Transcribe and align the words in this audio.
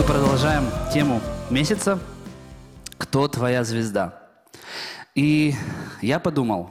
Мы 0.00 0.06
продолжаем 0.06 0.64
тему 0.94 1.20
месяца 1.50 1.98
«Кто 2.96 3.28
твоя 3.28 3.64
звезда?». 3.64 4.18
И 5.14 5.54
я 6.00 6.18
подумал, 6.18 6.70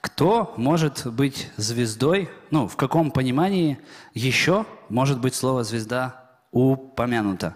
кто 0.00 0.52
может 0.56 1.06
быть 1.06 1.52
звездой, 1.56 2.28
ну, 2.50 2.66
в 2.66 2.74
каком 2.74 3.12
понимании 3.12 3.78
еще 4.12 4.66
может 4.88 5.20
быть 5.20 5.36
слово 5.36 5.62
«звезда» 5.62 6.32
упомянуто. 6.50 7.54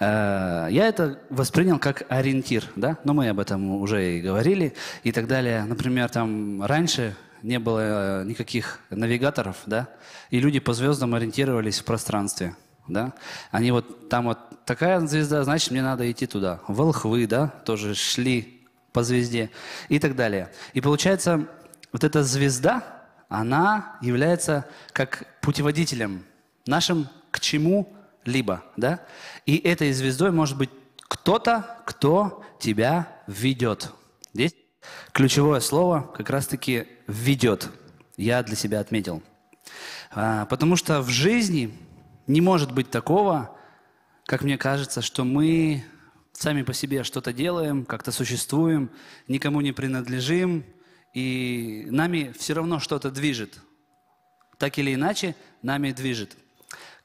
Э, 0.00 0.66
Я 0.68 0.88
это 0.88 1.20
воспринял 1.30 1.78
как 1.78 2.02
ориентир, 2.08 2.64
да, 2.74 2.98
но 3.04 3.14
мы 3.14 3.28
об 3.28 3.38
этом 3.38 3.76
уже 3.80 4.18
и 4.18 4.20
говорили 4.20 4.74
и 5.04 5.12
так 5.12 5.28
далее. 5.28 5.64
Например, 5.64 6.08
там 6.08 6.64
раньше 6.64 7.14
не 7.42 7.60
было 7.60 8.24
никаких 8.24 8.80
навигаторов, 8.90 9.58
да, 9.66 9.90
и 10.30 10.40
люди 10.40 10.58
по 10.58 10.72
звездам 10.72 11.14
ориентировались 11.14 11.78
в 11.78 11.84
пространстве, 11.84 12.56
да. 12.88 13.12
Они 13.50 13.70
вот, 13.70 14.08
там 14.08 14.26
вот 14.26 14.38
такая 14.64 15.00
звезда, 15.06 15.44
значит, 15.44 15.70
мне 15.70 15.82
надо 15.82 16.10
идти 16.10 16.26
туда. 16.26 16.60
Волхвы, 16.68 17.26
да, 17.26 17.48
тоже 17.64 17.94
шли 17.94 18.66
по 18.92 19.02
звезде 19.02 19.50
и 19.88 19.98
так 19.98 20.14
далее. 20.16 20.52
И 20.72 20.80
получается, 20.80 21.46
вот 21.92 22.04
эта 22.04 22.22
звезда, 22.22 22.82
она 23.28 23.96
является 24.00 24.66
как 24.92 25.24
путеводителем 25.40 26.24
нашим 26.66 27.08
к 27.30 27.40
чему-либо, 27.40 28.62
да. 28.76 29.00
И 29.46 29.56
этой 29.56 29.92
звездой 29.92 30.30
может 30.30 30.56
быть 30.56 30.70
кто-то, 31.08 31.82
кто 31.86 32.44
тебя 32.58 33.08
ведет. 33.26 33.92
Здесь 34.32 34.54
ключевое 35.12 35.60
слово 35.60 36.12
как 36.16 36.30
раз-таки 36.30 36.86
«ведет». 37.06 37.70
Я 38.16 38.42
для 38.42 38.56
себя 38.56 38.80
отметил. 38.80 39.22
А, 40.12 40.46
Потому 40.46 40.76
что 40.76 41.02
в 41.02 41.08
жизни 41.08 41.76
не 42.26 42.40
может 42.40 42.72
быть 42.72 42.90
такого, 42.90 43.56
как 44.26 44.42
мне 44.42 44.56
кажется, 44.56 45.02
что 45.02 45.24
мы 45.24 45.84
сами 46.32 46.62
по 46.62 46.72
себе 46.72 47.04
что-то 47.04 47.32
делаем, 47.32 47.84
как-то 47.84 48.12
существуем, 48.12 48.90
никому 49.28 49.60
не 49.60 49.72
принадлежим, 49.72 50.64
и 51.14 51.86
нами 51.90 52.34
все 52.36 52.54
равно 52.54 52.80
что-то 52.80 53.10
движет. 53.10 53.60
Так 54.58 54.78
или 54.78 54.94
иначе, 54.94 55.36
нами 55.62 55.92
движет. 55.92 56.36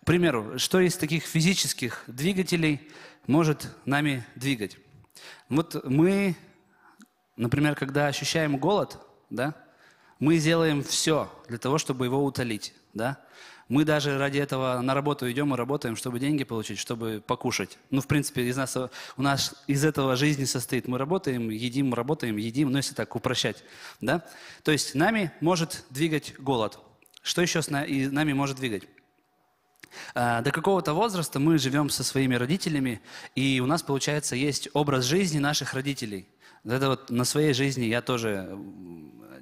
К 0.02 0.06
примеру, 0.06 0.58
что 0.58 0.80
из 0.80 0.98
таких 0.98 1.26
физических 1.26 2.04
двигателей 2.08 2.90
может 3.28 3.76
нами 3.86 4.26
двигать? 4.36 4.78
Вот 5.50 5.84
мы, 5.84 6.36
например, 7.38 7.76
когда 7.76 8.08
ощущаем 8.08 8.58
голод, 8.58 8.98
да, 9.30 9.56
мы 10.20 10.38
делаем 10.38 10.84
все 10.84 11.32
для 11.48 11.58
того, 11.58 11.78
чтобы 11.78 12.06
его 12.06 12.24
утолить, 12.24 12.74
да. 12.94 13.18
Мы 13.70 13.86
даже 13.86 14.18
ради 14.18 14.40
этого 14.40 14.82
на 14.82 14.96
работу 14.96 15.32
идем 15.32 15.54
и 15.54 15.58
работаем, 15.58 15.96
чтобы 15.96 16.20
деньги 16.20 16.44
получить, 16.44 16.80
чтобы 16.80 17.24
покушать. 17.26 17.78
Ну, 17.92 18.02
в 18.02 18.08
принципе, 18.08 18.42
из 18.48 18.58
нас, 18.58 18.76
у 18.76 19.22
нас 19.22 19.54
из 19.68 19.86
этого 19.86 20.16
жизни 20.16 20.46
состоит. 20.46 20.88
Мы 20.88 20.98
работаем, 20.98 21.52
едим, 21.52 21.94
работаем, 21.94 22.38
едим, 22.38 22.72
ну, 22.72 22.78
если 22.78 22.96
так 22.96 23.16
упрощать, 23.16 23.64
да. 24.02 24.26
То 24.64 24.72
есть 24.72 24.96
нами 24.96 25.32
может 25.40 25.86
двигать 25.92 26.34
голод. 26.40 26.80
Что 27.22 27.44
еще 27.44 27.62
с 27.62 27.70
нами 27.70 28.34
может 28.34 28.58
двигать? 28.58 28.84
А, 30.16 30.42
До 30.42 30.52
какого-то 30.52 30.94
возраста 30.94 31.40
мы 31.40 31.60
живем 31.60 31.92
со 31.92 32.04
своими 32.04 32.34
родителями, 32.34 33.02
и 33.36 33.60
у 33.60 33.68
нас, 33.68 33.84
получается, 33.84 34.36
есть 34.36 34.70
образ 34.74 35.06
жизни 35.06 35.38
наших 35.38 35.76
родителей. 35.76 36.28
Это 36.66 36.90
вот 36.90 37.10
на 37.12 37.24
своей 37.24 37.54
жизни 37.54 37.86
я 37.86 38.02
тоже 38.02 38.58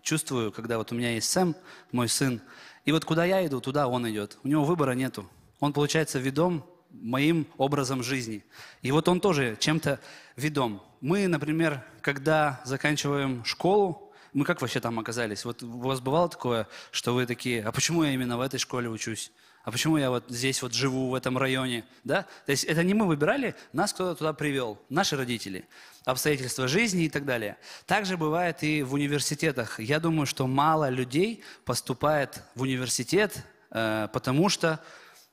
чувствую, 0.02 0.52
когда 0.52 0.78
вот 0.78 0.92
у 0.92 0.96
меня 0.96 1.14
есть 1.14 1.30
Сэм, 1.30 1.56
мой 1.92 2.10
сын, 2.10 2.42
и 2.86 2.92
вот 2.92 3.06
куда 3.06 3.26
я 3.26 3.46
иду, 3.46 3.60
туда 3.60 3.88
он 3.88 4.10
идет. 4.10 4.38
У 4.44 4.48
него 4.48 4.64
выбора 4.64 4.94
нету. 4.94 5.30
Он, 5.60 5.74
получается, 5.74 6.20
ведом 6.20 6.66
моим 6.90 7.48
образом 7.58 8.04
жизни. 8.04 8.44
И 8.82 8.92
вот 8.92 9.08
он 9.08 9.20
тоже 9.20 9.58
чем-то 9.60 10.00
ведом. 10.36 10.82
Мы, 11.02 11.28
например, 11.28 11.84
когда 12.02 12.62
заканчиваем 12.64 13.44
школу, 13.44 14.14
мы 14.34 14.46
как 14.46 14.62
вообще 14.62 14.80
там 14.80 15.00
оказались? 15.00 15.46
Вот 15.46 15.64
у 15.64 15.80
вас 15.80 16.00
бывало 16.00 16.30
такое, 16.30 16.68
что 16.92 17.14
вы 17.14 17.26
такие, 17.26 17.64
а 17.64 17.72
почему 17.72 18.04
я 18.04 18.12
именно 18.12 18.38
в 18.38 18.42
этой 18.42 18.60
школе 18.60 18.90
учусь? 18.90 19.32
А 19.68 19.72
почему 19.72 19.98
я 19.98 20.10
вот 20.10 20.24
здесь 20.30 20.62
вот 20.62 20.74
живу, 20.74 21.10
в 21.10 21.14
этом 21.14 21.38
районе? 21.38 21.84
Да? 22.06 22.26
То 22.46 22.54
есть 22.54 22.64
это 22.64 22.86
не 22.86 22.94
мы 22.94 23.06
выбирали, 23.06 23.54
нас 23.74 23.92
кто-то 23.92 24.18
туда 24.18 24.32
привел, 24.32 24.82
наши 24.88 25.18
родители, 25.18 25.68
обстоятельства 26.06 26.70
жизни 26.70 27.04
и 27.04 27.10
так 27.10 27.26
далее. 27.26 27.58
Также 27.86 28.16
бывает 28.16 28.64
и 28.64 28.82
в 28.82 28.94
университетах. 28.94 29.82
Я 29.82 30.00
думаю, 30.00 30.26
что 30.26 30.48
мало 30.48 30.88
людей 30.88 31.44
поступает 31.66 32.44
в 32.56 32.62
университет, 32.62 33.44
э, 33.72 34.08
потому 34.14 34.48
что 34.48 34.80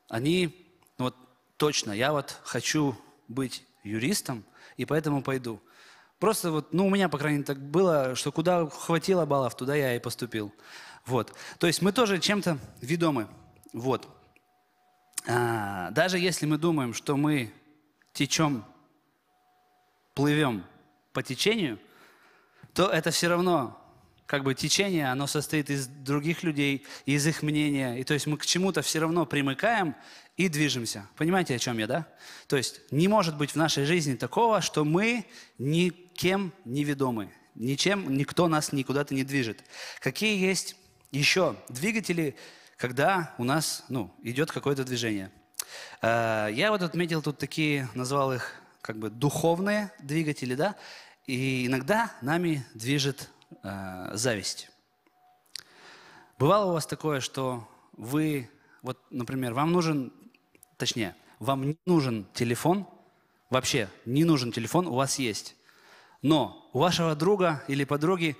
они, 0.08 0.68
вот 0.98 1.14
точно, 1.56 1.92
я 1.92 2.10
вот 2.10 2.36
хочу 2.42 2.98
быть 3.28 3.62
юристом, 3.84 4.44
и 4.76 4.84
поэтому 4.84 5.22
пойду. 5.22 5.60
Просто 6.18 6.50
вот, 6.50 6.72
ну, 6.72 6.88
у 6.88 6.90
меня, 6.90 7.08
по 7.08 7.18
крайней 7.18 7.38
мере, 7.38 7.46
так 7.46 7.60
было, 7.60 8.16
что 8.16 8.32
куда 8.32 8.68
хватило 8.68 9.26
баллов, 9.26 9.56
туда 9.56 9.76
я 9.76 9.94
и 9.94 10.00
поступил. 10.00 10.52
Вот. 11.06 11.32
То 11.60 11.68
есть 11.68 11.82
мы 11.82 11.92
тоже 11.92 12.18
чем-то 12.18 12.58
ведомы. 12.80 13.28
Вот. 13.72 14.08
А, 15.26 15.90
даже 15.90 16.18
если 16.18 16.46
мы 16.46 16.58
думаем, 16.58 16.92
что 16.94 17.16
мы 17.16 17.52
течем, 18.12 18.64
плывем 20.14 20.64
по 21.12 21.22
течению, 21.22 21.78
то 22.72 22.88
это 22.88 23.10
все 23.10 23.28
равно 23.28 23.80
как 24.26 24.42
бы 24.42 24.54
течение, 24.54 25.10
оно 25.10 25.26
состоит 25.26 25.70
из 25.70 25.86
других 25.86 26.42
людей, 26.42 26.86
из 27.06 27.26
их 27.26 27.42
мнения. 27.42 27.96
И 27.96 28.04
то 28.04 28.14
есть 28.14 28.26
мы 28.26 28.38
к 28.38 28.46
чему-то 28.46 28.82
все 28.82 28.98
равно 28.98 29.26
примыкаем 29.26 29.94
и 30.36 30.48
движемся. 30.48 31.08
Понимаете, 31.16 31.54
о 31.54 31.58
чем 31.58 31.78
я, 31.78 31.86
да? 31.86 32.08
То 32.46 32.56
есть 32.56 32.80
не 32.90 33.06
может 33.06 33.36
быть 33.36 33.50
в 33.50 33.56
нашей 33.56 33.84
жизни 33.84 34.14
такого, 34.14 34.60
что 34.60 34.84
мы 34.84 35.26
никем 35.58 36.52
не 36.64 36.84
ведомы. 36.84 37.32
Ничем, 37.54 38.16
никто 38.16 38.48
нас 38.48 38.72
никуда-то 38.72 39.14
не 39.14 39.24
движет. 39.24 39.62
Какие 40.00 40.38
есть 40.38 40.76
еще 41.12 41.56
двигатели, 41.68 42.36
когда 42.76 43.34
у 43.38 43.44
нас 43.44 43.84
ну, 43.88 44.14
идет 44.22 44.50
какое-то 44.50 44.84
движение? 44.84 45.30
Э, 46.02 46.48
Я 46.52 46.70
вот 46.70 46.82
отметил 46.82 47.22
тут 47.22 47.38
такие, 47.38 47.88
назвал 47.94 48.32
их 48.32 48.52
как 48.82 48.98
бы 48.98 49.10
духовные 49.10 49.92
двигатели, 50.00 50.54
да? 50.54 50.76
И 51.26 51.66
иногда 51.66 52.12
нами 52.20 52.66
движет 52.74 53.30
э, 53.62 54.10
зависть. 54.12 54.70
Бывало 56.38 56.70
у 56.70 56.72
вас 56.74 56.86
такое, 56.86 57.20
что 57.20 57.66
вы, 57.92 58.50
вот, 58.82 58.98
например, 59.10 59.54
вам 59.54 59.72
нужен, 59.72 60.12
точнее, 60.76 61.16
вам 61.38 61.66
не 61.66 61.78
нужен 61.86 62.26
телефон, 62.34 62.86
вообще 63.50 63.88
не 64.04 64.24
нужен 64.24 64.52
телефон, 64.52 64.86
у 64.86 64.94
вас 64.94 65.18
есть. 65.18 65.56
Но 66.22 66.68
у 66.72 66.80
вашего 66.80 67.14
друга 67.14 67.62
или 67.68 67.84
подруги 67.84 68.36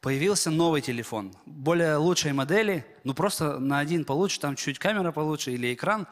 появился 0.00 0.50
новый 0.50 0.80
телефон, 0.80 1.34
более 1.46 1.96
лучшей 1.96 2.32
модели, 2.32 2.86
ну 3.04 3.14
просто 3.14 3.58
на 3.58 3.78
один 3.78 4.04
получше, 4.04 4.40
там 4.40 4.56
чуть 4.56 4.78
камера 4.78 5.12
получше 5.12 5.52
или 5.52 5.74
экран. 5.74 6.06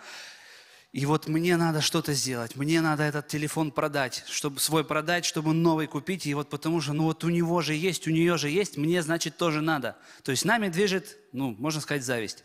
И 0.93 1.05
вот 1.05 1.29
мне 1.29 1.59
надо 1.59 1.83
что-то 1.83 2.15
сделать, 2.15 2.57
мне 2.57 2.81
надо 2.81 3.03
этот 3.03 3.29
телефон 3.29 3.71
продать, 3.71 4.25
чтобы 4.29 4.61
свой 4.61 4.83
продать, 4.83 5.27
чтобы 5.27 5.53
новый 5.53 5.87
купить. 5.87 6.27
И 6.27 6.33
вот 6.33 6.49
потому 6.49 6.81
что, 6.81 6.95
ну 6.95 7.05
вот 7.05 7.23
у 7.23 7.29
него 7.29 7.61
же 7.61 7.75
есть, 7.75 8.09
у 8.09 8.11
нее 8.11 8.39
же 8.39 8.49
есть, 8.49 8.79
мне, 8.79 9.03
значит, 9.03 9.37
тоже 9.37 9.61
надо. 9.61 9.97
То 10.23 10.31
есть 10.31 10.47
нами 10.47 10.69
движет, 10.69 11.19
ну, 11.33 11.55
можно 11.59 11.83
сказать, 11.83 12.03
зависть. 12.03 12.45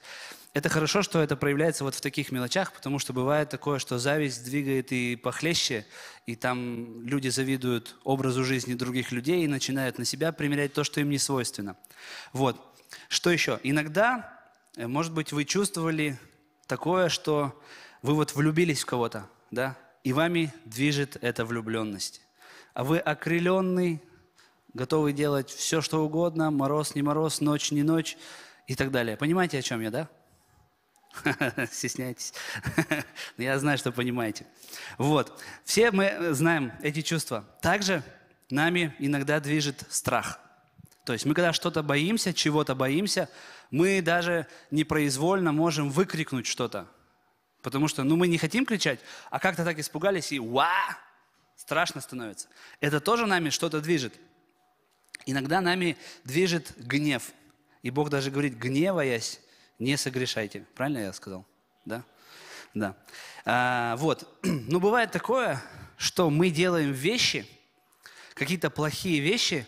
Это 0.53 0.67
хорошо, 0.67 1.01
что 1.01 1.21
это 1.21 1.37
проявляется 1.37 1.85
вот 1.85 1.95
в 1.95 2.01
таких 2.01 2.29
мелочах, 2.31 2.73
потому 2.73 2.99
что 2.99 3.13
бывает 3.13 3.49
такое, 3.49 3.79
что 3.79 3.97
зависть 3.97 4.43
двигает 4.43 4.91
и 4.91 5.15
похлеще, 5.15 5.85
и 6.25 6.35
там 6.35 7.05
люди 7.05 7.29
завидуют 7.29 7.95
образу 8.03 8.43
жизни 8.43 8.73
других 8.73 9.13
людей 9.13 9.45
и 9.45 9.47
начинают 9.47 9.97
на 9.97 10.03
себя 10.03 10.33
примерять 10.33 10.73
то, 10.73 10.83
что 10.83 10.99
им 10.99 11.09
не 11.09 11.19
свойственно. 11.19 11.77
Вот. 12.33 12.59
Что 13.07 13.29
еще? 13.29 13.61
Иногда, 13.63 14.41
э, 14.75 14.87
может 14.87 15.13
быть, 15.13 15.31
вы 15.31 15.45
чувствовали 15.45 16.19
такое, 16.67 17.07
что 17.07 17.57
вы 18.01 18.13
вот 18.13 18.35
влюбились 18.35 18.81
в 18.81 18.85
кого-то, 18.85 19.29
да, 19.51 19.77
и 20.03 20.11
вами 20.11 20.53
движет 20.65 21.17
эта 21.21 21.45
влюбленность. 21.45 22.21
А 22.73 22.83
вы 22.83 22.97
окрыленный, 22.97 24.01
готовый 24.73 25.13
делать 25.13 25.49
все, 25.49 25.79
что 25.79 26.03
угодно, 26.03 26.51
мороз, 26.51 26.93
не 26.93 27.03
мороз, 27.03 27.39
ночь, 27.39 27.71
не 27.71 27.83
ночь 27.83 28.17
и 28.67 28.75
так 28.75 28.91
далее. 28.91 29.15
Понимаете, 29.15 29.57
о 29.57 29.61
чем 29.61 29.79
я, 29.79 29.91
да? 29.91 30.09
Стесняйтесь. 31.71 32.33
Я 33.37 33.59
знаю, 33.59 33.77
что 33.77 33.91
понимаете. 33.91 34.45
Вот. 34.97 35.41
Все 35.63 35.91
мы 35.91 36.33
знаем 36.33 36.71
эти 36.81 37.01
чувства. 37.01 37.45
Также 37.61 38.03
нами 38.49 38.95
иногда 38.99 39.39
движет 39.39 39.83
страх. 39.89 40.39
То 41.05 41.13
есть 41.13 41.25
мы 41.25 41.33
когда 41.33 41.51
что-то 41.53 41.83
боимся, 41.83 42.33
чего-то 42.33 42.75
боимся, 42.75 43.29
мы 43.71 44.01
даже 44.01 44.47
непроизвольно 44.69 45.51
можем 45.51 45.89
выкрикнуть 45.89 46.45
что-то. 46.45 46.87
Потому 47.61 47.87
что 47.87 48.03
ну, 48.03 48.15
мы 48.15 48.27
не 48.27 48.37
хотим 48.37 48.65
кричать, 48.65 48.99
а 49.29 49.39
как-то 49.39 49.63
так 49.63 49.79
испугались 49.79 50.31
и 50.31 50.39
ва! 50.39 50.71
Страшно 51.55 52.01
становится. 52.01 52.47
Это 52.79 52.99
тоже 52.99 53.27
нами 53.27 53.49
что-то 53.49 53.81
движет. 53.81 54.15
Иногда 55.25 55.61
нами 55.61 55.97
движет 56.23 56.73
гнев. 56.77 57.31
И 57.83 57.91
Бог 57.91 58.09
даже 58.09 58.31
говорит, 58.31 58.55
гневаясь, 58.55 59.39
не 59.81 59.97
согрешайте. 59.97 60.67
Правильно 60.75 60.99
я 60.99 61.13
сказал? 61.13 61.45
Да? 61.85 62.03
Да. 62.75 62.95
А, 63.45 63.95
вот. 63.95 64.27
Но 64.43 64.79
бывает 64.79 65.11
такое, 65.11 65.61
что 65.97 66.29
мы 66.29 66.51
делаем 66.51 66.91
вещи, 66.91 67.47
какие-то 68.35 68.69
плохие 68.69 69.19
вещи, 69.19 69.67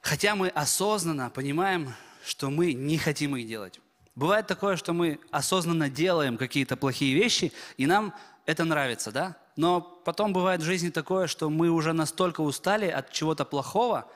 хотя 0.00 0.34
мы 0.34 0.48
осознанно 0.48 1.28
понимаем, 1.28 1.94
что 2.24 2.48
мы 2.48 2.72
не 2.72 2.96
хотим 2.96 3.36
их 3.36 3.46
делать. 3.46 3.78
Бывает 4.14 4.46
такое, 4.46 4.76
что 4.76 4.94
мы 4.94 5.20
осознанно 5.30 5.90
делаем 5.90 6.38
какие-то 6.38 6.76
плохие 6.76 7.14
вещи, 7.14 7.52
и 7.76 7.86
нам 7.86 8.14
это 8.46 8.64
нравится, 8.64 9.12
да? 9.12 9.36
Но 9.56 9.82
потом 9.82 10.32
бывает 10.32 10.62
в 10.62 10.64
жизни 10.64 10.88
такое, 10.88 11.26
что 11.26 11.50
мы 11.50 11.68
уже 11.68 11.92
настолько 11.92 12.40
устали 12.40 12.86
от 12.86 13.12
чего-то 13.12 13.44
плохого, 13.44 14.10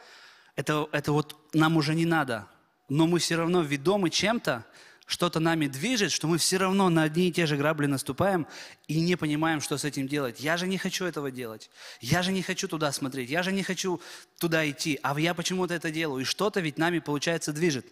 это, 0.56 0.88
это 0.92 1.12
вот 1.12 1.36
нам 1.52 1.76
уже 1.76 1.94
не 1.94 2.06
надо, 2.06 2.48
но 2.92 3.06
мы 3.06 3.20
все 3.20 3.36
равно 3.36 3.62
ведомы 3.62 4.10
чем-то, 4.10 4.66
что-то 5.06 5.40
нами 5.40 5.66
движет, 5.66 6.12
что 6.12 6.26
мы 6.26 6.36
все 6.36 6.58
равно 6.58 6.90
на 6.90 7.04
одни 7.04 7.28
и 7.28 7.32
те 7.32 7.46
же 7.46 7.56
грабли 7.56 7.86
наступаем 7.86 8.46
и 8.86 9.00
не 9.00 9.16
понимаем, 9.16 9.62
что 9.62 9.78
с 9.78 9.84
этим 9.86 10.06
делать. 10.06 10.40
Я 10.40 10.58
же 10.58 10.66
не 10.66 10.76
хочу 10.76 11.06
этого 11.06 11.30
делать. 11.30 11.70
Я 12.02 12.22
же 12.22 12.32
не 12.32 12.42
хочу 12.42 12.68
туда 12.68 12.92
смотреть. 12.92 13.30
Я 13.30 13.42
же 13.42 13.50
не 13.50 13.62
хочу 13.62 13.98
туда 14.38 14.68
идти. 14.68 15.00
А 15.02 15.18
я 15.18 15.32
почему-то 15.32 15.72
это 15.72 15.90
делаю. 15.90 16.20
И 16.20 16.26
что-то 16.26 16.60
ведь 16.60 16.76
нами, 16.76 16.98
получается, 16.98 17.54
движет. 17.54 17.86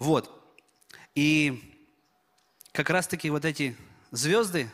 Вот. 0.00 0.52
И 1.14 1.78
как 2.72 2.90
раз-таки 2.90 3.30
вот 3.30 3.44
эти 3.44 3.76
звезды, 4.10 4.68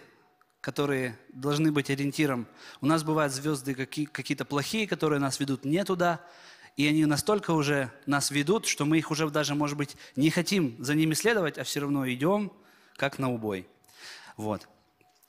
которые 0.62 1.18
должны 1.28 1.70
быть 1.70 1.90
ориентиром. 1.90 2.46
У 2.80 2.86
нас 2.86 3.02
бывают 3.02 3.30
звезды 3.30 3.74
какие-то 3.74 4.46
плохие, 4.46 4.88
которые 4.88 5.20
нас 5.20 5.38
ведут 5.38 5.66
не 5.66 5.84
туда, 5.84 6.24
и 6.76 6.88
они 6.88 7.06
настолько 7.06 7.52
уже 7.52 7.90
нас 8.06 8.30
ведут, 8.30 8.66
что 8.66 8.84
мы 8.84 8.98
их 8.98 9.10
уже 9.10 9.28
даже, 9.30 9.54
может 9.54 9.76
быть, 9.76 9.96
не 10.16 10.30
хотим 10.30 10.76
за 10.82 10.94
ними 10.94 11.14
следовать, 11.14 11.56
а 11.58 11.64
все 11.64 11.80
равно 11.80 12.08
идем, 12.10 12.52
как 12.96 13.18
на 13.18 13.30
убой. 13.30 13.68
Вот. 14.36 14.68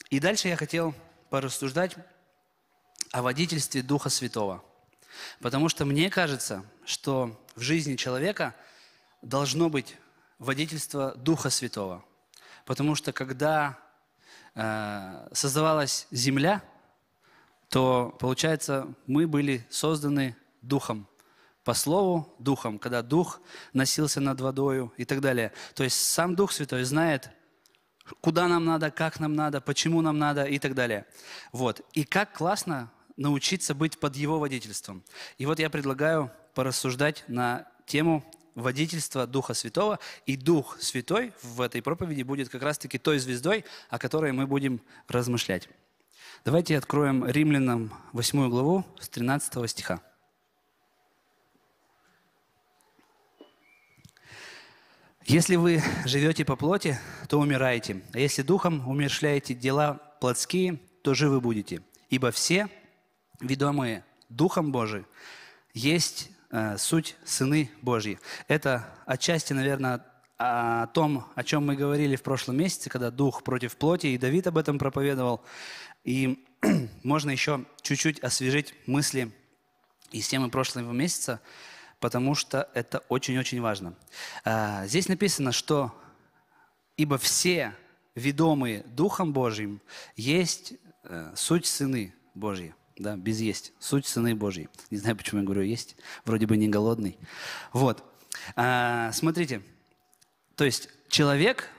И 0.10 0.20
дальше 0.20 0.48
я 0.48 0.58
хотел 0.58 0.96
порассуждать 1.30 1.96
о 3.12 3.22
водительстве 3.22 3.84
Духа 3.84 4.10
Святого. 4.10 4.64
Потому 5.40 5.70
что 5.70 5.86
мне 5.86 6.10
кажется, 6.10 6.66
что 6.84 7.40
в 7.56 7.62
жизни 7.62 7.96
человека 7.96 8.56
должно 9.22 9.70
быть 9.70 9.96
водительство 10.40 11.14
Духа 11.16 11.50
Святого. 11.50 12.04
Потому 12.66 12.96
что 12.96 13.14
когда 13.14 13.78
э, 14.56 15.28
создавалась 15.32 16.08
земля, 16.10 16.64
то, 17.70 18.16
получается, 18.20 18.88
мы 19.06 19.28
были 19.28 19.66
созданы 19.70 20.36
Духом 20.62 21.08
по 21.66 21.74
Слову 21.74 22.34
Духом, 22.40 22.80
когда 22.80 23.02
Дух 23.02 23.42
носился 23.74 24.22
над 24.22 24.40
водою 24.40 24.94
и 24.98 25.04
так 25.04 25.20
далее. 25.20 25.52
То 25.74 25.84
есть 25.84 25.98
сам 25.98 26.36
Дух 26.36 26.52
Святой 26.52 26.84
знает, 26.84 27.32
куда 28.22 28.48
нам 28.48 28.64
надо, 28.66 28.92
как 28.92 29.20
нам 29.20 29.34
надо, 29.34 29.60
почему 29.62 30.02
нам 30.02 30.20
надо 30.20 30.46
и 30.46 30.60
так 30.60 30.76
далее. 30.76 31.08
Вот. 31.52 31.82
И 31.94 32.04
как 32.04 32.34
классно 32.34 32.92
научиться 33.18 33.74
быть 33.74 34.00
под 34.00 34.16
Его 34.16 34.40
водительством. 34.40 35.04
И 35.40 35.48
вот 35.48 35.60
я 35.60 35.72
предлагаю 35.72 36.32
порассуждать 36.54 37.24
на 37.28 37.68
тему 37.88 38.24
водительства 38.54 39.26
Духа 39.26 39.56
Святого. 39.56 39.98
И 40.28 40.38
Дух 40.38 40.78
Святой 40.80 41.34
в 41.42 41.62
этой 41.62 41.82
проповеди 41.82 42.22
будет 42.22 42.50
как 42.50 42.62
раз-таки 42.62 43.00
той 43.00 43.18
звездой, 43.18 43.66
о 43.90 43.98
которой 43.98 44.34
мы 44.34 44.46
будем 44.46 44.82
размышлять. 45.08 45.68
Давайте 46.44 46.78
откроем 46.78 47.26
Римлянам 47.26 47.92
8 48.14 48.50
главу 48.50 48.86
с 49.00 49.10
13 49.10 49.68
стиха. 49.68 50.02
Если 55.28 55.56
вы 55.56 55.82
живете 56.06 56.46
по 56.46 56.56
плоти, 56.56 57.00
то 57.28 57.40
умираете, 57.40 58.00
а 58.14 58.20
если 58.20 58.44
духом 58.44 58.88
умершляете 58.88 59.56
дела 59.56 59.96
плотские, 60.22 60.80
то 61.02 61.16
живы 61.16 61.42
будете. 61.42 61.82
Ибо 62.12 62.30
все, 62.30 62.70
ведомые 63.40 64.06
Духом 64.30 64.72
Божиим, 64.72 65.08
есть 65.74 66.30
э, 66.52 66.78
суть 66.78 67.16
сыны 67.26 67.72
Божьи. 67.82 68.20
Это 68.48 68.88
отчасти, 69.08 69.54
наверное, 69.54 70.06
о 70.38 70.86
том, 70.88 71.26
о 71.34 71.44
чем 71.44 71.66
мы 71.66 71.76
говорили 71.76 72.16
в 72.16 72.22
прошлом 72.22 72.58
месяце, 72.58 72.92
когда 72.92 73.10
Дух 73.10 73.44
против 73.44 73.78
плоти, 73.78 74.08
и 74.08 74.20
Давид 74.20 74.46
об 74.46 74.60
этом 74.60 74.78
проповедовал. 74.78 75.44
И 76.04 76.46
можно 77.04 77.32
еще 77.32 77.66
чуть-чуть 77.82 78.20
освежить 78.20 78.76
мысли 78.86 79.32
из 80.12 80.28
темы 80.28 80.52
прошлого 80.52 80.92
месяца– 80.92 81.42
потому 82.06 82.36
что 82.36 82.70
это 82.76 83.00
очень-очень 83.10 83.60
важно. 83.62 83.96
А, 84.44 84.86
здесь 84.86 85.08
написано, 85.08 85.52
что 85.52 85.92
«Ибо 86.98 87.18
все, 87.18 87.74
ведомые 88.14 88.84
Духом 88.84 89.34
Божьим, 89.34 89.82
есть 90.16 90.76
э, 91.06 91.32
суть 91.36 91.66
сыны 91.66 92.14
Божьи». 92.36 92.76
Да, 92.96 93.16
без 93.16 93.40
есть. 93.40 93.74
Суть 93.80 94.06
сыны 94.06 94.36
Божьи. 94.36 94.70
Не 94.92 95.00
знаю, 95.00 95.18
почему 95.18 95.42
я 95.42 95.46
говорю 95.46 95.64
есть. 95.64 95.96
Вроде 96.26 96.46
бы 96.46 96.58
не 96.58 96.68
голодный. 96.68 97.18
Вот. 97.74 98.04
А, 98.56 99.12
смотрите. 99.12 99.64
То 100.56 100.64
есть 100.64 100.90
человек, 101.10 101.72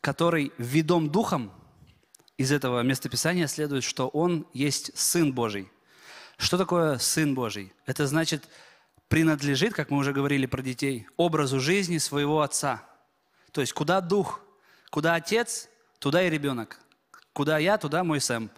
который 0.00 0.52
ведом 0.56 1.10
Духом, 1.10 1.52
из 2.38 2.50
этого 2.50 2.80
местописания 2.80 3.46
следует, 3.46 3.84
что 3.84 4.08
он 4.08 4.46
есть 4.54 4.96
Сын 4.98 5.34
Божий. 5.34 5.70
Что 6.38 6.56
такое 6.56 6.96
Сын 6.96 7.34
Божий? 7.34 7.74
Это 7.84 8.06
значит, 8.06 8.48
принадлежит, 9.08 9.74
как 9.74 9.90
мы 9.90 9.98
уже 9.98 10.12
говорили 10.12 10.46
про 10.46 10.62
детей, 10.62 11.06
образу 11.16 11.60
жизни 11.60 11.98
своего 11.98 12.42
отца. 12.42 12.84
То 13.52 13.60
есть 13.60 13.72
куда 13.72 14.00
дух, 14.00 14.40
куда 14.90 15.14
отец, 15.14 15.68
туда 15.98 16.22
и 16.22 16.30
ребенок. 16.30 16.80
Куда 17.32 17.58
я, 17.58 17.78
туда 17.78 18.02
мой 18.04 18.20
Сэм. 18.20 18.50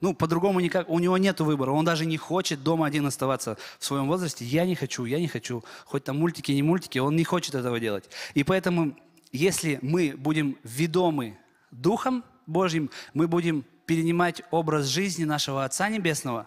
Ну, 0.00 0.12
по-другому 0.14 0.60
никак, 0.60 0.90
у 0.90 0.98
него 0.98 1.16
нет 1.16 1.40
выбора. 1.40 1.70
Он 1.70 1.84
даже 1.84 2.04
не 2.04 2.18
хочет 2.18 2.62
дома 2.62 2.86
один 2.86 3.06
оставаться 3.06 3.56
в 3.78 3.84
своем 3.84 4.06
возрасте. 4.08 4.44
Я 4.44 4.66
не 4.66 4.74
хочу, 4.74 5.06
я 5.06 5.18
не 5.18 5.26
хочу. 5.26 5.64
Хоть 5.86 6.04
там 6.04 6.18
мультики, 6.18 6.52
не 6.52 6.62
мультики, 6.62 6.98
он 6.98 7.16
не 7.16 7.24
хочет 7.24 7.54
этого 7.54 7.80
делать. 7.80 8.04
И 8.34 8.44
поэтому, 8.44 8.94
если 9.32 9.78
мы 9.80 10.14
будем 10.16 10.58
ведомы 10.64 11.38
Духом 11.70 12.24
Божьим, 12.46 12.90
мы 13.14 13.26
будем 13.26 13.64
перенимать 13.86 14.42
образ 14.50 14.86
жизни 14.86 15.24
нашего 15.24 15.64
Отца 15.64 15.88
Небесного 15.88 16.46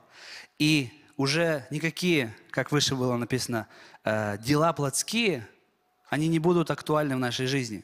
и 0.60 0.92
уже 1.20 1.68
никакие, 1.70 2.34
как 2.50 2.72
выше 2.72 2.96
было 2.96 3.18
написано, 3.18 3.68
э, 4.06 4.38
дела 4.38 4.72
плотские, 4.72 5.46
они 6.08 6.30
не 6.30 6.40
будут 6.40 6.72
актуальны 6.72 7.18
в 7.18 7.20
нашей 7.20 7.46
жизни. 7.46 7.84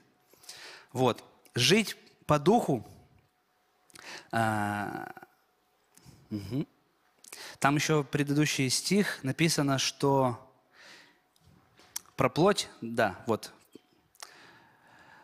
Вот. 0.94 1.22
Жить 1.54 1.98
по 2.28 2.40
духу. 2.40 2.88
Угу. 4.32 5.06
Там 7.60 7.76
еще 7.76 8.06
предыдущий 8.06 8.70
стих 8.70 9.22
написано, 9.22 9.80
что 9.80 10.40
про 12.16 12.30
плоть, 12.30 12.70
да, 12.80 13.22
вот. 13.28 13.52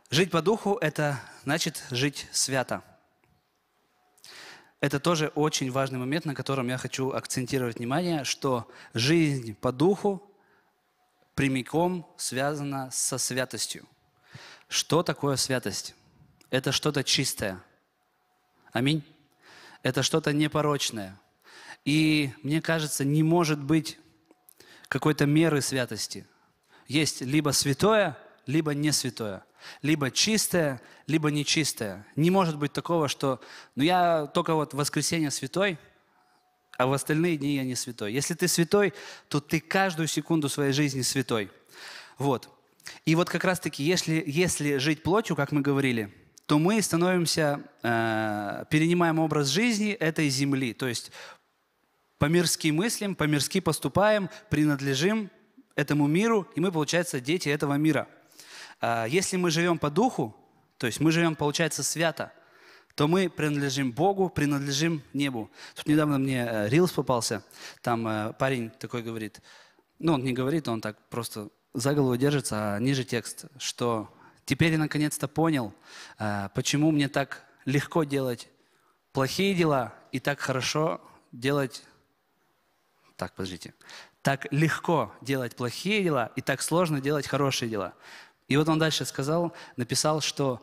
Жить 0.10 0.32
по 0.32 0.42
духу– 0.42 0.78
это 0.82 1.18
значит 1.44 1.82
жить 1.92 2.28
свято. 2.34 2.84
Это 4.82 5.00
тоже 5.00 5.32
очень 5.36 5.72
важный 5.72 6.00
момент, 6.00 6.26
на 6.26 6.34
котором 6.34 6.68
я 6.68 6.78
хочу 6.78 7.12
акцентировать 7.12 7.78
внимание, 7.78 8.24
что 8.24 8.68
жизнь 8.96 9.54
по 9.54 9.72
духу 9.72 10.28
прямиком 11.36 12.12
связана 12.18 12.90
со 12.92 13.20
святостью. 13.20 13.88
Что 14.68 15.04
такое 15.04 15.36
святость? 15.36 15.94
Это 16.50 16.72
что-то 16.72 17.04
чистое. 17.04 17.64
Аминь. 18.74 19.04
Это 19.84 20.02
что-то 20.02 20.34
непорочное. 20.34 21.20
И 21.86 22.32
мне 22.42 22.60
кажется, 22.60 23.06
не 23.06 23.22
может 23.22 23.62
быть 23.62 24.00
какой-то 24.88 25.28
меры 25.28 25.62
святости. 25.62 26.26
Есть 26.88 27.22
либо 27.22 27.52
святое, 27.52 28.18
либо 28.48 28.74
не 28.74 28.92
святое. 28.92 29.44
Либо 29.82 30.12
чистое, 30.12 30.82
либо 31.08 31.30
нечистое. 31.32 32.06
Не 32.16 32.32
может 32.32 32.58
быть 32.58 32.74
такого, 32.74 33.08
что 33.08 33.42
ну 33.76 33.84
я 33.84 34.28
только 34.28 34.54
вот 34.54 34.74
воскресенье 34.74 35.32
святой, 35.32 35.78
а 36.78 36.88
в 36.88 36.94
остальные 36.94 37.38
дни 37.38 37.56
я 37.56 37.64
не 37.64 37.76
святой. 37.76 38.14
Если 38.14 38.34
ты 38.34 38.48
святой, 38.48 38.94
то 39.28 39.40
ты 39.40 39.60
каждую 39.60 40.08
секунду 40.08 40.50
своей 40.50 40.74
жизни 40.74 41.02
святой. 41.02 41.52
Вот. 42.18 42.50
И 43.06 43.16
вот 43.16 43.30
как 43.30 43.44
раз-таки, 43.44 43.84
если, 43.84 44.24
если 44.26 44.78
жить 44.78 45.04
плотью, 45.04 45.36
как 45.36 45.52
мы 45.52 45.62
говорили, 45.62 46.12
то 46.48 46.58
мы 46.58 46.82
становимся, 46.82 47.62
э, 47.84 48.66
перенимаем 48.70 49.20
образ 49.20 49.48
жизни 49.48 49.92
этой 49.92 50.28
земли. 50.30 50.74
То 50.74 50.88
есть 50.88 51.12
по-мирски 52.18 52.70
мыслим, 52.70 53.16
по-мирски 53.16 53.60
поступаем, 53.60 54.30
принадлежим 54.50 55.30
этому 55.76 56.08
миру, 56.08 56.48
и 56.56 56.60
мы, 56.60 56.72
получается, 56.72 57.20
дети 57.20 57.50
этого 57.50 57.76
мира– 57.76 58.08
если 58.82 59.38
мы 59.38 59.52
живем 59.52 59.78
по 59.78 59.90
духу, 59.90 60.36
то 60.78 60.88
есть 60.88 61.00
мы 61.00 61.12
живем, 61.12 61.36
получается, 61.36 61.84
свято, 61.84 62.32
то 62.96 63.08
мы 63.08 63.30
принадлежим 63.30 63.92
Богу, 63.92 64.30
принадлежим 64.30 65.04
небу. 65.14 65.50
Тут 65.76 65.88
недавно 65.88 66.18
мне 66.18 66.46
э, 66.46 66.70
Рилс 66.70 66.92
попался, 66.92 67.44
там 67.82 68.08
э, 68.08 68.34
парень 68.34 68.70
такой 68.72 69.02
говорит, 69.02 69.42
ну 70.00 70.14
он 70.14 70.24
не 70.24 70.34
говорит, 70.34 70.68
он 70.68 70.82
так 70.82 70.98
просто 71.10 71.50
за 71.74 71.94
голову 71.94 72.18
держится, 72.18 72.76
а 72.76 72.80
ниже 72.80 73.04
текст, 73.04 73.46
что 73.58 74.14
теперь 74.46 74.74
я 74.74 74.78
наконец-то 74.78 75.28
понял, 75.28 75.74
э, 76.20 76.50
почему 76.54 76.92
мне 76.92 77.08
так 77.08 77.44
легко 77.66 78.04
делать 78.04 78.50
плохие 79.14 79.54
дела 79.54 79.94
и 80.12 80.20
так 80.20 80.40
хорошо 80.40 81.02
делать... 81.32 81.84
Так, 83.16 83.36
подождите. 83.36 83.74
Так 84.24 84.52
легко 84.52 85.14
делать 85.22 85.56
плохие 85.56 86.04
дела 86.04 86.32
и 86.36 86.42
так 86.42 86.62
сложно 86.62 87.02
делать 87.02 87.28
хорошие 87.28 87.70
дела. 87.70 87.94
И 88.48 88.58
вот 88.58 88.68
он 88.68 88.80
дальше 88.80 89.06
сказал, 89.06 89.54
написал, 89.78 90.22
что 90.22 90.62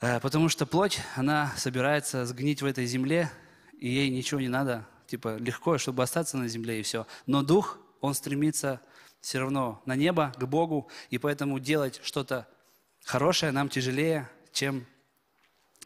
э, 0.00 0.20
потому 0.20 0.48
что 0.48 0.66
плоть, 0.66 1.00
она 1.16 1.52
собирается 1.56 2.24
сгнить 2.26 2.62
в 2.62 2.66
этой 2.66 2.86
земле, 2.86 3.30
и 3.78 3.88
ей 3.88 4.10
ничего 4.10 4.40
не 4.40 4.48
надо, 4.48 4.86
типа 5.06 5.36
легко, 5.36 5.78
чтобы 5.78 6.02
остаться 6.02 6.36
на 6.36 6.48
земле 6.48 6.80
и 6.80 6.82
все. 6.82 7.06
Но 7.26 7.42
дух, 7.42 7.78
он 8.00 8.14
стремится 8.14 8.80
все 9.20 9.40
равно 9.40 9.82
на 9.86 9.96
небо, 9.96 10.32
к 10.38 10.44
Богу, 10.44 10.88
и 11.10 11.18
поэтому 11.18 11.58
делать 11.58 12.00
что-то 12.04 12.46
хорошее 13.04 13.52
нам 13.52 13.68
тяжелее, 13.68 14.30
чем 14.52 14.86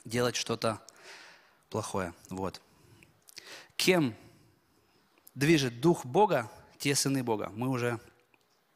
делать 0.05 0.37
что-то 0.37 0.81
плохое. 1.71 2.13
Вот. 2.29 2.61
Кем 3.77 4.15
движет 5.35 5.81
Дух 5.81 6.05
Бога, 6.05 6.51
те 6.79 6.95
сыны 6.95 7.23
Бога. 7.23 7.51
Мы 7.55 7.69
уже 7.69 7.99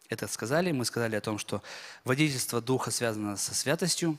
это 0.08 0.28
сказали. 0.28 0.72
Мы 0.72 0.84
сказали 0.84 1.16
о 1.16 1.20
том, 1.20 1.38
что 1.38 1.62
водительство 2.04 2.60
Духа 2.60 2.90
связано 2.90 3.36
со 3.36 3.54
святостью. 3.54 4.18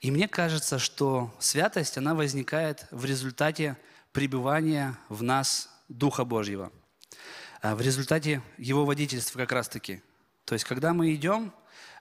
И 0.00 0.10
мне 0.10 0.28
кажется, 0.28 0.78
что 0.78 1.34
святость, 1.38 1.98
она 1.98 2.14
возникает 2.14 2.86
в 2.90 3.04
результате 3.04 3.76
пребывания 4.12 4.98
в 5.08 5.22
нас 5.22 5.70
Духа 5.88 6.24
Божьего. 6.24 6.72
А 7.60 7.74
в 7.74 7.80
результате 7.80 8.42
Его 8.56 8.84
водительства 8.84 9.38
как 9.38 9.52
раз-таки. 9.52 10.02
То 10.44 10.54
есть, 10.54 10.64
когда 10.64 10.92
мы 10.94 11.14
идем, 11.14 11.52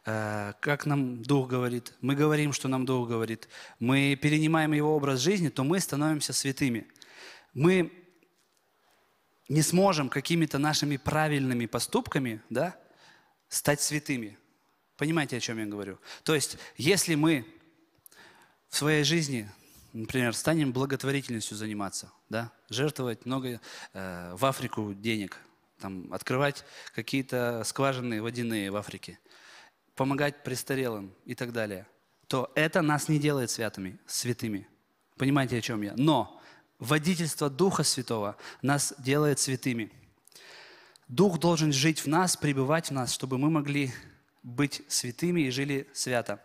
э, 0.06 0.54
как 0.60 0.86
нам 0.86 1.24
Дух 1.24 1.48
говорит, 1.50 1.94
мы 2.02 2.16
говорим, 2.16 2.54
что 2.54 2.68
нам 2.68 2.86
Дух 2.86 3.10
говорит, 3.10 3.48
мы 3.80 4.16
перенимаем 4.16 4.74
Его 4.74 4.96
образ 4.96 5.20
жизни, 5.20 5.50
то 5.50 5.64
мы 5.64 5.80
становимся 5.80 6.34
святыми. 6.34 6.88
Мы 7.54 7.92
не 9.50 9.62
сможем 9.62 10.10
какими-то 10.10 10.58
нашими 10.60 10.98
правильными 10.98 11.66
поступками 11.66 12.42
да, 12.50 12.78
стать 13.50 13.82
святыми. 13.82 14.38
Понимаете, 14.98 15.38
о 15.38 15.40
чем 15.40 15.60
я 15.60 15.66
говорю? 15.66 16.00
То 16.24 16.34
есть, 16.36 16.58
если 16.76 17.16
мы 17.16 17.46
в 18.70 18.78
своей 18.78 19.04
жизни, 19.04 19.50
например, 19.94 20.34
станем 20.34 20.72
благотворительностью 20.72 21.56
заниматься, 21.56 22.12
да, 22.30 22.52
жертвовать 22.70 23.26
много 23.26 23.62
э, 23.94 24.34
в 24.36 24.46
Африку 24.46 24.94
денег, 24.94 25.38
там, 25.80 26.12
открывать 26.12 26.66
какие-то 26.94 27.64
скважины 27.66 28.22
водяные 28.22 28.72
в 28.72 28.76
Африке, 28.76 29.20
помогать 29.96 30.44
престарелым 30.44 31.14
и 31.26 31.36
так 31.36 31.54
далее, 31.54 31.88
то 32.28 32.52
это 32.56 32.82
нас 32.82 33.08
не 33.08 33.20
делает 33.20 33.50
святыми, 33.50 34.00
святыми. 34.06 34.68
Понимаете, 35.18 35.58
о 35.58 35.62
чем 35.62 35.82
я? 35.82 35.94
Но 35.96 36.42
водительство 36.80 37.50
Духа 37.50 37.84
Святого 37.84 38.38
нас 38.62 38.94
делает 38.98 39.40
святыми. 39.40 39.92
Дух 41.08 41.40
должен 41.40 41.72
жить 41.72 42.00
в 42.02 42.08
нас, 42.08 42.36
пребывать 42.36 42.90
в 42.90 42.94
нас, 42.94 43.14
чтобы 43.14 43.38
мы 43.38 43.50
могли 43.50 43.94
быть 44.44 44.82
святыми 44.90 45.42
и 45.42 45.52
жили 45.52 45.88
свято. 45.94 46.42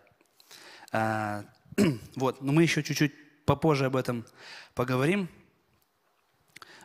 А, 0.92 1.44
вот, 2.16 2.42
но 2.42 2.52
мы 2.52 2.62
еще 2.62 2.82
чуть-чуть 2.84 3.12
попозже 3.44 3.86
об 3.86 3.96
этом 3.96 4.24
поговорим. 4.74 5.28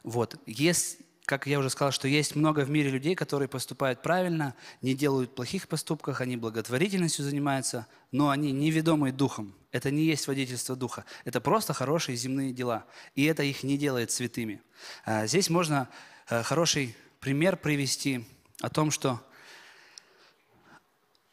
Вот, 0.03 0.41
есть, 0.47 0.97
как 1.25 1.45
я 1.45 1.59
уже 1.59 1.69
сказал, 1.69 1.91
что 1.91 2.07
есть 2.07 2.35
много 2.35 2.61
в 2.61 2.69
мире 2.71 2.89
людей, 2.89 3.13
которые 3.13 3.47
поступают 3.47 4.01
правильно, 4.01 4.55
не 4.81 4.95
делают 4.95 5.35
плохих 5.35 5.67
поступков, 5.67 6.19
они 6.19 6.35
благотворительностью 6.35 7.25
занимаются, 7.25 7.85
но 8.11 8.31
они 8.31 8.51
неведомы 8.53 9.11
духом. 9.11 9.53
Это 9.71 9.91
не 9.91 10.03
есть 10.03 10.27
водительство 10.27 10.75
духа. 10.75 11.05
Это 11.25 11.41
просто 11.41 11.73
хорошие 11.73 12.15
земные 12.15 12.53
дела. 12.53 12.85
И 13.13 13.25
это 13.25 13.43
их 13.43 13.61
не 13.61 13.77
делает 13.77 14.09
святыми. 14.09 14.63
А, 15.05 15.27
здесь 15.27 15.51
можно 15.51 15.89
э, 16.29 16.41
хороший 16.41 16.95
пример 17.19 17.57
привести 17.57 18.25
о 18.61 18.69
том, 18.69 18.91
что 18.91 19.21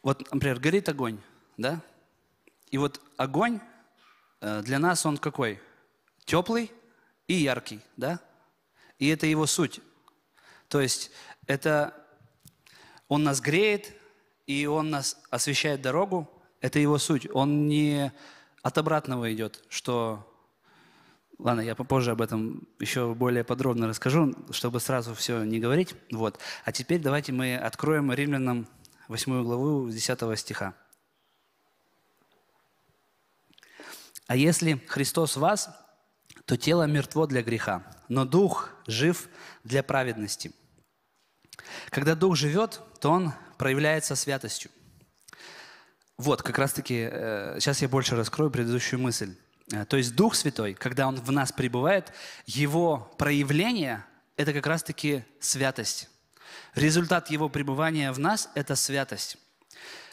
вот, 0.03 0.31
например, 0.33 0.61
горит 0.61 0.89
огонь, 0.89 1.19
да? 1.57 1.81
И 2.71 2.79
вот 2.79 3.01
огонь 3.17 3.61
э, 4.41 4.63
для 4.63 4.79
нас 4.79 5.07
он 5.07 5.17
какой? 5.17 5.61
Теплый 6.25 6.71
и 7.27 7.35
яркий, 7.35 7.81
да? 7.97 8.21
И 8.99 9.09
это 9.09 9.27
его 9.27 9.47
суть. 9.47 9.81
То 10.69 10.81
есть 10.81 11.11
это 11.47 11.95
он 13.09 13.23
нас 13.23 13.41
греет, 13.41 13.93
и 14.47 14.67
он 14.67 14.91
нас 14.91 15.17
освещает 15.31 15.83
дорогу. 15.83 16.31
Это 16.61 16.79
его 16.79 16.99
суть. 16.99 17.29
Он 17.33 17.67
не 17.67 18.13
от 18.63 18.79
обратного 18.79 19.33
идет, 19.33 19.63
что 19.69 20.34
Ладно, 21.39 21.61
я 21.61 21.75
попозже 21.75 22.13
об 22.13 22.21
этом 22.21 22.69
еще 22.79 23.15
более 23.15 23.45
подробно 23.45 23.89
расскажу, 23.89 24.35
чтобы 24.51 24.81
сразу 24.81 25.15
все 25.15 25.43
не 25.45 25.59
говорить. 25.59 25.95
Вот. 26.13 26.39
А 26.65 26.73
теперь 26.73 27.01
давайте 27.01 27.33
мы 27.33 27.57
откроем 27.57 28.13
Римлянам 28.13 28.69
8 29.09 29.43
главу 29.43 29.91
10 29.91 30.39
стиха. 30.39 30.75
«А 34.27 34.37
если 34.37 34.81
Христос 34.89 35.37
вас, 35.37 35.69
то 36.47 36.57
тело 36.57 36.87
мертво 36.87 37.27
для 37.27 37.43
греха, 37.43 37.85
но 38.09 38.25
дух 38.25 38.71
жив 38.87 39.29
для 39.65 39.83
праведности». 39.83 40.53
Когда 41.91 42.15
дух 42.15 42.37
живет, 42.37 42.81
то 43.01 43.11
он 43.11 43.33
проявляется 43.59 44.17
святостью. 44.17 44.71
Вот, 46.17 46.43
как 46.43 46.59
раз-таки, 46.59 47.09
э, 47.11 47.57
сейчас 47.61 47.83
я 47.83 47.89
больше 47.89 48.17
раскрою 48.17 48.51
предыдущую 48.51 49.01
мысль. 49.01 49.37
Э, 49.73 49.85
то 49.85 49.97
есть 49.97 50.15
Дух 50.15 50.35
Святой, 50.35 50.75
когда 50.75 51.09
Он 51.09 51.17
в 51.17 51.31
нас 51.31 51.53
пребывает, 51.53 52.13
Его 52.47 53.11
проявление– 53.19 54.05
это 54.37 54.53
как 54.53 54.67
раз-таки 54.67 55.25
святость. 55.41 56.11
Результат 56.75 57.31
Его 57.31 57.49
пребывания 57.49 58.13
в 58.13 58.19
нас– 58.19 58.51
это 58.55 58.77
святость. 58.77 59.39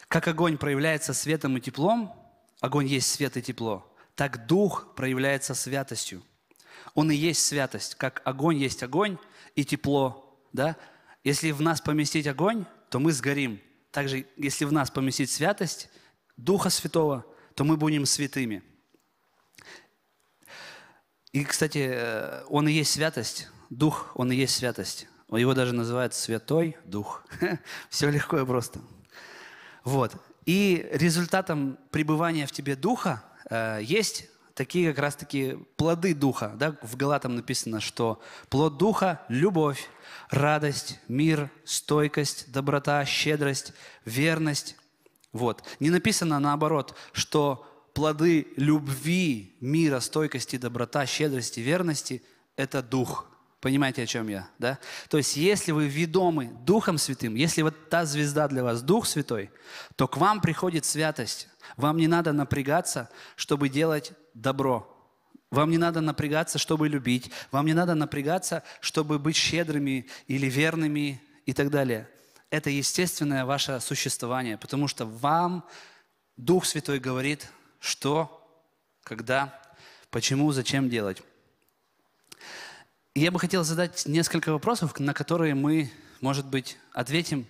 Как 0.08 0.28
огонь 0.28 0.58
проявляется 0.58 1.14
светом 1.14 1.58
и 1.58 1.62
теплом, 1.62 2.14
огонь 2.60 2.88
есть 2.88 3.10
свет 3.10 3.38
и 3.38 3.42
тепло, 3.42 3.88
так 4.16 4.46
Дух 4.46 4.94
проявляется 4.96 5.56
святостью. 5.56 6.24
Он 6.94 7.10
и 7.12 7.16
есть 7.16 7.46
святость, 7.46 7.96
как 7.96 8.22
огонь 8.26 8.58
есть 8.58 8.84
огонь 8.84 9.18
и 9.56 9.64
тепло. 9.64 10.38
Да? 10.52 10.76
Если 11.24 11.52
в 11.52 11.62
нас 11.62 11.80
поместить 11.80 12.28
огонь, 12.28 12.66
то 12.90 13.00
мы 13.00 13.14
сгорим. 13.14 13.62
Также, 13.92 14.26
если 14.36 14.66
в 14.66 14.72
нас 14.72 14.92
поместить 14.92 15.32
святость, 15.32 15.90
Духа 16.36 16.70
Святого, 16.70 17.26
то 17.56 17.64
мы 17.64 17.78
будем 17.78 18.06
святыми– 18.06 18.64
и, 21.34 21.44
кстати, 21.46 21.90
э, 21.94 22.44
он 22.50 22.68
и 22.68 22.72
есть 22.74 22.92
святость. 22.92 23.50
Дух, 23.70 24.12
он 24.16 24.32
и 24.32 24.36
есть 24.36 24.56
святость. 24.56 25.08
Его 25.30 25.54
даже 25.54 25.74
называют 25.74 26.14
Святой 26.14 26.78
Дух. 26.84 27.24
Все 27.90 28.10
легко 28.10 28.40
и 28.40 28.46
просто. 28.46 28.80
Вот. 29.86 30.14
И 30.46 30.90
результатом 30.92 31.78
пребывания 31.90 32.46
в 32.46 32.52
тебе 32.52 32.76
Духа 32.76 33.24
э, 33.50 33.80
есть 33.82 34.28
такие 34.56 34.90
как 34.90 35.00
раз-таки 35.00 35.58
плоды 35.78 36.14
Духа. 36.14 36.52
Да? 36.56 36.76
В 36.82 36.98
Галатам 36.98 37.36
написано, 37.36 37.80
что 37.80 38.22
плод 38.50 38.78
Духа– 38.78 39.22
любовь, 39.30 39.88
радость, 40.30 41.00
мир, 41.08 41.50
стойкость, 41.64 42.52
доброта, 42.52 43.06
щедрость, 43.06 43.74
верность. 44.04 44.76
Вот. 45.32 45.64
Не 45.80 45.92
написано 45.92 46.40
наоборот, 46.40 46.94
что 47.14 47.66
плоды 47.94 48.48
любви, 48.56 49.56
мира, 49.60 50.00
стойкости, 50.00 50.58
доброта, 50.58 51.06
щедрости, 51.06 51.60
верности– 51.60 52.22
это 52.56 52.82
Дух. 52.82 53.28
Понимаете, 53.60 54.04
о 54.04 54.08
чем 54.08 54.28
я? 54.28 54.50
Да? 54.58 54.80
То 55.08 55.18
есть, 55.18 55.38
если 55.38 55.72
вы 55.72 55.88
ведомы 55.88 56.52
Духом 56.66 56.98
Святым, 56.98 57.36
если 57.36 57.62
вот 57.62 57.90
та 57.90 58.06
звезда 58.06 58.48
для 58.48 58.64
вас 58.64 58.82
Дух 58.82 59.06
Святой, 59.06 59.52
то 59.96 60.08
к 60.08 60.18
вам 60.18 60.42
приходит 60.42 60.84
святость. 60.84 61.48
Вам 61.78 61.98
не 61.98 62.08
надо 62.08 62.34
напрягаться, 62.34 63.10
чтобы 63.36 63.70
делать 63.70 64.14
добро. 64.34 64.88
Вам 65.52 65.70
не 65.70 65.78
надо 65.78 66.02
напрягаться, 66.02 66.58
чтобы 66.58 66.90
любить. 66.90 67.30
Вам 67.52 67.68
не 67.68 67.74
надо 67.74 67.94
напрягаться, 67.94 68.64
чтобы 68.80 69.20
быть 69.20 69.36
щедрыми 69.36 70.08
или 70.28 70.48
верными 70.48 71.22
и 71.46 71.54
так 71.54 71.70
далее. 71.70 72.10
Это 72.50 72.70
естественное 72.72 73.46
ваше 73.46 73.80
существование, 73.80 74.58
потому 74.58 74.88
что 74.88 75.06
вам 75.06 75.64
Дух 76.36 76.66
Святой 76.66 77.00
говорит– 77.00 77.48
что, 77.82 78.48
когда, 79.04 79.60
почему, 80.12 80.52
зачем 80.54 80.90
делать. 80.90 81.22
Я 83.14 83.32
бы 83.32 83.40
хотел 83.40 83.66
задать 83.66 84.06
несколько 84.06 84.54
вопросов, 84.54 84.98
на 85.00 85.14
которые 85.14 85.56
мы, 85.56 85.92
может 86.22 86.46
быть, 86.46 86.78
ответим 86.94 87.46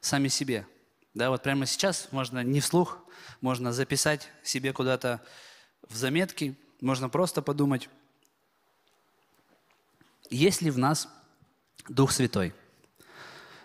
сами 0.00 0.28
себе. 0.28 0.66
Да, 1.12 1.28
вот 1.28 1.42
прямо 1.42 1.66
сейчас 1.66 2.08
можно 2.12 2.42
не 2.42 2.60
вслух, 2.60 2.98
можно 3.42 3.72
записать 3.72 4.28
себе 4.42 4.72
куда-то 4.72 5.20
в 5.86 5.96
заметки, 5.96 6.56
можно 6.80 7.10
просто 7.10 7.42
подумать, 7.42 7.90
есть 10.30 10.62
ли 10.62 10.70
в 10.70 10.78
нас 10.78 11.08
Дух 11.88 12.12
Святой? 12.12 12.54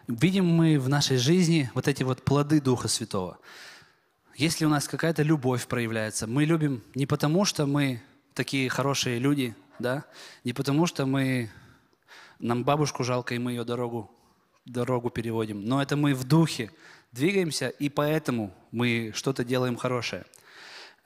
Видим 0.08 0.48
мы 0.48 0.80
в 0.80 0.90
нашей 0.90 1.18
жизни 1.18 1.70
вот 1.76 1.88
эти 1.88 2.04
вот 2.04 2.26
плоды 2.26 2.60
Духа 2.60 2.88
Святого– 2.88 3.38
если 4.38 4.66
у 4.66 4.70
нас 4.70 4.88
какая-то 4.88 5.24
любовь 5.24 5.66
проявляется, 5.66 6.28
мы 6.28 6.46
любим 6.46 6.84
не 6.94 7.08
потому, 7.08 7.44
что 7.44 7.66
мы 7.66 8.04
такие 8.36 8.70
хорошие 8.70 9.18
люди, 9.18 9.56
да, 9.80 10.06
не 10.44 10.54
потому 10.54 10.86
что 10.86 11.08
мы, 11.08 11.50
нам 12.38 12.64
бабушку 12.64 13.04
жалко, 13.04 13.34
и 13.34 13.40
мы 13.40 13.54
ее 13.54 13.64
дорогу, 13.64 14.12
дорогу 14.64 15.10
переводим, 15.10 15.66
но 15.66 15.82
это 15.82 15.98
мы 15.98 16.14
в 16.14 16.24
духе 16.24 16.72
двигаемся, 17.12 17.70
и 17.70 17.90
поэтому 17.90 18.54
мы 18.72 19.12
что-то 19.16 19.44
делаем 19.44 19.76
хорошее. 19.76 20.24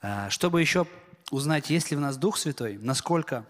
А, 0.02 0.28
чтобы 0.28 0.60
еще 0.60 0.86
узнать, 1.30 1.70
есть 1.70 1.90
ли 1.90 1.96
в 1.96 2.00
нас 2.00 2.18
Дух 2.18 2.36
Святой, 2.36 2.76
насколько 2.76 3.46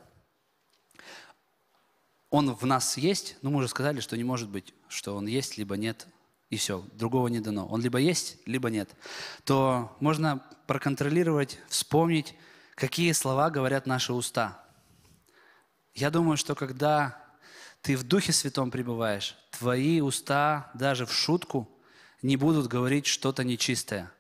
Он 2.31 2.55
в 2.55 2.65
нас 2.67 2.97
есть, 2.97 3.37
ну 3.43 3.51
мы 3.51 3.59
уже 3.59 3.69
сказали, 3.69 3.99
что 3.99 4.17
не 4.17 4.23
может 4.23 4.49
быть, 4.49 4.75
что 4.87 5.17
Он 5.17 5.27
есть, 5.27 5.59
либо 5.59 5.77
нет, 5.77 6.07
и 6.53 6.59
все, 6.59 6.85
другого 6.93 7.29
не 7.29 7.41
дано. 7.41 7.67
Он 7.67 7.81
либо 7.81 7.99
есть, 7.99 8.37
либо 8.45 8.69
нет. 8.69 8.91
То 9.45 9.97
можно 10.01 10.45
проконтролировать, 10.67 11.59
вспомнить, 11.69 12.35
какие 12.75 13.13
слова 13.13 13.49
говорят 13.49 13.87
наши 13.87 14.13
уста. 14.13 14.63
Я 15.95 16.11
думаю, 16.11 16.37
что 16.37 16.55
когда 16.55 17.19
ты 17.81 17.97
в 17.97 18.03
Духе 18.03 18.35
Святом 18.35 18.71
пребываешь, 18.71 19.35
твои 19.51 20.03
уста 20.03 20.71
даже 20.75 21.07
в 21.07 21.13
шутку 21.15 21.71
не 22.21 22.37
будут 22.37 22.67
говорить 22.67 23.07
что-то 23.07 23.45
нечистое. 23.45 24.13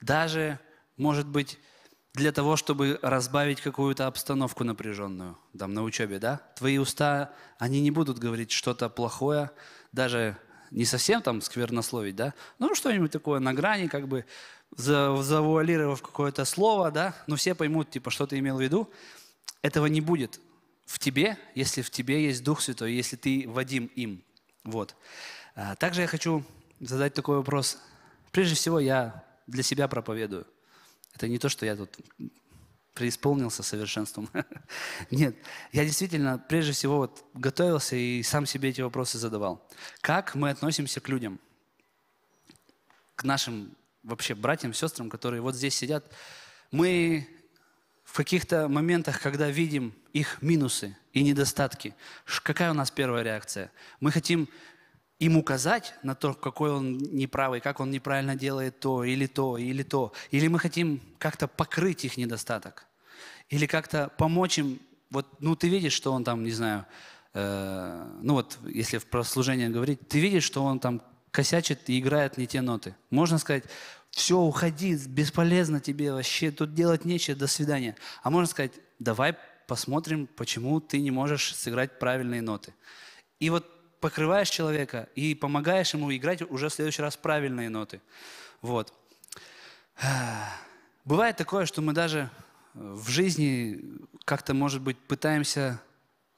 Даже, 0.00 0.58
может 0.96 1.28
быть, 1.28 1.56
для 2.14 2.32
того, 2.32 2.56
чтобы 2.56 2.98
разбавить 3.00 3.60
какую-то 3.60 4.08
обстановку 4.08 4.64
напряженную, 4.64 5.38
там, 5.56 5.72
на 5.72 5.84
учебе, 5.84 6.18
да? 6.18 6.40
Твои 6.56 6.78
уста, 6.78 7.32
они 7.60 7.80
не 7.80 7.92
будут 7.92 8.18
говорить 8.18 8.50
что-то 8.50 8.88
плохое, 8.88 9.52
даже 9.92 10.36
не 10.70 10.84
совсем 10.84 11.22
там 11.22 11.40
сквернословить, 11.40 12.16
да? 12.16 12.34
Ну, 12.58 12.74
что-нибудь 12.74 13.10
такое 13.10 13.40
на 13.40 13.54
грани, 13.54 13.88
как 13.88 14.08
бы 14.08 14.24
завуалировав 14.76 16.02
какое-то 16.02 16.44
слово, 16.44 16.90
да? 16.90 17.14
Но 17.26 17.36
все 17.36 17.54
поймут, 17.54 17.90
типа, 17.90 18.10
что 18.10 18.26
ты 18.26 18.38
имел 18.38 18.56
в 18.56 18.60
виду. 18.60 18.90
Этого 19.62 19.86
не 19.86 20.00
будет 20.00 20.40
в 20.84 20.98
тебе, 20.98 21.38
если 21.54 21.82
в 21.82 21.90
тебе 21.90 22.24
есть 22.24 22.44
Дух 22.44 22.60
Святой, 22.60 22.92
если 22.92 23.16
ты 23.16 23.44
Вадим 23.46 23.86
им. 23.96 24.22
Вот. 24.64 24.94
А, 25.54 25.74
также 25.76 26.02
я 26.02 26.06
хочу 26.06 26.44
задать 26.80 27.14
такой 27.14 27.38
вопрос. 27.38 27.78
Прежде 28.30 28.54
всего, 28.54 28.78
я 28.78 29.24
для 29.46 29.62
себя 29.62 29.88
проповедую. 29.88 30.46
Это 31.14 31.28
не 31.28 31.38
то, 31.38 31.48
что 31.48 31.64
я 31.64 31.76
тут 31.76 31.96
преисполнился 32.96 33.62
совершенством. 33.62 34.28
Нет, 35.10 35.36
я 35.70 35.84
действительно 35.84 36.38
прежде 36.38 36.72
всего 36.72 36.96
вот 36.96 37.24
готовился 37.34 37.94
и 37.94 38.22
сам 38.22 38.46
себе 38.46 38.70
эти 38.70 38.80
вопросы 38.80 39.18
задавал. 39.18 39.68
Как 40.00 40.34
мы 40.34 40.50
относимся 40.50 41.00
к 41.00 41.08
людям? 41.08 41.38
К 43.14 43.24
нашим 43.24 43.76
вообще 44.02 44.34
братьям, 44.34 44.72
сестрам, 44.72 45.10
которые 45.10 45.42
вот 45.42 45.54
здесь 45.54 45.74
сидят. 45.74 46.10
Мы 46.70 47.28
в 48.02 48.16
каких-то 48.16 48.66
моментах, 48.68 49.20
когда 49.20 49.50
видим 49.50 49.94
их 50.14 50.40
минусы 50.40 50.96
и 51.12 51.22
недостатки, 51.22 51.94
какая 52.42 52.70
у 52.70 52.74
нас 52.74 52.90
первая 52.90 53.22
реакция? 53.22 53.70
Мы 54.00 54.10
хотим 54.10 54.48
им 55.18 55.36
указать 55.36 55.94
на 56.02 56.14
то, 56.14 56.32
какой 56.32 56.70
он 56.70 56.96
неправый, 56.98 57.60
как 57.60 57.80
он 57.80 57.90
неправильно 57.90 58.36
делает 58.36 58.80
то, 58.80 59.04
или 59.04 59.26
то, 59.26 59.58
или 59.58 59.82
то. 59.82 60.12
Или 60.30 60.48
мы 60.48 60.58
хотим 60.58 61.02
как-то 61.18 61.46
покрыть 61.46 62.04
их 62.04 62.16
недостаток. 62.16 62.85
Или 63.48 63.66
как-то 63.66 64.10
помочь 64.16 64.58
им. 64.58 64.80
Вот, 65.10 65.26
ну, 65.40 65.54
ты 65.54 65.68
видишь, 65.68 65.92
что 65.92 66.12
он 66.12 66.24
там, 66.24 66.42
не 66.44 66.50
знаю, 66.50 66.84
э, 67.34 68.18
ну 68.22 68.34
вот, 68.34 68.58
если 68.66 68.98
про 68.98 69.22
служение 69.24 69.68
говорить, 69.68 70.08
ты 70.08 70.18
видишь, 70.18 70.44
что 70.44 70.64
он 70.64 70.80
там 70.80 71.02
косячит 71.30 71.88
и 71.88 71.98
играет 71.98 72.38
не 72.38 72.46
те 72.46 72.60
ноты. 72.60 72.94
Можно 73.10 73.38
сказать, 73.38 73.64
все, 74.10 74.38
уходи, 74.38 74.96
бесполезно 75.06 75.80
тебе 75.80 76.12
вообще, 76.12 76.50
тут 76.50 76.74
делать 76.74 77.04
нечего, 77.04 77.36
до 77.36 77.46
свидания. 77.46 77.96
А 78.22 78.30
можно 78.30 78.50
сказать, 78.50 78.72
давай 78.98 79.36
посмотрим, 79.66 80.26
почему 80.26 80.80
ты 80.80 81.00
не 81.00 81.10
можешь 81.10 81.54
сыграть 81.54 81.98
правильные 81.98 82.40
ноты. 82.40 82.72
И 83.40 83.50
вот 83.50 83.66
покрываешь 84.00 84.48
человека 84.48 85.08
и 85.14 85.34
помогаешь 85.34 85.92
ему 85.92 86.14
играть 86.14 86.42
уже 86.50 86.68
в 86.68 86.72
следующий 86.72 87.02
раз 87.02 87.16
правильные 87.16 87.68
ноты. 87.68 88.00
Вот. 88.62 88.92
Бывает 91.04 91.36
такое, 91.36 91.66
что 91.66 91.82
мы 91.82 91.92
даже 91.92 92.30
в 92.76 93.08
жизни 93.08 93.80
как-то, 94.24 94.54
может 94.54 94.82
быть, 94.82 94.98
пытаемся 94.98 95.80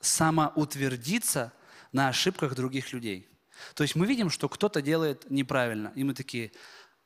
самоутвердиться 0.00 1.52
на 1.92 2.08
ошибках 2.08 2.54
других 2.54 2.92
людей. 2.92 3.28
То 3.74 3.82
есть 3.82 3.96
мы 3.96 4.06
видим, 4.06 4.30
что 4.30 4.48
кто-то 4.48 4.80
делает 4.80 5.28
неправильно, 5.30 5.92
и 5.96 6.04
мы 6.04 6.14
такие, 6.14 6.52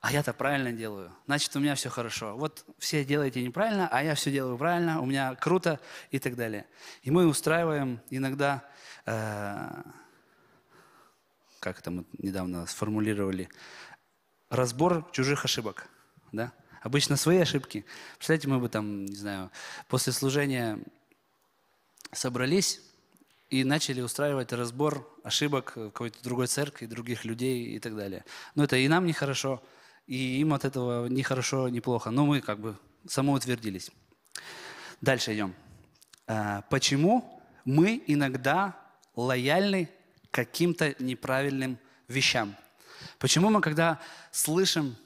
а 0.00 0.12
я-то 0.12 0.32
правильно 0.32 0.72
делаю, 0.72 1.12
значит, 1.26 1.56
у 1.56 1.60
меня 1.60 1.74
все 1.74 1.88
хорошо. 1.88 2.36
Вот 2.36 2.64
все 2.78 3.04
делаете 3.04 3.42
неправильно, 3.42 3.88
а 3.90 4.02
я 4.02 4.14
все 4.14 4.30
делаю 4.30 4.58
правильно, 4.58 5.00
у 5.00 5.06
меня 5.06 5.34
круто 5.34 5.80
и 6.10 6.18
так 6.18 6.36
далее. 6.36 6.66
И 7.02 7.10
мы 7.10 7.26
устраиваем 7.26 8.00
иногда 8.10 8.68
э, 9.06 9.82
как 11.62 11.78
это 11.78 11.92
мы 11.92 12.04
недавно 12.18 12.66
сформулировали, 12.66 13.48
разбор 14.50 15.08
чужих 15.12 15.44
ошибок. 15.44 15.88
Да? 16.32 16.52
Обычно 16.82 17.16
свои 17.16 17.38
ошибки. 17.38 17.84
Представляете, 18.16 18.48
мы 18.48 18.58
бы 18.58 18.68
там, 18.68 19.06
не 19.06 19.16
знаю, 19.16 19.50
после 19.88 20.12
служения 20.12 20.78
собрались 22.12 22.80
и 23.50 23.64
начали 23.64 24.00
устраивать 24.00 24.52
разбор 24.52 25.08
ошибок 25.24 25.72
какой-то 25.74 26.22
другой 26.22 26.48
церкви, 26.48 26.86
других 26.86 27.24
людей 27.24 27.76
и 27.76 27.78
так 27.78 27.96
далее. 27.96 28.24
Но 28.54 28.64
это 28.64 28.76
и 28.76 28.88
нам 28.88 29.06
нехорошо, 29.06 29.62
и 30.06 30.40
им 30.40 30.54
от 30.54 30.64
этого 30.64 31.06
ни 31.06 31.22
хорошо, 31.22 31.68
ни 31.68 31.80
плохо. 31.80 32.10
Но 32.10 32.26
мы 32.26 32.40
как 32.40 32.58
бы 32.58 32.76
самоутвердились. 33.06 33.90
Дальше 35.00 35.34
идем. 35.34 35.54
А, 36.26 36.62
почему 36.62 37.42
мы 37.64 38.02
иногда 38.06 38.76
лояльны 39.14 39.88
каким-то 40.30 40.94
неправильным 40.98 41.78
вещам. 42.08 42.56
Почему 43.18 43.50
мы, 43.50 43.60
когда 43.60 44.00
слышим 44.30 44.96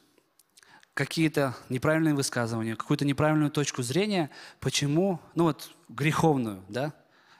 какие-то 0.97 1.55
неправильные 1.69 2.15
высказывания, 2.15 2.75
какую-то 2.75 3.05
неправильную 3.05 3.51
точку 3.51 3.83
зрения, 3.83 4.31
почему, 4.61 5.21
ну 5.35 5.45
вот, 5.45 5.71
греховную, 5.91 6.63
да, 6.71 6.95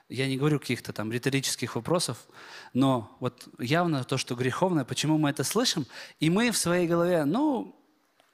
я 0.09 0.27
не 0.27 0.37
говорю 0.37 0.59
каких-то 0.59 0.93
там 0.93 1.11
риторических 1.11 1.75
вопросов, 1.75 2.19
но 2.73 3.17
вот 3.19 3.47
явно 3.57 4.03
то, 4.03 4.17
что 4.17 4.35
греховное, 4.35 4.85
почему 4.85 5.17
мы 5.17 5.31
это 5.31 5.43
слышим, 5.43 5.87
и 6.19 6.29
мы 6.29 6.51
в 6.51 6.57
своей 6.57 6.87
голове, 6.87 7.25
ну, 7.25 7.75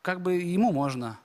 как 0.02 0.22
бы 0.22 0.34
ему 0.34 0.74
можно, 0.74 1.18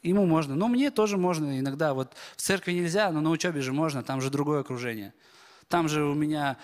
ему 0.00 0.24
можно, 0.24 0.54
но 0.54 0.68
мне 0.68 0.92
тоже 0.92 1.16
можно 1.16 1.58
иногда, 1.58 1.92
вот 1.92 2.12
в 2.36 2.40
церкви 2.40 2.70
нельзя, 2.70 3.10
но 3.10 3.20
на 3.20 3.30
учебе 3.30 3.62
же 3.62 3.72
можно, 3.72 4.04
там 4.04 4.20
же 4.20 4.30
другое 4.30 4.60
окружение– 4.60 5.12
там 5.70 5.88
же 5.88 6.02
у 6.02 6.14
меня 6.14 6.56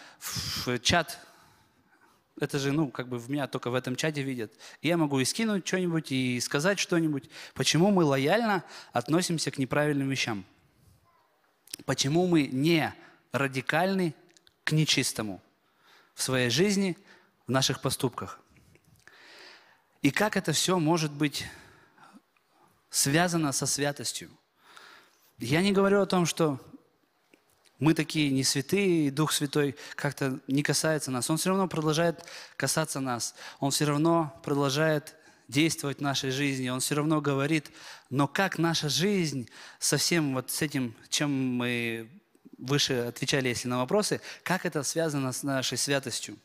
чат, 0.82 1.20
это 2.38 2.58
же, 2.58 2.72
ну, 2.72 2.90
как 2.90 3.08
бы 3.08 3.18
в 3.18 3.30
меня 3.30 3.46
только 3.46 3.70
в 3.70 3.74
этом 3.74 3.96
чате 3.96 4.22
видят. 4.22 4.52
я 4.82 4.96
могу 4.96 5.20
и 5.20 5.24
скинуть 5.24 5.66
что-нибудь, 5.66 6.12
и 6.12 6.38
сказать 6.40 6.78
что-нибудь. 6.78 7.30
Почему 7.54 7.90
мы 7.90 8.04
лояльно 8.04 8.62
относимся 8.92 9.50
к 9.50 9.58
неправильным 9.58 10.10
вещам? 10.10 10.44
Почему 11.86 12.26
мы 12.26 12.46
не 12.46 12.94
радикальны 13.32 14.14
к 14.64 14.72
нечистому 14.72 15.42
в 16.14 16.22
своей 16.22 16.50
жизни, 16.50 16.96
в 17.46 17.50
наших 17.50 17.80
поступках? 17.80 18.40
И 20.02 20.10
как 20.10 20.36
это 20.36 20.52
все 20.52 20.78
может 20.78 21.12
быть 21.12 21.46
связано 22.90 23.52
со 23.52 23.66
святостью? 23.66 24.30
Я 25.38 25.62
не 25.62 25.72
говорю 25.72 26.00
о 26.00 26.06
том, 26.06 26.26
что 26.26 26.60
мы 27.78 27.92
такие 27.92 28.30
не 28.30 28.42
святые, 28.42 29.08
и 29.08 29.10
Дух 29.10 29.32
Святой 29.32 29.76
как-то 29.94 30.40
не 30.46 30.62
касается 30.62 31.10
нас. 31.10 31.28
Он 31.28 31.36
все 31.36 31.50
равно 31.50 31.68
продолжает 31.68 32.24
касаться 32.56 33.00
нас. 33.00 33.34
Он 33.60 33.70
все 33.70 33.84
равно 33.84 34.38
продолжает 34.42 35.14
действовать 35.48 35.98
в 35.98 36.02
нашей 36.02 36.30
жизни. 36.30 36.68
Он 36.68 36.80
все 36.80 36.94
равно 36.94 37.20
говорит. 37.20 37.70
Но 38.08 38.26
как 38.26 38.58
наша 38.58 38.88
жизнь 38.88 39.48
со 39.78 39.98
всем 39.98 40.34
вот 40.34 40.50
с 40.50 40.62
этим, 40.62 40.94
чем 41.10 41.30
мы 41.30 42.08
выше 42.56 42.94
отвечали, 42.94 43.48
если 43.48 43.68
на 43.68 43.78
вопросы, 43.78 44.20
как 44.42 44.64
это 44.64 44.82
связано 44.82 45.32
с 45.32 45.42
нашей 45.42 45.76
святостью? 45.76 46.38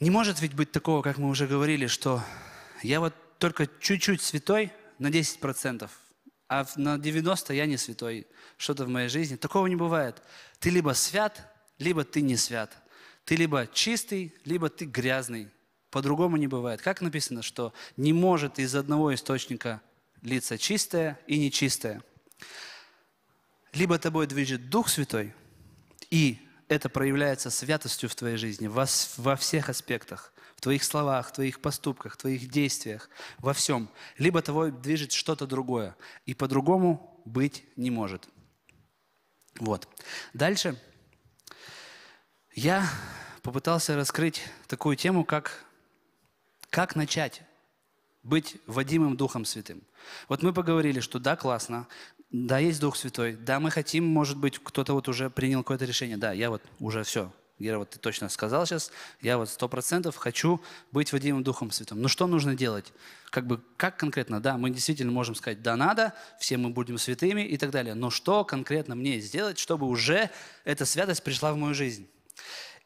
Не 0.00 0.08
может 0.08 0.40
ведь 0.40 0.54
быть 0.54 0.72
такого, 0.72 1.02
как 1.02 1.18
мы 1.18 1.28
уже 1.28 1.46
говорили, 1.46 1.86
что 1.86 2.22
я 2.82 3.00
вот 3.00 3.14
только 3.38 3.68
чуть-чуть 3.80 4.22
святой 4.22 4.72
на 4.98 5.08
10%, 5.08 5.90
а 6.50 6.66
на 6.74 6.98
90 6.98 7.54
я 7.54 7.64
не 7.64 7.76
святой, 7.76 8.26
что-то 8.56 8.84
в 8.84 8.88
моей 8.88 9.08
жизни. 9.08 9.36
Такого 9.36 9.68
не 9.68 9.76
бывает. 9.76 10.20
Ты 10.58 10.70
либо 10.70 10.94
свят, 10.94 11.48
либо 11.78 12.02
ты 12.02 12.22
не 12.22 12.36
свят. 12.36 12.76
Ты 13.24 13.36
либо 13.36 13.68
чистый, 13.72 14.34
либо 14.44 14.68
ты 14.68 14.84
грязный. 14.84 15.48
По-другому 15.90 16.36
не 16.36 16.48
бывает. 16.48 16.82
Как 16.82 17.02
написано, 17.02 17.42
что 17.42 17.72
не 17.96 18.12
может 18.12 18.58
из 18.58 18.74
одного 18.74 19.14
источника 19.14 19.80
литься 20.22 20.58
чистое 20.58 21.20
и 21.28 21.38
нечистое. 21.38 22.02
Либо 23.72 23.96
тобой 24.00 24.26
движет 24.26 24.70
Дух 24.70 24.88
Святой, 24.88 25.32
и 26.10 26.44
это 26.66 26.88
проявляется 26.88 27.50
святостью 27.50 28.08
в 28.08 28.16
твоей 28.16 28.36
жизни 28.36 28.66
во, 28.66 28.86
во 29.18 29.36
всех 29.36 29.68
аспектах 29.68 30.32
в 30.60 30.62
твоих 30.62 30.84
словах, 30.84 31.30
в 31.30 31.32
твоих 31.32 31.60
поступках, 31.60 32.12
в 32.12 32.16
твоих 32.18 32.50
действиях, 32.50 33.08
во 33.38 33.54
всем. 33.54 33.88
Либо 34.18 34.42
тобой 34.42 34.70
движет 34.70 35.10
что-то 35.10 35.46
другое. 35.46 35.96
И 36.26 36.34
по-другому 36.34 37.22
быть 37.24 37.64
не 37.76 37.90
может. 37.90 38.28
Вот. 39.58 39.88
Дальше 40.34 40.78
я 42.54 42.86
попытался 43.40 43.96
раскрыть 43.96 44.42
такую 44.68 44.96
тему, 44.96 45.24
как 45.24 45.64
как 46.68 46.94
начать 46.94 47.42
быть 48.22 48.58
водимым 48.66 49.16
Духом 49.16 49.46
Святым. 49.46 49.82
Вот 50.28 50.42
мы 50.42 50.52
поговорили, 50.52 51.00
что 51.00 51.18
да, 51.18 51.36
классно, 51.36 51.88
да, 52.30 52.58
есть 52.58 52.80
Дух 52.80 52.96
Святой, 52.96 53.32
да, 53.32 53.60
мы 53.60 53.70
хотим, 53.70 54.04
может 54.04 54.36
быть, 54.36 54.58
кто-то 54.58 54.92
вот 54.92 55.08
уже 55.08 55.30
принял 55.30 55.62
какое-то 55.62 55.86
решение, 55.86 56.18
да, 56.18 56.32
я 56.32 56.50
вот 56.50 56.62
уже 56.78 57.02
все, 57.02 57.32
Гера, 57.60 57.78
вот 57.78 57.90
ты 57.90 57.98
точно 57.98 58.30
сказал 58.30 58.66
сейчас, 58.66 58.90
я 59.20 59.36
вот 59.36 59.50
сто 59.50 59.68
процентов 59.68 60.16
хочу 60.16 60.62
быть 60.92 61.12
водимым 61.12 61.44
Духом 61.44 61.70
Святым. 61.70 62.00
Но 62.00 62.08
что 62.08 62.26
нужно 62.26 62.54
делать? 62.54 62.92
Как 63.28 63.46
бы, 63.46 63.60
как 63.76 63.98
конкретно? 63.98 64.40
Да, 64.40 64.56
мы 64.56 64.70
действительно 64.70 65.12
можем 65.12 65.34
сказать, 65.34 65.62
да, 65.62 65.76
надо, 65.76 66.14
все 66.40 66.56
мы 66.56 66.70
будем 66.70 66.96
святыми 66.96 67.42
и 67.42 67.58
так 67.58 67.70
далее. 67.70 67.94
Но 67.94 68.08
что 68.08 68.44
конкретно 68.44 68.94
мне 68.94 69.20
сделать, 69.20 69.58
чтобы 69.58 69.86
уже 69.86 70.30
эта 70.64 70.86
святость 70.86 71.22
пришла 71.22 71.52
в 71.52 71.56
мою 71.56 71.74
жизнь? 71.74 72.08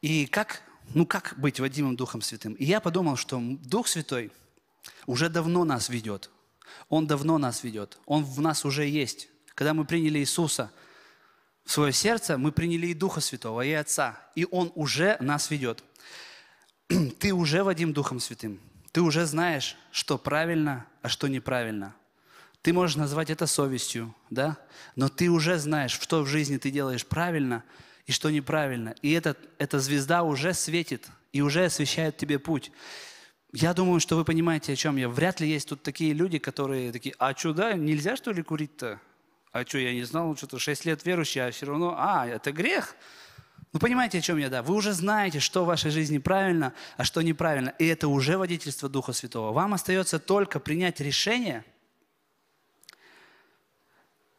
И 0.02 0.26
как, 0.26 0.60
ну 0.92 1.06
как 1.06 1.34
быть 1.36 1.60
водимым 1.60 1.94
Духом 1.94 2.20
Святым? 2.20 2.54
И 2.54 2.64
я 2.64 2.80
подумал, 2.80 3.16
что 3.16 3.40
Дух 3.40 3.86
Святой 3.86 4.32
уже 5.06 5.28
давно 5.28 5.64
нас 5.64 5.88
ведет. 5.88 6.30
Он 6.88 7.06
давно 7.06 7.38
нас 7.38 7.62
ведет. 7.62 7.98
Он 8.06 8.24
в 8.24 8.40
нас 8.40 8.64
уже 8.64 8.86
есть. 8.86 9.28
Когда 9.54 9.72
мы 9.72 9.84
приняли 9.84 10.18
Иисуса– 10.18 10.72
в 11.64 11.72
свое 11.72 11.92
сердце, 11.92 12.36
мы 12.36 12.52
приняли 12.52 12.88
и 12.88 12.94
Духа 12.94 13.20
Святого, 13.20 13.62
и 13.62 13.72
Отца, 13.72 14.18
и 14.34 14.46
Он 14.50 14.70
уже 14.74 15.16
нас 15.20 15.50
ведет. 15.50 15.82
Ты 17.18 17.32
уже 17.32 17.64
Вадим 17.64 17.92
Духом 17.92 18.20
Святым. 18.20 18.60
Ты 18.92 19.00
уже 19.00 19.24
знаешь, 19.26 19.76
что 19.90 20.18
правильно, 20.18 20.86
а 21.02 21.08
что 21.08 21.26
неправильно. 21.26 21.94
Ты 22.62 22.72
можешь 22.72 22.96
назвать 22.96 23.28
это 23.28 23.46
совестью, 23.46 24.14
да? 24.30 24.56
Но 24.96 25.08
ты 25.08 25.28
уже 25.28 25.58
знаешь, 25.58 25.90
что 25.90 26.22
в 26.22 26.26
жизни 26.26 26.56
ты 26.56 26.70
делаешь 26.70 27.04
правильно 27.04 27.62
и 28.06 28.12
что 28.12 28.30
неправильно. 28.30 28.94
И 29.02 29.10
этот, 29.12 29.36
эта 29.58 29.80
звезда 29.80 30.22
уже 30.22 30.54
светит 30.54 31.08
и 31.32 31.42
уже 31.42 31.64
освещает 31.64 32.16
тебе 32.16 32.38
путь. 32.38 32.70
Я 33.52 33.74
думаю, 33.74 34.00
что 34.00 34.16
вы 34.16 34.24
понимаете, 34.24 34.72
о 34.72 34.76
чем 34.76 34.96
я. 34.96 35.08
Вряд 35.08 35.40
ли 35.40 35.48
есть 35.48 35.68
тут 35.68 35.82
такие 35.82 36.12
люди, 36.12 36.38
которые 36.38 36.92
такие, 36.92 37.14
а 37.18 37.34
да, 37.52 37.74
нельзя 37.74 38.16
что 38.16 38.30
ли 38.30 38.42
курить-то? 38.42 39.00
А 39.54 39.64
что, 39.64 39.78
я 39.78 39.92
не 39.92 40.02
знал, 40.02 40.36
что-то 40.36 40.58
6 40.58 40.84
лет 40.84 41.06
верующий, 41.06 41.40
а 41.40 41.52
все 41.52 41.66
равно, 41.66 41.94
а, 41.96 42.26
это 42.26 42.50
грех? 42.50 42.96
Ну, 43.72 43.78
понимаете, 43.78 44.18
о 44.18 44.20
чем 44.20 44.38
я, 44.38 44.50
да? 44.50 44.64
Вы 44.64 44.74
уже 44.74 44.92
знаете, 44.92 45.38
что 45.38 45.62
в 45.62 45.68
вашей 45.68 45.92
жизни 45.92 46.18
правильно, 46.18 46.74
а 46.96 47.04
что 47.04 47.22
неправильно. 47.22 47.72
И 47.78 47.86
это 47.86 48.08
уже 48.08 48.36
водительство 48.36 48.88
Духа 48.88 49.12
Святого. 49.12 49.52
Вам 49.52 49.72
остается 49.72 50.18
только 50.18 50.58
принять 50.58 50.98
решение 50.98 51.64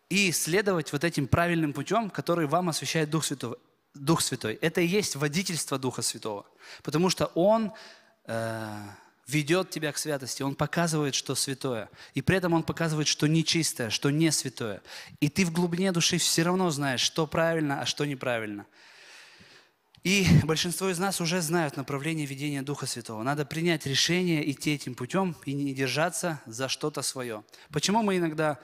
и 0.09 0.33
следовать 0.33 0.91
вот 0.91 1.05
этим 1.05 1.27
правильным 1.27 1.71
путем, 1.71 2.09
который 2.09 2.45
вам 2.45 2.67
освещает 2.67 3.09
Дух 3.09 3.23
Святой. 3.23 3.55
Дух 3.93 4.19
Святой. 4.19 4.55
Это 4.55 4.81
и 4.81 4.85
есть 4.85 5.15
водительство 5.15 5.79
Духа 5.79 6.01
Святого. 6.01 6.45
Потому 6.83 7.09
что 7.09 7.27
Он... 7.35 7.71
Э, 8.25 8.81
ведет 9.27 9.69
тебя 9.69 9.91
к 9.91 9.97
святости, 9.97 10.43
Он 10.43 10.55
показывает, 10.55 11.15
что 11.15 11.35
святое. 11.35 11.89
И 12.13 12.21
при 12.21 12.37
этом 12.37 12.53
Он 12.53 12.63
показывает, 12.63 13.07
что 13.07 13.27
нечистое, 13.27 13.89
что 13.89 14.09
не 14.09 14.31
святое. 14.31 14.81
И 15.19 15.29
ты 15.29 15.45
в 15.45 15.51
глубине 15.51 15.91
души 15.91 16.17
все 16.17 16.43
равно 16.43 16.69
знаешь, 16.69 17.01
что 17.01 17.25
правильно, 17.25 17.81
а 17.81 17.85
что 17.85 18.05
неправильно. 18.05 18.65
И 20.03 20.27
большинство 20.43 20.89
из 20.89 20.99
нас 20.99 21.19
уже 21.19 21.41
знают 21.41 21.77
направление 21.77 22.27
ведения 22.27 22.61
Духа 22.61 22.85
Святого. 22.85 23.23
Надо 23.23 23.43
принять 23.43 23.87
решение 23.87 24.49
идти 24.51 24.75
этим 24.75 24.93
путем 24.93 25.35
и 25.45 25.53
не 25.53 25.73
держаться 25.73 26.39
за 26.45 26.69
что-то 26.69 27.01
свое. 27.01 27.43
Почему 27.71 28.03
мы 28.03 28.17
иногда 28.17 28.59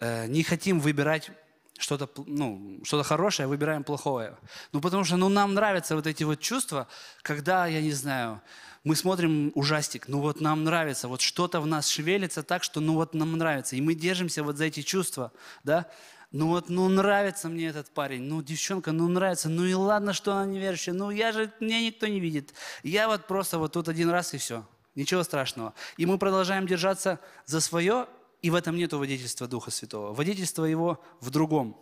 э, 0.00 0.26
не 0.26 0.42
хотим 0.42 0.80
выбирать 0.80 1.30
что-то 1.78 2.08
ну, 2.26 2.80
что 2.84 3.02
хорошее, 3.02 3.48
выбираем 3.48 3.84
плохое? 3.84 4.36
Ну, 4.72 4.80
потому 4.80 5.04
что 5.04 5.16
ну, 5.16 5.28
нам 5.28 5.54
нравятся 5.54 5.96
вот 5.96 6.06
эти 6.06 6.24
вот 6.24 6.40
чувства, 6.40 6.88
когда, 7.22 7.66
я 7.66 7.80
не 7.80 7.92
знаю, 7.92 8.40
мы 8.84 8.94
смотрим 8.94 9.50
ужастик, 9.56 10.06
ну 10.06 10.20
вот 10.20 10.40
нам 10.40 10.62
нравится, 10.62 11.08
вот 11.08 11.20
что-то 11.20 11.60
в 11.60 11.66
нас 11.66 11.88
шевелится 11.88 12.44
так, 12.44 12.62
что 12.62 12.80
ну 12.80 12.94
вот 12.94 13.14
нам 13.14 13.36
нравится, 13.36 13.74
и 13.74 13.80
мы 13.80 13.94
держимся 13.94 14.44
вот 14.44 14.58
за 14.58 14.66
эти 14.66 14.82
чувства, 14.82 15.32
да, 15.64 15.90
ну 16.30 16.48
вот, 16.48 16.68
ну 16.68 16.88
нравится 16.88 17.48
мне 17.48 17.66
этот 17.66 17.90
парень, 17.90 18.22
ну 18.22 18.42
девчонка, 18.42 18.92
ну 18.92 19.08
нравится, 19.08 19.48
ну 19.48 19.64
и 19.64 19.74
ладно, 19.74 20.12
что 20.12 20.32
она 20.32 20.46
неверующая, 20.46 20.94
ну 20.94 21.10
я 21.10 21.32
же, 21.32 21.52
меня 21.58 21.80
никто 21.80 22.06
не 22.06 22.20
видит. 22.20 22.54
Я 22.84 23.08
вот 23.08 23.26
просто 23.26 23.58
вот 23.58 23.72
тут 23.72 23.88
один 23.88 24.10
раз 24.10 24.34
и 24.34 24.38
все, 24.38 24.64
ничего 24.94 25.24
страшного. 25.24 25.74
И 25.96 26.06
мы 26.06 26.16
продолжаем 26.16 26.66
держаться 26.66 27.18
за 27.44 27.60
свое, 27.60 28.06
и 28.42 28.50
в 28.50 28.54
этом 28.54 28.76
нет 28.76 28.92
водительства 28.92 29.48
Духа 29.48 29.70
Святого. 29.70 30.12
Водительство 30.14 30.64
его 30.64 31.02
в 31.20 31.30
другом, 31.30 31.80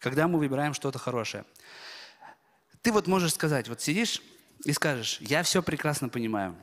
когда 0.00 0.28
мы 0.28 0.38
выбираем 0.38 0.74
что-то 0.74 0.98
хорошее. 0.98 1.44
Ты 2.82 2.92
вот 2.92 3.06
можешь 3.06 3.32
сказать, 3.32 3.68
вот 3.68 3.80
сидишь 3.80 4.22
и 4.64 4.72
скажешь, 4.72 5.18
я 5.20 5.42
все 5.42 5.62
прекрасно 5.62 6.08
понимаю, 6.08 6.54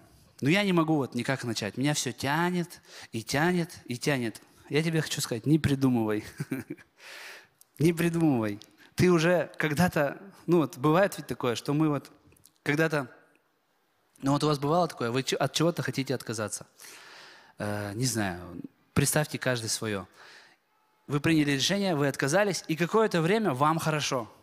но 0.41 0.50
я 0.50 0.63
не 0.63 0.74
могу 0.74 0.96
вот 0.96 1.15
никак 1.15 1.44
начать. 1.44 1.78
Меня 1.78 1.94
все 1.94 2.12
тянет 2.12 2.82
и 3.12 3.24
тянет 3.24 3.80
и 3.86 3.98
тянет. 3.98 4.41
Я 4.70 4.84
тебе 4.84 5.02
хочу 5.02 5.22
сказать, 5.22 5.46
не 5.46 5.60
придумывай. 5.60 6.24
Не 7.80 7.94
придумывай. 7.94 8.60
Ты 8.94 9.12
уже 9.12 9.52
когда-то, 9.58 10.22
ну 10.46 10.58
вот 10.58 10.78
бывает 10.78 11.17
ведь 11.17 11.26
такое, 11.26 11.56
что 11.56 11.74
мы 11.74 11.89
вот 11.89 12.12
когда-то, 12.62 13.10
ну 14.22 14.34
вот 14.34 14.44
у 14.44 14.48
вас 14.48 14.60
бывало 14.60 14.88
такое, 14.88 15.10
вы 15.10 15.22
от 15.22 15.54
чего-то 15.54 15.82
хотите 15.82 16.13
отказаться. 16.13 16.67
Э, 17.58 17.94
не 17.96 18.06
знаю, 18.06 18.62
представьте 18.93 19.38
каждый 19.38 19.69
свое. 19.69 20.08
Вы 21.08 21.19
приняли 21.19 21.51
решение, 21.51 21.95
вы 21.95 22.08
отказались, 22.08 22.63
и 22.67 22.75
какое-то 22.75 23.21
время 23.21 23.54
вам 23.54 23.80
хорошо– 23.80 24.32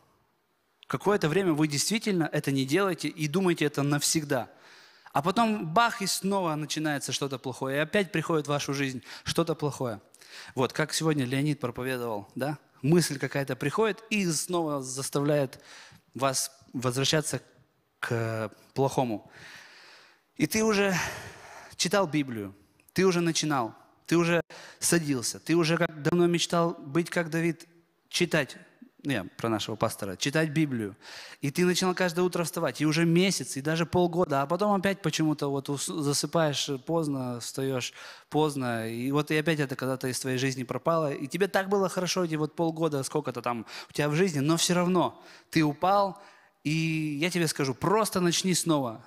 Какое-то 0.88 1.28
время 1.28 1.52
вы 1.52 1.68
действительно 1.68 2.28
это 2.32 2.50
не 2.50 2.64
делаете 2.64 3.08
и 3.08 3.28
думаете 3.28 3.66
это 3.66 3.82
навсегда. 3.82 4.50
А 5.12 5.20
потом 5.20 5.66
бах, 5.66 6.00
и 6.00 6.06
снова 6.06 6.54
начинается 6.54 7.12
что-то 7.12 7.38
плохое. 7.38 7.76
И 7.76 7.80
опять 7.80 8.10
приходит 8.10 8.46
в 8.46 8.50
вашу 8.50 8.72
жизнь 8.72 9.02
что-то 9.24 9.54
плохое. 9.54 10.00
Вот, 10.54 10.72
как 10.72 10.94
сегодня 10.94 11.26
Леонид 11.26 11.60
проповедовал, 11.60 12.28
да? 12.34 12.58
Мысль 12.80 13.18
какая-то 13.18 13.54
приходит 13.54 14.02
и 14.08 14.26
снова 14.30 14.80
заставляет 14.80 15.62
вас 16.14 16.50
возвращаться 16.72 17.42
к 18.00 18.50
плохому. 18.72 19.30
И 20.36 20.46
ты 20.46 20.64
уже 20.64 20.94
читал 21.76 22.06
Библию, 22.06 22.54
ты 22.94 23.04
уже 23.04 23.20
начинал, 23.20 23.74
ты 24.08 24.16
уже 24.16 24.40
садился, 24.80 25.38
ты 25.38 25.54
уже 25.54 25.76
как 25.76 26.02
давно 26.02 26.26
мечтал 26.26 26.74
быть 26.74 27.10
как 27.10 27.30
Давид, 27.30 27.68
читать 28.08 28.56
ну, 29.04 29.12
я 29.12 29.26
про 29.36 29.48
нашего 29.48 29.76
пастора, 29.76 30.16
читать 30.16 30.50
Библию. 30.50 30.96
И 31.40 31.52
ты 31.52 31.64
начинал 31.64 31.94
каждое 31.94 32.22
утро 32.22 32.42
вставать, 32.42 32.80
и 32.80 32.86
уже 32.86 33.04
месяц, 33.04 33.56
и 33.56 33.60
даже 33.60 33.86
полгода, 33.86 34.42
а 34.42 34.46
потом 34.46 34.72
опять 34.72 35.02
почему-то 35.02 35.48
вот 35.48 35.68
засыпаешь 35.68 36.68
поздно, 36.84 37.38
встаешь 37.38 37.92
поздно, 38.28 38.90
и 38.90 39.12
вот 39.12 39.30
и 39.30 39.36
опять 39.36 39.60
это 39.60 39.76
когда-то 39.76 40.08
из 40.08 40.18
твоей 40.18 40.36
жизни 40.36 40.64
пропало, 40.64 41.12
и 41.12 41.28
тебе 41.28 41.46
так 41.46 41.68
было 41.68 41.88
хорошо 41.88 42.24
эти 42.24 42.34
вот 42.34 42.56
полгода, 42.56 43.04
сколько-то 43.04 43.40
там 43.40 43.66
у 43.88 43.92
тебя 43.92 44.08
в 44.08 44.14
жизни, 44.14 44.40
но 44.40 44.56
все 44.56 44.74
равно 44.74 45.22
ты 45.50 45.62
упал, 45.62 46.20
и 46.64 47.18
я 47.20 47.30
тебе 47.30 47.46
скажу, 47.46 47.74
просто 47.74 48.18
начни 48.18 48.52
снова, 48.52 49.04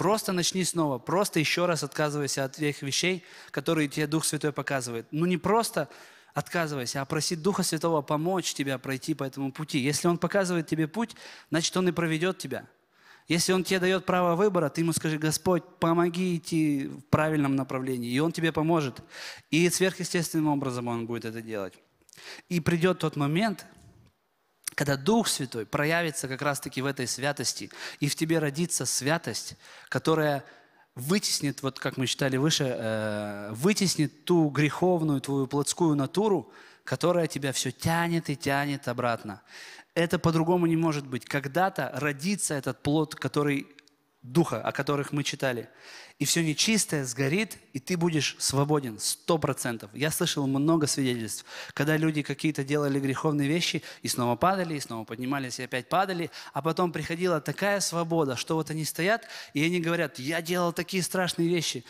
Просто 0.00 0.32
начни 0.32 0.64
снова, 0.64 0.98
просто 0.98 1.40
еще 1.40 1.66
раз 1.66 1.82
отказывайся 1.82 2.44
от 2.44 2.56
тех 2.56 2.80
вещей, 2.80 3.22
которые 3.50 3.86
тебе 3.86 4.06
Дух 4.06 4.24
Святой 4.24 4.50
показывает. 4.50 5.06
Ну 5.10 5.26
не 5.26 5.36
просто 5.36 5.90
отказывайся, 6.32 7.02
а 7.02 7.04
проси 7.04 7.36
Духа 7.36 7.62
Святого 7.62 8.00
помочь 8.00 8.54
тебе 8.54 8.78
пройти 8.78 9.12
по 9.12 9.24
этому 9.24 9.52
пути. 9.52 9.78
Если 9.78 10.08
Он 10.08 10.16
показывает 10.16 10.66
тебе 10.66 10.88
путь, 10.88 11.16
значит, 11.50 11.76
Он 11.76 11.86
и 11.86 11.92
проведет 11.92 12.38
тебя. 12.38 12.66
Если 13.28 13.52
Он 13.52 13.62
тебе 13.62 13.78
дает 13.78 14.06
право 14.06 14.36
выбора, 14.36 14.70
ты 14.70 14.80
ему 14.80 14.94
скажи, 14.94 15.18
Господь, 15.18 15.64
помоги 15.78 16.38
идти 16.38 16.86
в 16.86 17.02
правильном 17.10 17.54
направлении, 17.54 18.10
и 18.10 18.20
Он 18.20 18.32
тебе 18.32 18.52
поможет. 18.52 19.02
И 19.50 19.68
сверхъестественным 19.68 20.46
образом 20.46 20.88
Он 20.88 21.04
будет 21.06 21.26
это 21.26 21.42
делать. 21.42 21.74
И 22.48 22.60
придет 22.60 23.00
тот 23.00 23.16
момент, 23.16 23.66
когда 24.80 24.96
Дух 24.96 25.28
Святой 25.28 25.66
проявится 25.66 26.26
как 26.26 26.40
раз-таки 26.40 26.80
в 26.80 26.86
этой 26.86 27.06
святости, 27.06 27.70
и 27.98 28.08
в 28.08 28.16
тебе 28.16 28.38
родится 28.38 28.86
святость, 28.86 29.58
которая 29.90 30.42
вытеснит, 30.94 31.62
вот 31.62 31.78
как 31.78 31.98
мы 31.98 32.06
читали 32.06 32.38
выше, 32.38 32.64
э, 32.64 33.50
вытеснит 33.52 34.24
ту 34.24 34.48
греховную, 34.48 35.20
твою 35.20 35.46
плотскую 35.46 35.96
натуру, 35.96 36.50
которая 36.82 37.26
тебя 37.26 37.52
все 37.52 37.72
тянет 37.72 38.30
и 38.30 38.36
тянет 38.36 38.88
обратно. 38.88 39.42
Это 39.92 40.18
по-другому 40.18 40.64
не 40.64 40.76
может 40.76 41.06
быть. 41.06 41.26
Когда-то 41.26 41.90
родится 41.96 42.54
этот 42.54 42.82
плод, 42.82 43.14
который 43.14 43.66
духа, 44.22 44.60
о 44.60 44.72
которых 44.72 45.12
мы 45.12 45.24
читали. 45.24 45.68
И 46.18 46.26
все 46.26 46.42
нечистое 46.42 47.06
сгорит, 47.06 47.56
и 47.72 47.78
ты 47.78 47.96
будешь 47.96 48.36
свободен, 48.38 48.98
сто 48.98 49.38
процентов. 49.38 49.90
Я 49.94 50.10
слышал 50.10 50.46
много 50.46 50.86
свидетельств, 50.86 51.46
когда 51.72 51.96
люди 51.96 52.20
какие-то 52.20 52.62
делали 52.62 53.00
греховные 53.00 53.48
вещи, 53.48 53.82
и 54.02 54.08
снова 54.08 54.36
падали, 54.36 54.74
и 54.74 54.80
снова 54.80 55.04
поднимались, 55.04 55.58
и 55.58 55.62
опять 55.62 55.88
падали, 55.88 56.30
а 56.52 56.60
потом 56.60 56.92
приходила 56.92 57.40
такая 57.40 57.80
свобода, 57.80 58.36
что 58.36 58.56
вот 58.56 58.70
они 58.70 58.84
стоят, 58.84 59.26
и 59.54 59.64
они 59.64 59.80
говорят, 59.80 60.18
я 60.18 60.42
делал 60.42 60.74
такие 60.74 61.02
страшные 61.02 61.48
вещи. 61.48 61.84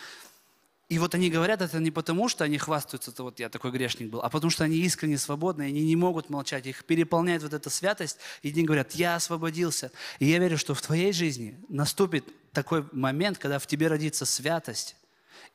И 0.90 0.98
вот 0.98 1.14
они 1.14 1.30
говорят 1.30 1.62
это 1.62 1.78
не 1.78 1.92
потому, 1.92 2.28
что 2.28 2.42
они 2.42 2.58
хвастаются, 2.58 3.12
это 3.12 3.22
вот 3.22 3.38
я 3.38 3.48
такой 3.48 3.70
грешник 3.70 4.10
был, 4.10 4.22
а 4.22 4.28
потому 4.28 4.50
что 4.50 4.64
они 4.64 4.76
искренне 4.78 5.18
свободны, 5.18 5.62
они 5.62 5.84
не 5.84 5.94
могут 5.94 6.30
молчать, 6.30 6.66
их 6.66 6.84
переполняет 6.84 7.44
вот 7.44 7.54
эта 7.54 7.70
святость, 7.70 8.18
и 8.42 8.50
они 8.50 8.64
говорят, 8.64 8.90
я 8.94 9.14
освободился. 9.14 9.92
И 10.18 10.26
я 10.26 10.40
верю, 10.40 10.58
что 10.58 10.74
в 10.74 10.82
твоей 10.82 11.12
жизни 11.12 11.56
наступит 11.68 12.24
такой 12.52 12.84
момент, 12.90 13.38
когда 13.38 13.60
в 13.60 13.68
тебе 13.68 13.86
родится 13.86 14.26
святость, 14.26 14.96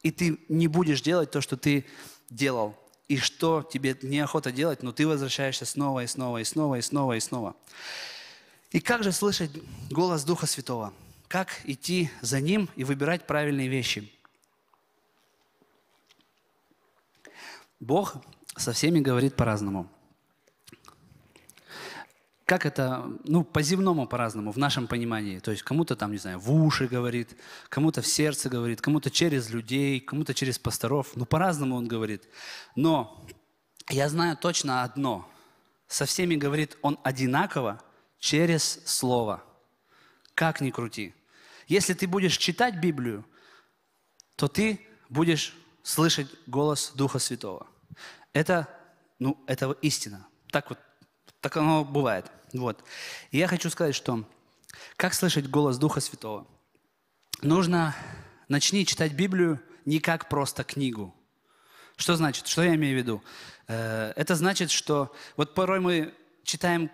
и 0.03 0.11
ты 0.11 0.39
не 0.47 0.69
будешь 0.69 1.01
делать 1.01 1.31
то, 1.31 1.41
что 1.41 1.57
ты 1.57 1.85
делал, 2.29 2.73
и 3.09 3.17
что 3.17 3.61
тебе 3.61 3.97
неохота 4.03 4.53
делать, 4.53 4.83
но 4.83 4.93
ты 4.93 5.05
возвращаешься 5.05 5.65
снова 5.65 6.03
и 6.05 6.07
снова 6.07 6.37
и 6.37 6.45
снова 6.45 6.75
и 6.75 6.81
снова 6.81 7.11
и 7.11 7.19
снова. 7.19 7.57
И 8.71 8.79
как 8.79 9.03
же 9.03 9.11
слышать 9.11 9.51
голос 9.91 10.23
Духа 10.23 10.45
Святого? 10.45 10.93
Как 11.27 11.59
идти 11.65 12.09
за 12.21 12.39
Ним 12.39 12.69
и 12.77 12.85
выбирать 12.85 13.27
правильные 13.27 13.67
вещи? 13.67 14.14
Бог 17.79 18.15
со 18.55 18.71
всеми 18.71 18.99
говорит 18.99 19.35
по-разному. 19.35 19.89
Как 22.45 22.65
это, 22.67 23.05
ну, 23.23 23.43
по-земному 23.43 24.07
по-разному, 24.07 24.51
в 24.51 24.57
нашем 24.57 24.87
понимании. 24.87 25.39
То 25.39 25.49
есть 25.49 25.63
кому-то 25.63 25.95
там, 25.95 26.11
не 26.11 26.19
знаю, 26.19 26.39
в 26.39 26.51
уши 26.51 26.87
говорит, 26.87 27.35
кому-то 27.69 28.03
в 28.03 28.07
сердце 28.07 28.49
говорит, 28.49 28.81
кому-то 28.81 29.09
через 29.09 29.49
людей, 29.49 29.99
кому-то 29.99 30.35
через 30.35 30.59
пасторов. 30.59 31.11
Ну, 31.15 31.25
по-разному 31.25 31.75
он 31.75 31.87
говорит. 31.87 32.23
Но 32.75 33.25
я 33.89 34.09
знаю 34.09 34.37
точно 34.37 34.83
одно. 34.83 35.27
Со 35.87 36.05
всеми 36.05 36.35
говорит 36.35 36.77
он 36.83 36.99
одинаково 37.03 37.81
через 38.19 38.81
Слово. 38.85 39.43
Как 40.35 40.61
ни 40.61 40.69
крути. 40.69 41.15
Если 41.67 41.93
ты 41.93 42.07
будешь 42.07 42.37
читать 42.37 42.75
Библию, 42.75 43.25
то 44.35 44.47
ты 44.47 44.85
будешь 45.09 45.55
слышать 45.85 46.27
голос 46.47 46.91
Духа 46.95 47.19
Святого. 47.19 47.67
Это, 48.33 48.67
ну, 49.19 49.37
это 49.45 49.71
истина. 49.83 50.25
Так 50.51 50.69
вот, 50.69 50.79
так 51.39 51.55
оно 51.57 51.85
бывает. 51.85 52.25
Вот. 52.53 52.83
И 53.29 53.37
я 53.37 53.47
хочу 53.47 53.69
сказать, 53.69 53.93
что 53.93 54.25
как 54.97 55.13
слышать 55.13 55.47
голос 55.47 55.77
Духа 55.77 56.01
Святого? 56.01 56.47
Нужно 57.43 57.95
начни 58.47 58.83
читать 58.83 59.13
Библию 59.13 59.61
не 59.85 59.99
как 59.99 60.27
просто 60.27 60.63
книгу. 60.63 61.13
Что 61.97 62.15
значит? 62.15 62.47
Что 62.47 62.63
я 62.63 62.73
имею 62.73 62.95
в 62.95 63.01
виду? 63.03 63.23
Э, 63.67 64.11
это 64.15 64.33
значит, 64.33 64.71
что 64.71 65.15
вот 65.37 65.53
порой 65.53 65.79
мы 65.79 66.15
читаем 66.43 66.89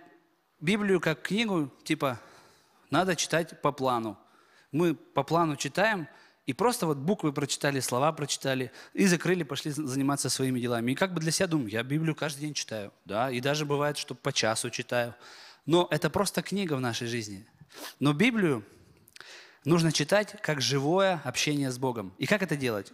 Библию 0.60 1.00
как 1.00 1.22
книгу, 1.22 1.72
типа, 1.86 2.20
надо 2.90 3.16
читать 3.16 3.62
по 3.62 3.72
плану. 3.72 4.20
Мы 4.74 4.96
по 4.96 5.24
плану 5.24 5.56
читаем, 5.56 6.10
и 6.52 6.54
просто 6.54 6.86
вот 6.86 6.98
буквы 6.98 7.32
прочитали, 7.32 7.80
слова 7.80 8.12
прочитали, 8.12 8.74
и 8.94 9.06
закрыли, 9.06 9.44
пошли 9.44 9.72
заниматься 9.72 10.30
своими 10.30 10.60
делами. 10.60 10.92
И 10.92 10.96
как 10.96 11.14
бы 11.14 11.22
для 11.22 11.32
себя 11.32 11.48
думаю, 11.48 11.70
я 11.70 11.82
Библию 11.82 12.14
каждый 12.14 12.42
день 12.42 12.54
читаю, 12.54 12.92
да, 13.06 13.32
и 13.32 13.40
даже 13.40 13.66
бывает, 13.66 13.98
что 13.98 14.16
по 14.16 14.34
часу 14.34 14.70
читаю. 14.70 15.16
Но 15.66 15.88
это 15.92 16.10
просто 16.10 16.42
книга 16.42 16.74
в 16.74 16.82
нашей 16.82 17.08
жизни. 17.08 17.48
Но 18.02 18.12
Библию 18.12 18.66
нужно 19.64 19.94
читать 19.94 20.36
как 20.42 20.60
живое 20.60 21.22
общение 21.24 21.72
с 21.72 21.78
Богом. 21.78 22.14
И 22.18 22.26
как 22.26 22.44
это 22.44 22.58
делать? 22.58 22.92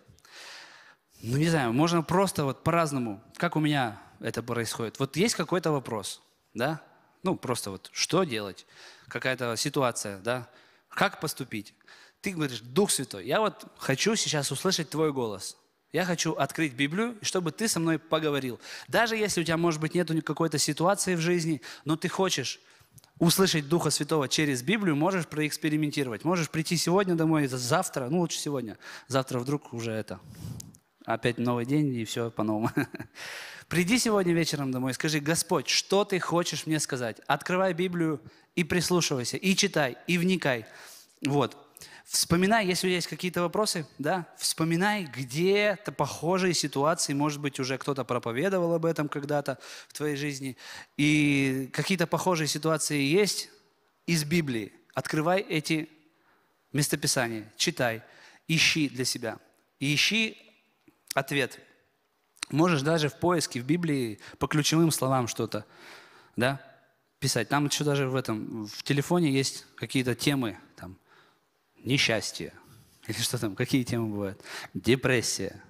Ну, 1.24 1.38
не 1.38 1.50
знаю, 1.50 1.74
можно 1.74 2.04
просто 2.04 2.44
вот 2.44 2.64
по-разному. 2.64 3.24
Как 3.38 3.56
у 3.56 3.60
меня 3.60 4.00
это 4.20 4.44
происходит? 4.44 5.00
Вот 5.00 5.18
есть 5.18 5.34
какой-то 5.34 5.72
вопрос, 5.72 6.22
да? 6.54 6.80
Ну, 7.24 7.36
просто 7.36 7.72
вот 7.72 7.90
что 7.92 8.24
делать? 8.24 8.68
Какая-то 9.08 9.56
ситуация, 9.56 10.20
да? 10.20 10.48
Как 10.90 11.20
поступить? 11.20 11.74
Ты 12.22 12.32
говоришь, 12.32 12.62
Дух 12.62 12.92
Святой, 12.92 13.26
я 13.26 13.40
вот 13.40 13.66
хочу 13.78 14.16
сейчас 14.16 14.52
услышать 14.52 14.90
Твой 14.90 15.14
голос. 15.14 15.58
Я 15.94 16.04
хочу 16.06 16.34
открыть 16.34 16.74
Библию, 16.74 17.18
чтобы 17.22 17.52
ты 17.52 17.68
со 17.68 17.80
мной 17.80 17.98
поговорил. 17.98 18.60
Даже 18.88 19.16
если 19.16 19.42
у 19.42 19.44
тебя, 19.44 19.58
может 19.58 19.80
быть, 19.80 19.96
нет 19.96 20.10
какой-то 20.24 20.58
ситуации 20.58 21.16
в 21.16 21.22
жизни, 21.22 21.62
но 21.86 21.96
ты 21.96 22.10
хочешь 22.10 22.60
услышать 23.20 23.68
Духа 23.68 23.90
Святого 23.90 24.28
через 24.28 24.62
Библию, 24.62 24.96
можешь 24.96 25.28
проэкспериментировать. 25.28 26.24
Можешь 26.24 26.50
прийти 26.50 26.78
сегодня 26.78 27.16
домой, 27.16 27.48
завтра, 27.48 28.10
ну 28.10 28.20
лучше 28.20 28.38
сегодня. 28.38 28.78
Завтра 29.08 29.40
вдруг 29.40 29.74
уже 29.74 29.92
это, 29.92 30.20
опять 31.06 31.38
новый 31.38 31.66
день 31.66 31.94
и 31.96 32.06
все 32.06 32.30
по-новому. 32.30 32.70
Приди 33.68 33.98
сегодня 33.98 34.34
вечером 34.34 34.72
домой 34.72 34.92
и 34.92 34.94
скажи, 34.94 35.20
Господь, 35.20 35.68
что 35.68 36.06
ты 36.06 36.20
хочешь 36.20 36.66
мне 36.68 36.80
сказать? 36.80 37.20
Открывай 37.28 37.74
Библию 37.74 38.22
и 38.56 38.64
прислушивайся, 38.64 39.38
и 39.38 39.56
читай, 39.56 39.98
и 40.08 40.18
вникай. 40.18 40.66
Вот. 41.26 41.58
Вспоминай, 42.08 42.66
если 42.66 42.88
есть 42.88 43.08
какие-то 43.08 43.42
вопросы, 43.42 43.86
да, 43.98 44.34
вспоминай 44.38 45.04
где-то 45.04 45.92
похожие 45.92 46.54
ситуации, 46.54 47.12
может 47.12 47.42
быть, 47.42 47.60
уже 47.60 47.78
кто-то 47.78 48.06
проповедовал 48.06 48.74
об 48.74 48.86
этом 48.86 49.10
когда-то 49.10 49.60
в 49.90 49.94
твоей 49.94 50.16
жизни, 50.16 50.56
и 50.96 51.70
какие-то 51.74 52.08
похожие 52.08 52.48
ситуации 52.48 53.02
есть 53.02 53.50
из 54.06 54.24
Библии. 54.24 54.72
Открывай 54.94 55.42
эти 55.42 55.90
местописания, 56.72 57.52
читай, 57.58 58.02
ищи 58.48 58.88
для 58.88 59.04
себя, 59.04 59.38
ищи 59.82 60.38
ответ. 61.14 61.60
Можешь 62.50 62.84
даже 62.84 63.10
в 63.10 63.20
поиске 63.20 63.60
в 63.60 63.66
Библии 63.66 64.20
по 64.40 64.48
ключевым 64.48 64.92
словам 64.92 65.28
что-то, 65.28 65.66
да, 66.38 66.62
писать. 67.20 67.50
Там 67.50 67.66
еще 67.66 67.84
даже 67.84 68.08
в 68.08 68.16
этом, 68.16 68.66
в 68.66 68.84
телефоне 68.84 69.30
есть 69.30 69.66
какие-то 69.76 70.16
темы, 70.16 70.58
несчастье. 71.84 72.54
Или 73.08 73.18
что 73.18 73.38
там, 73.38 73.56
какие 73.56 73.84
темы 73.84 74.10
бывают? 74.10 74.44
Депрессия. 74.74 75.62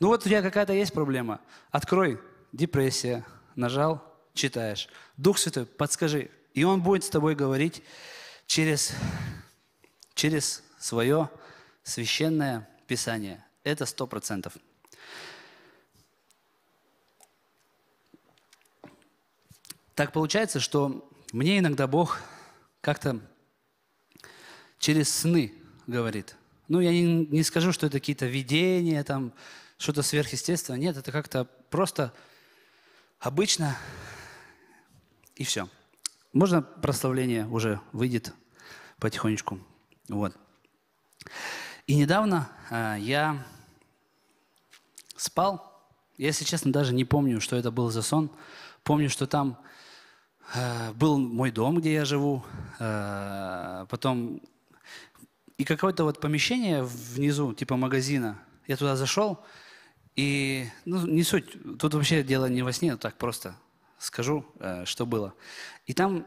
Ну 0.00 0.08
вот 0.08 0.24
у 0.24 0.28
тебя 0.28 0.42
какая-то 0.42 0.72
есть 0.72 0.92
проблема. 0.92 1.40
Открой 1.70 2.20
депрессия, 2.52 3.24
нажал, 3.54 4.02
читаешь. 4.34 4.88
Дух 5.16 5.38
Святой, 5.38 5.66
подскажи. 5.66 6.30
И 6.54 6.64
Он 6.64 6.82
будет 6.82 7.04
с 7.04 7.10
тобой 7.10 7.34
говорить 7.34 7.82
через, 8.46 8.92
через 10.14 10.64
свое 10.78 11.30
священное 11.82 12.68
Писание. 12.86 13.44
Это 13.62 13.86
сто 13.86 14.06
процентов. 14.08 14.56
Так 19.94 20.12
получается, 20.12 20.58
что 20.58 21.08
мне 21.30 21.58
иногда 21.58 21.86
Бог 21.86 22.18
как-то 22.80 23.20
через 24.80 25.14
сны 25.14 25.52
говорит. 25.86 26.36
Ну, 26.66 26.80
я 26.80 26.90
не, 26.90 27.26
не 27.26 27.44
скажу, 27.44 27.70
что 27.72 27.86
это 27.86 28.00
какие-то 28.00 28.26
видения, 28.26 29.04
там, 29.04 29.32
что-то 29.78 30.02
сверхъестественное. 30.02 30.80
Нет, 30.80 30.96
это 30.96 31.12
как-то 31.12 31.44
просто 31.68 32.12
обычно 33.20 33.76
и 35.36 35.44
все. 35.44 35.68
Можно 36.32 36.62
прославление 36.62 37.46
уже 37.46 37.80
выйдет 37.92 38.32
потихонечку. 38.98 39.60
Вот. 40.08 40.36
И 41.86 41.94
недавно 41.94 42.50
э, 42.70 42.96
я 43.00 43.44
спал. 45.16 45.82
Если 46.16 46.44
честно, 46.44 46.72
даже 46.72 46.94
не 46.94 47.04
помню, 47.04 47.40
что 47.40 47.56
это 47.56 47.70
был 47.70 47.90
за 47.90 48.02
сон. 48.02 48.30
Помню, 48.84 49.10
что 49.10 49.26
там 49.26 49.58
э, 50.54 50.92
был 50.92 51.18
мой 51.18 51.50
дом, 51.50 51.80
где 51.80 51.94
я 51.94 52.04
живу. 52.04 52.44
Э, 52.78 53.86
потом 53.88 54.40
и 55.60 55.64
какое-то 55.64 56.04
вот 56.04 56.20
помещение 56.20 56.82
внизу, 56.82 57.52
типа 57.52 57.76
магазина, 57.76 58.38
я 58.66 58.78
туда 58.78 58.96
зашел, 58.96 59.44
и, 60.16 60.66
ну, 60.86 61.06
не 61.06 61.22
суть, 61.22 61.52
тут 61.78 61.92
вообще 61.92 62.22
дело 62.22 62.46
не 62.46 62.62
во 62.62 62.72
сне, 62.72 62.96
так 62.96 63.18
просто 63.18 63.54
скажу, 63.98 64.46
э, 64.58 64.86
что 64.86 65.04
было. 65.04 65.34
И 65.84 65.92
там 65.92 66.26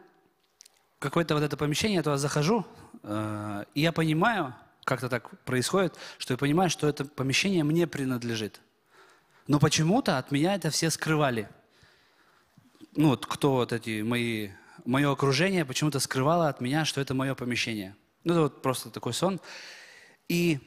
какое-то 1.00 1.34
вот 1.34 1.41
это 1.41 1.58
помещение, 1.58 1.96
я 1.96 2.04
туда 2.04 2.17
захожу, 2.17 2.63
э, 3.02 3.63
и 3.74 3.82
я 3.82 3.91
понимаю, 3.91 4.54
как-то 4.84 5.10
так 5.10 5.32
происходит, 5.46 5.96
что 6.19 6.36
я 6.36 6.38
понимаю, 6.38 6.69
что 6.69 6.88
это 6.88 7.04
помещение 7.04 7.63
мне 7.63 7.88
принадлежит. 7.88 8.62
Но 9.48 9.58
почему-то 9.58 10.19
от 10.19 10.30
меня 10.32 10.54
это 10.54 10.69
все 10.69 10.91
скрывали. 10.91 11.50
Ну 12.96 13.10
вот 13.10 13.26
кто 13.26 13.54
вот 13.54 13.74
эти 13.74 14.04
мои, 14.04 14.52
мое 14.86 15.12
окружение 15.12 15.65
почему-то 15.65 16.00
скрывало 16.00 16.50
от 16.50 16.62
меня, 16.62 16.86
что 16.86 17.02
это 17.02 17.15
мое 17.15 17.34
помещение. 17.34 17.96
Ну, 18.24 18.34
это 18.34 18.42
вот 18.42 18.62
просто 18.62 18.90
такой 18.90 19.14
сон. 19.14 19.40
И 20.28 20.60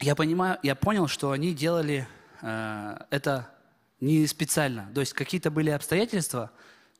я 0.00 0.14
понимаю, 0.14 0.58
я 0.62 0.74
понял, 0.74 1.06
что 1.06 1.30
они 1.30 1.54
делали 1.54 2.06
э, 2.40 2.96
это 3.10 3.54
не 4.00 4.26
специально. 4.26 4.90
То 4.94 5.00
есть 5.00 5.12
какие-то 5.12 5.50
были 5.50 5.70
обстоятельства, 5.70 6.50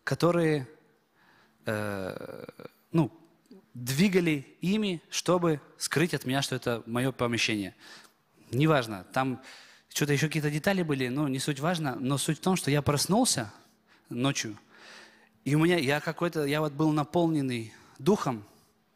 которые, 0.05 0.69
э, 1.67 2.45
ну, 2.93 3.11
двигали 3.75 4.47
ими, 4.61 5.03
чтобы 5.11 5.61
скрыть 5.79 6.15
от 6.15 6.25
меня, 6.25 6.43
что 6.43 6.55
это 6.55 6.83
мое 6.87 7.11
помещение. 7.11 7.75
Неважно, 8.51 9.05
там 9.13 9.43
что-то 9.89 10.13
еще 10.13 10.27
какие-то 10.27 10.51
детали 10.51 10.83
были, 10.83 11.09
ну, 11.09 11.27
не 11.29 11.39
суть 11.39 11.61
важно, 11.61 11.97
но 11.97 12.19
суть 12.19 12.39
в 12.39 12.43
том, 12.43 12.57
что 12.57 12.71
я 12.71 12.83
проснулся 12.83 13.53
ночью, 14.09 14.59
и 15.45 15.55
у 15.55 15.59
меня, 15.59 15.77
я 15.77 16.01
какой-то, 16.01 16.45
я 16.45 16.61
вот 16.61 16.73
был 16.73 16.93
наполненный 16.93 17.75
духом, 17.99 18.45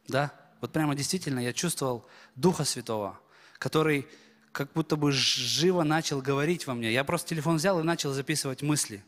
да, 0.06 0.32
вот 0.60 0.72
прямо 0.72 0.94
действительно 0.94 1.40
я 1.40 1.52
чувствовал 1.52 2.06
Духа 2.34 2.64
Святого, 2.64 3.18
который 3.58 4.06
как 4.52 4.72
будто 4.72 4.96
бы 4.96 5.12
живо 5.12 5.82
начал 5.82 6.22
говорить 6.22 6.66
во 6.66 6.74
мне. 6.74 6.92
Я 6.92 7.04
просто 7.04 7.28
телефон 7.28 7.56
взял 7.56 7.78
и 7.80 7.82
начал 7.82 8.12
записывать 8.12 8.62
мысли. 8.62 9.04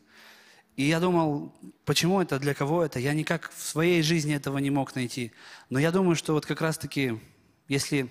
И 0.75 0.83
я 0.83 0.99
думал, 0.99 1.53
почему 1.85 2.21
это, 2.21 2.39
для 2.39 2.53
кого 2.53 2.85
это? 2.85 2.99
Я 2.99 3.13
никак 3.13 3.51
в 3.51 3.61
своей 3.61 4.01
жизни 4.01 4.35
этого 4.35 4.59
не 4.59 4.69
мог 4.69 4.95
найти. 4.95 5.33
Но 5.69 5.79
я 5.79 5.91
думаю, 5.91 6.15
что 6.15 6.33
вот 6.33 6.45
как 6.45 6.61
раз-таки, 6.61 7.19
если 7.67 8.09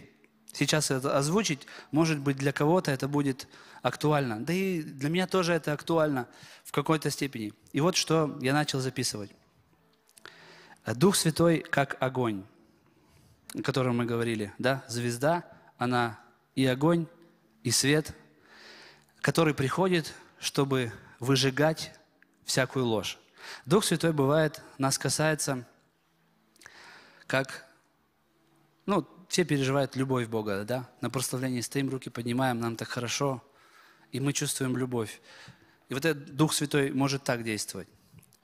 сейчас 0.52 0.90
это 0.90 1.16
озвучить, 1.16 1.60
может 1.92 2.18
быть, 2.18 2.36
для 2.36 2.52
кого-то 2.52 2.90
это 2.90 3.08
будет 3.08 3.46
актуально. 3.82 4.44
Да 4.44 4.52
и 4.52 4.82
для 4.82 5.08
меня 5.08 5.26
тоже 5.26 5.52
это 5.52 5.72
актуально 5.72 6.28
в 6.64 6.72
какой-то 6.72 7.08
степени. 7.10 7.52
И 7.72 7.80
вот 7.80 7.96
что 7.96 8.36
я 8.42 8.52
начал 8.52 8.80
записывать. 8.80 9.30
Дух 10.84 11.16
Святой 11.16 11.60
как 11.60 11.96
огонь, 12.00 12.44
о 13.54 13.62
котором 13.62 13.98
мы 13.98 14.04
говорили, 14.04 14.52
да, 14.58 14.84
звезда, 14.88 15.44
она 15.76 16.18
и 16.54 16.66
огонь, 16.66 17.06
и 17.62 17.70
свет, 17.70 18.14
который 19.20 19.54
приходит, 19.54 20.14
чтобы 20.38 20.92
выжигать 21.18 21.92
всякую 22.44 22.86
ложь. 22.86 23.18
Дух 23.64 23.84
Святой 23.84 24.12
бывает, 24.12 24.62
нас 24.78 24.98
касается, 24.98 25.66
как, 27.26 27.66
ну, 28.86 29.06
все 29.28 29.44
переживают 29.44 29.96
любовь 29.96 30.28
Бога, 30.28 30.64
да? 30.64 30.88
На 31.00 31.10
прославлении 31.10 31.60
стоим, 31.60 31.90
руки 31.90 32.10
поднимаем, 32.10 32.60
нам 32.60 32.76
так 32.76 32.88
хорошо, 32.88 33.42
и 34.12 34.20
мы 34.20 34.32
чувствуем 34.32 34.76
любовь. 34.76 35.20
И 35.88 35.94
вот 35.94 36.04
этот 36.04 36.34
Дух 36.34 36.52
Святой 36.52 36.92
может 36.92 37.24
так 37.24 37.44
действовать. 37.44 37.88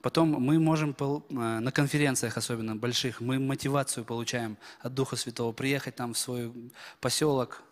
Потом 0.05 0.33
мы 0.33 0.59
можем 0.59 0.95
э, 1.01 1.61
на 1.61 1.73
конференциях, 1.73 2.37
особенно 2.37 2.77
больших, 2.77 3.23
мы 3.23 3.39
мотивацию 3.39 4.05
получаем 4.05 4.59
от 4.81 4.93
Духа 4.93 5.17
Святого 5.17 5.53
приехать 5.53 5.97
там 5.97 6.13
в 6.13 6.19
свой 6.19 6.53
поселок. 7.01 7.63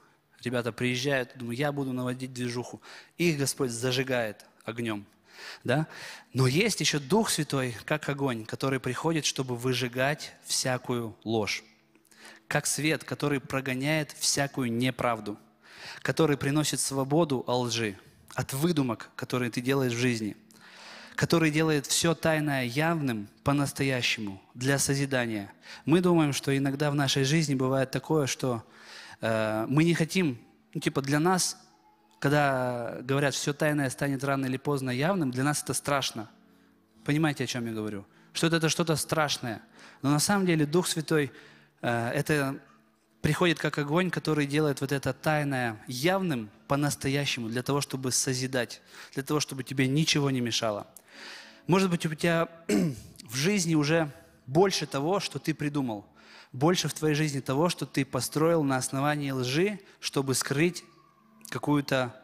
Ребята 0.43 0.73
приезжают, 0.73 1.33
думаю, 1.37 1.59
я 1.59 1.73
буду 1.73 1.93
наводить 1.93 2.33
движуху. 2.33 2.81
Их 3.19 3.37
Господь 3.37 3.71
зажигает 3.71 4.47
огнем. 4.65 5.05
Да? 5.63 5.89
Но 6.33 6.47
есть 6.47 6.81
еще 6.81 6.99
Дух 7.01 7.29
Святой, 7.29 7.77
как 7.85 8.09
огонь, 8.09 8.47
который 8.47 8.81
приходит, 8.81 9.27
чтобы 9.27 9.55
выжигать 9.55 10.33
всякую 10.47 11.15
ложь. 11.25 11.63
Как 12.49 12.65
свет, 12.65 13.05
который 13.05 13.41
прогоняет 13.41 14.11
всякую 14.13 14.73
неправду, 14.73 15.37
который 16.01 16.39
приносит 16.39 16.81
свободу 16.81 17.45
от 17.47 17.67
лжи, 17.67 17.99
от 18.33 18.55
выдумок, 18.55 19.11
которые 19.17 19.51
ты 19.51 19.61
делаешь 19.61 19.93
в 19.93 19.99
жизни– 19.99 20.35
который 21.15 21.51
делает 21.51 21.87
все 21.87 22.15
тайное 22.15 22.65
явным 22.65 23.29
по-настоящему 23.45 24.41
для 24.55 24.79
созидания. 24.79 25.53
Мы 25.85 26.01
думаем, 26.01 26.33
что 26.33 26.57
иногда 26.57 26.91
в 26.91 26.95
нашей 26.95 27.25
жизни 27.25 27.55
бывает 27.55 27.91
такое, 27.91 28.27
что 28.27 28.65
э, 29.21 29.67
мы 29.69 29.85
не 29.85 29.95
хотим, 29.95 30.39
ну 30.75 30.81
типа 30.81 31.03
для 31.03 31.21
нас, 31.21 31.59
когда 32.19 32.99
говорят, 33.03 33.35
все 33.35 33.53
тайное 33.53 33.91
станет 33.91 34.25
рано 34.25 34.47
или 34.47 34.57
поздно 34.57 34.91
явным, 34.91 35.31
для 35.31 35.45
нас 35.45 35.63
это 35.63 35.75
страшно. 35.75 36.31
Понимаете, 37.05 37.45
о 37.45 37.47
чем 37.47 37.67
я 37.67 37.73
говорю? 37.73 38.07
Что 38.33 38.47
это, 38.47 38.57
это 38.57 38.69
что-то 38.69 38.97
страшное. 38.97 39.61
Но 40.03 40.11
на 40.11 40.19
самом 40.19 40.47
деле 40.47 40.67
Дух 40.67 40.87
Святой 40.87 41.33
э, 41.83 42.11
это 42.15 42.59
приходит 43.23 43.59
как 43.59 43.79
огонь, 43.79 44.11
который 44.11 44.47
делает 44.47 44.81
вот 44.81 44.93
это 44.93 45.13
тайное 45.13 45.81
явным 45.87 46.51
по-настоящему, 46.67 47.49
для 47.49 47.63
того, 47.63 47.81
чтобы 47.81 48.11
созидать, 48.11 48.83
для 49.15 49.23
того, 49.23 49.41
чтобы 49.41 49.63
тебе 49.63 49.87
ничего 49.87 50.31
не 50.31 50.41
мешало. 50.41 50.87
Может 51.67 51.91
быть, 51.91 52.05
у 52.07 52.15
тебя 52.15 52.49
в 53.25 53.35
жизни 53.35 53.75
уже 53.75 54.11
больше 54.47 54.87
того, 54.87 55.21
что 55.21 55.39
ты 55.39 55.55
придумал. 55.55 56.07
Больше 56.53 56.89
в 56.89 56.95
твоей 56.95 57.15
жизни 57.15 57.41
того, 57.41 57.69
что 57.69 57.87
ты 57.87 58.05
построил 58.05 58.63
на 58.63 58.77
основании 58.77 59.31
лжи, 59.31 59.81
чтобы 60.01 60.35
скрыть 60.35 60.85
какую-то 61.49 62.15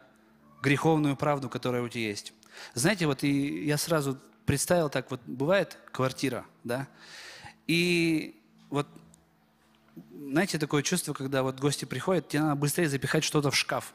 греховную 0.61 1.15
правду, 1.15 1.49
которая 1.49 1.81
у 1.81 1.89
тебя 1.89 2.07
есть. 2.07 2.33
Знаете, 2.73 3.07
вот 3.07 3.23
и 3.23 3.65
я 3.65 3.77
сразу 3.77 4.19
представил 4.45 4.89
так, 4.89 5.09
вот 5.09 5.21
бывает 5.25 5.77
квартира, 5.91 6.45
да, 6.63 6.87
и 7.67 8.35
вот 8.69 8.87
знаете, 10.11 10.59
такое 10.59 10.83
чувство, 10.83 11.13
когда 11.13 11.43
вот 11.43 11.59
гости 11.59 11.85
приходят, 11.85 12.27
тебе 12.27 12.41
надо 12.41 12.55
быстрее 12.55 12.89
запихать 12.89 13.23
что-то 13.23 13.51
в 13.51 13.55
шкаф. 13.55 13.93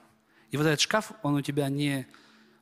И 0.50 0.56
вот 0.56 0.66
этот 0.66 0.80
шкаф, 0.80 1.12
он 1.22 1.34
у 1.34 1.42
тебя 1.42 1.68
не... 1.68 2.06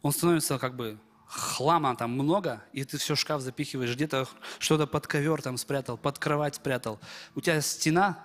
Он 0.02 0.12
становится 0.12 0.58
как 0.58 0.74
бы 0.74 0.98
хлама 1.32 1.96
там 1.96 2.12
много, 2.12 2.62
и 2.74 2.84
ты 2.84 2.98
все 2.98 3.16
шкаф 3.16 3.40
запихиваешь, 3.40 3.94
где-то 3.94 4.28
что-то 4.58 4.86
под 4.86 5.06
ковер 5.06 5.40
там 5.40 5.56
спрятал, 5.56 5.96
под 5.96 6.18
кровать 6.18 6.56
спрятал. 6.56 7.00
У 7.34 7.40
тебя 7.40 7.60
стена, 7.62 8.22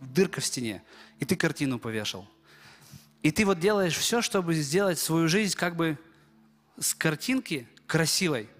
дырка 0.00 0.40
в 0.40 0.44
стене, 0.44 0.82
и 1.20 1.24
ты 1.24 1.36
картину 1.36 1.78
повешал. 1.78 2.28
И 3.22 3.30
ты 3.30 3.46
вот 3.46 3.60
делаешь 3.60 3.96
все, 3.96 4.22
чтобы 4.22 4.54
сделать 4.54 4.98
свою 4.98 5.28
жизнь 5.28 5.56
как 5.56 5.76
бы 5.76 5.96
с 6.78 6.94
картинки 6.94 7.68
красивой. 7.86 8.50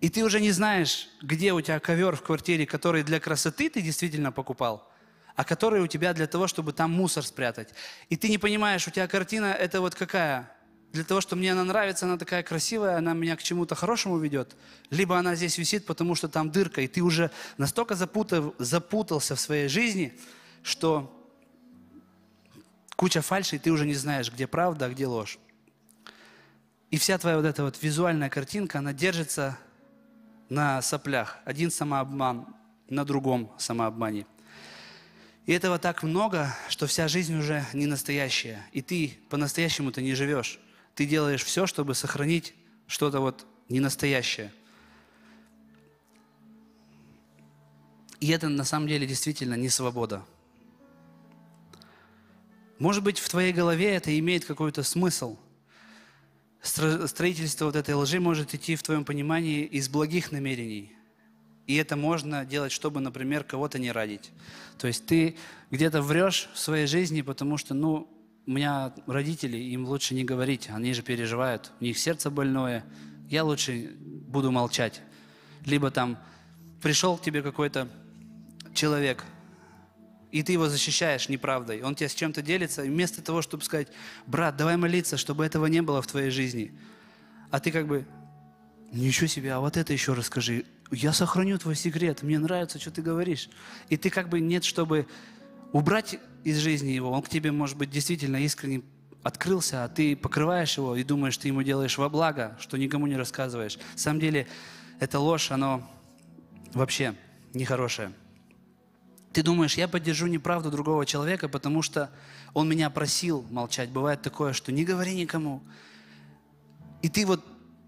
И 0.00 0.08
ты 0.08 0.24
уже 0.24 0.40
не 0.40 0.52
знаешь, 0.52 1.08
где 1.20 1.52
у 1.52 1.60
тебя 1.60 1.78
ковер 1.80 2.16
в 2.16 2.22
квартире, 2.22 2.66
который 2.66 3.02
для 3.02 3.20
красоты 3.20 3.68
ты 3.68 3.82
действительно 3.82 4.32
покупал, 4.32 4.90
а 5.36 5.44
который 5.44 5.82
у 5.82 5.86
тебя 5.86 6.14
для 6.14 6.26
того, 6.26 6.46
чтобы 6.46 6.72
там 6.72 6.90
мусор 6.92 7.24
спрятать. 7.24 7.74
И 8.08 8.16
ты 8.16 8.30
не 8.30 8.38
понимаешь, 8.38 8.88
у 8.88 8.90
тебя 8.90 9.06
картина 9.06 9.52
это 9.52 9.82
вот 9.82 9.94
какая? 9.94 10.51
Для 10.92 11.04
того, 11.04 11.22
что 11.22 11.36
мне 11.36 11.52
она 11.52 11.64
нравится, 11.64 12.04
она 12.04 12.18
такая 12.18 12.42
красивая, 12.42 12.98
она 12.98 13.14
меня 13.14 13.36
к 13.36 13.42
чему-то 13.42 13.74
хорошему 13.74 14.18
ведет, 14.18 14.54
либо 14.90 15.18
она 15.18 15.34
здесь 15.34 15.56
висит, 15.56 15.86
потому 15.86 16.14
что 16.14 16.28
там 16.28 16.50
дырка, 16.50 16.82
и 16.82 16.86
ты 16.86 17.00
уже 17.00 17.30
настолько 17.56 17.94
запутав, 17.94 18.54
запутался 18.58 19.34
в 19.34 19.40
своей 19.40 19.68
жизни, 19.68 20.12
что 20.62 21.10
куча 22.94 23.22
фальши, 23.22 23.56
и 23.56 23.58
ты 23.58 23.70
уже 23.70 23.86
не 23.86 23.94
знаешь, 23.94 24.30
где 24.30 24.46
правда, 24.46 24.86
а 24.86 24.88
где 24.90 25.06
ложь. 25.06 25.38
И 26.90 26.98
вся 26.98 27.16
твоя 27.16 27.38
вот 27.38 27.46
эта 27.46 27.62
вот 27.62 27.82
визуальная 27.82 28.28
картинка, 28.28 28.78
она 28.78 28.92
держится 28.92 29.58
на 30.50 30.82
соплях. 30.82 31.38
Один 31.46 31.70
самообман 31.70 32.46
на 32.90 33.06
другом 33.06 33.50
самообмане. 33.58 34.26
И 35.46 35.52
этого 35.52 35.78
так 35.78 36.02
много, 36.02 36.54
что 36.68 36.86
вся 36.86 37.08
жизнь 37.08 37.34
уже 37.34 37.64
не 37.72 37.86
настоящая. 37.86 38.66
И 38.72 38.82
ты 38.82 39.18
по-настоящему-то 39.30 40.02
не 40.02 40.14
живешь 40.14 40.60
ты 40.94 41.06
делаешь 41.06 41.44
все, 41.44 41.66
чтобы 41.66 41.94
сохранить 41.94 42.54
что-то 42.86 43.20
вот 43.20 43.46
ненастоящее. 43.68 44.52
И 48.20 48.28
это 48.28 48.48
на 48.48 48.64
самом 48.64 48.86
деле 48.86 49.06
действительно 49.06 49.54
не 49.54 49.68
свобода. 49.68 50.24
Может 52.78 53.02
быть, 53.02 53.18
в 53.18 53.28
твоей 53.28 53.52
голове 53.52 53.94
это 53.94 54.16
имеет 54.18 54.44
какой-то 54.44 54.82
смысл. 54.82 55.38
Строительство 56.60 57.66
вот 57.66 57.76
этой 57.76 57.94
лжи 57.94 58.20
может 58.20 58.54
идти 58.54 58.76
в 58.76 58.82
твоем 58.82 59.04
понимании 59.04 59.64
из 59.64 59.88
благих 59.88 60.30
намерений. 60.30 60.92
И 61.66 61.76
это 61.76 61.96
можно 61.96 62.44
делать, 62.44 62.72
чтобы, 62.72 63.00
например, 63.00 63.44
кого-то 63.44 63.78
не 63.78 63.90
радить. 63.92 64.30
То 64.78 64.88
есть 64.88 65.06
ты 65.06 65.36
где-то 65.70 66.02
врешь 66.02 66.48
в 66.54 66.58
своей 66.58 66.86
жизни, 66.86 67.22
потому 67.22 67.56
что, 67.56 67.72
ну, 67.74 68.08
у 68.46 68.50
меня 68.50 68.92
родители, 69.06 69.56
им 69.56 69.86
лучше 69.86 70.14
не 70.14 70.24
говорить, 70.24 70.68
они 70.70 70.92
же 70.94 71.02
переживают, 71.02 71.72
у 71.80 71.84
них 71.84 71.98
сердце 71.98 72.30
больное, 72.30 72.84
я 73.28 73.44
лучше 73.44 73.94
буду 74.00 74.50
молчать. 74.50 75.00
Либо 75.64 75.90
там 75.90 76.18
пришел 76.80 77.16
к 77.16 77.22
тебе 77.22 77.42
какой-то 77.42 77.88
человек, 78.74 79.24
и 80.32 80.42
ты 80.42 80.52
его 80.52 80.68
защищаешь 80.68 81.28
неправдой, 81.28 81.82
он 81.82 81.94
тебя 81.94 82.08
с 82.08 82.14
чем-то 82.14 82.42
делится, 82.42 82.82
и 82.82 82.88
вместо 82.88 83.22
того, 83.22 83.42
чтобы 83.42 83.62
сказать, 83.62 83.88
брат, 84.26 84.56
давай 84.56 84.76
молиться, 84.76 85.16
чтобы 85.16 85.44
этого 85.44 85.66
не 85.66 85.82
было 85.82 86.02
в 86.02 86.06
твоей 86.06 86.30
жизни, 86.30 86.76
а 87.50 87.60
ты 87.60 87.70
как 87.70 87.86
бы, 87.86 88.06
ничего 88.92 89.26
себе, 89.26 89.52
а 89.52 89.60
вот 89.60 89.76
это 89.76 89.92
еще 89.92 90.14
расскажи, 90.14 90.64
я 90.90 91.12
сохраню 91.12 91.58
твой 91.58 91.74
секрет, 91.74 92.22
мне 92.22 92.38
нравится, 92.38 92.78
что 92.78 92.90
ты 92.90 93.00
говоришь. 93.00 93.48
И 93.88 93.96
ты 93.96 94.10
как 94.10 94.28
бы 94.28 94.40
нет, 94.40 94.62
чтобы 94.62 95.06
убрать 95.72 96.18
из 96.44 96.58
жизни 96.58 96.90
его, 96.90 97.10
он 97.10 97.22
к 97.22 97.28
тебе, 97.28 97.52
может 97.52 97.76
быть, 97.76 97.90
действительно 97.90 98.36
искренне 98.36 98.82
открылся, 99.22 99.84
а 99.84 99.88
ты 99.88 100.16
покрываешь 100.16 100.76
его 100.76 100.96
и 100.96 101.04
думаешь, 101.04 101.36
ты 101.36 101.48
ему 101.48 101.62
делаешь 101.62 101.98
во 101.98 102.08
благо, 102.08 102.56
что 102.60 102.76
никому 102.76 103.06
не 103.06 103.16
рассказываешь. 103.16 103.78
На 103.92 103.98
самом 103.98 104.20
деле, 104.20 104.48
эта 104.98 105.18
ложь, 105.18 105.50
она 105.50 105.86
вообще 106.74 107.14
нехорошая. 107.54 108.12
Ты 109.32 109.42
думаешь, 109.42 109.76
я 109.76 109.88
поддержу 109.88 110.26
неправду 110.26 110.70
другого 110.70 111.06
человека, 111.06 111.48
потому 111.48 111.82
что 111.82 112.10
он 112.52 112.68
меня 112.68 112.90
просил 112.90 113.46
молчать. 113.50 113.88
Бывает 113.88 114.20
такое, 114.20 114.52
что 114.52 114.72
не 114.72 114.84
говори 114.84 115.14
никому. 115.14 115.62
И 117.00 117.08
ты 117.08 117.24
вот 117.24 117.44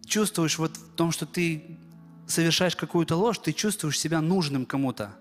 чувствуешь 0.06 0.58
вот 0.58 0.76
в 0.76 0.94
том, 0.94 1.12
что 1.12 1.26
ты 1.26 1.78
совершаешь 2.26 2.76
какую-то 2.76 3.16
ложь, 3.16 3.38
ты 3.38 3.52
чувствуешь 3.52 3.98
себя 3.98 4.20
нужным 4.20 4.64
кому-то. 4.64 5.14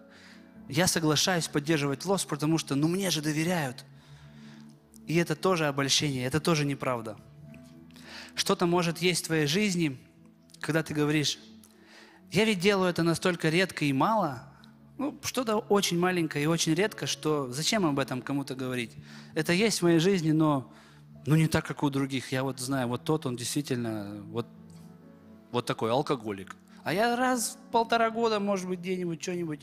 Я 0.70 0.88
соглашаюсь 0.88 1.48
поддерживать 1.48 2.06
ложь, 2.06 2.26
потому 2.26 2.58
что, 2.58 2.76
ну, 2.76 2.88
мне 2.88 3.10
же 3.10 3.22
доверяют. 3.22 3.84
И 5.08 5.16
это 5.16 5.36
тоже 5.36 5.68
обольщение, 5.68 6.26
это 6.26 6.40
тоже 6.40 6.66
неправда. 6.66 7.18
Что-то 8.36 8.66
может 8.66 9.00
есть 9.00 9.24
в 9.24 9.28
твоей 9.28 9.46
жизни, 9.46 10.00
когда 10.60 10.82
ты 10.82 10.94
говоришь, 10.94 11.38
я 12.32 12.46
ведь 12.46 12.60
делаю 12.60 12.90
это 12.90 13.04
настолько 13.04 13.50
редко 13.50 13.86
и 13.86 13.94
мало, 13.94 14.44
Ну, 14.98 15.20
что-то 15.24 15.58
очень 15.58 16.00
маленькое 16.00 16.44
и 16.44 16.48
очень 16.48 16.76
редко, 16.76 17.08
что 17.08 17.52
зачем 17.52 17.86
об 17.86 17.98
этом 18.00 18.22
кому-то 18.22 18.56
говорить? 18.56 18.92
Это 19.34 19.52
есть 19.52 19.80
в 19.80 19.84
моей 19.84 20.00
жизни, 20.00 20.32
но 20.32 20.72
ну, 21.26 21.36
не 21.36 21.48
так, 21.48 21.66
как 21.66 21.84
у 21.84 21.90
других. 21.90 22.32
Я 22.32 22.44
вот 22.44 22.60
знаю, 22.60 22.88
вот 22.88 23.04
тот, 23.04 23.26
он 23.26 23.36
действительно 23.36 24.24
вот, 24.28 24.46
вот 25.52 25.66
такой 25.66 25.92
алкоголик. 25.92 26.56
А 26.84 26.94
я 26.94 27.16
раз 27.16 27.58
в 27.68 27.72
полтора 27.72 28.10
года, 28.10 28.40
может 28.40 28.68
быть, 28.68 28.80
где-нибудь, 28.80 29.22
что-нибудь. 29.22 29.62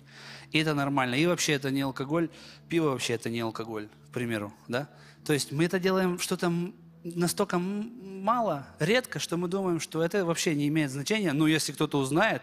И 0.53 0.59
это 0.59 0.75
нормально. 0.75 1.15
И 1.15 1.27
вообще 1.27 1.53
это 1.53 1.71
не 1.71 1.83
алкоголь. 1.83 2.31
Пиво 2.69 2.91
вообще 2.91 3.15
это 3.15 3.29
не 3.29 3.41
алкоголь, 3.41 3.89
к 4.09 4.13
примеру. 4.13 4.53
Да? 4.69 4.89
То 5.25 5.33
есть 5.33 5.53
мы 5.53 5.65
это 5.65 5.79
делаем 5.79 6.19
что-то 6.19 6.53
настолько 7.05 7.59
мало, 7.59 8.67
редко, 8.79 9.19
что 9.19 9.37
мы 9.37 9.49
думаем, 9.49 9.81
что 9.81 10.03
это 10.03 10.25
вообще 10.25 10.55
не 10.55 10.69
имеет 10.69 10.91
значения. 10.91 11.33
Но 11.33 11.47
если 11.47 11.73
кто-то 11.73 11.99
узнает, 11.99 12.43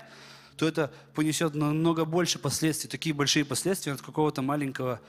то 0.57 0.67
это 0.67 0.91
понесет 1.13 1.53
намного 1.53 2.05
больше 2.05 2.39
последствий, 2.39 2.89
такие 2.89 3.13
большие 3.13 3.45
последствия 3.45 3.93
от 3.93 4.01
какого-то 4.01 4.41
маленького 4.41 4.99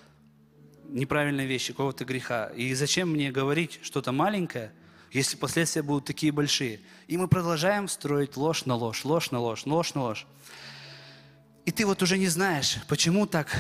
неправильной 0.85 1.47
вещи, 1.47 1.73
какого-то 1.73 2.05
греха. 2.05 2.47
И 2.49 2.75
зачем 2.75 3.11
мне 3.11 3.31
говорить 3.31 3.81
что-то 3.83 4.13
маленькое, 4.13 4.73
если 5.11 5.37
последствия 5.37 5.83
будут 5.83 6.05
такие 6.05 6.33
большие? 6.33 6.81
И 7.07 7.17
мы 7.17 7.29
продолжаем 7.29 7.89
строить 7.89 8.37
ложь 8.37 8.65
на 8.65 8.75
ложь, 8.75 9.05
ложь 9.05 9.31
на 9.31 9.39
ложь, 9.39 9.67
ложь 9.67 9.95
на 9.95 10.03
ложь. 10.03 10.27
И 11.65 11.71
ты 11.71 11.85
вот 11.85 12.03
уже 12.03 12.17
не 12.19 12.29
знаешь, 12.29 12.79
почему 12.89 13.27
так 13.27 13.55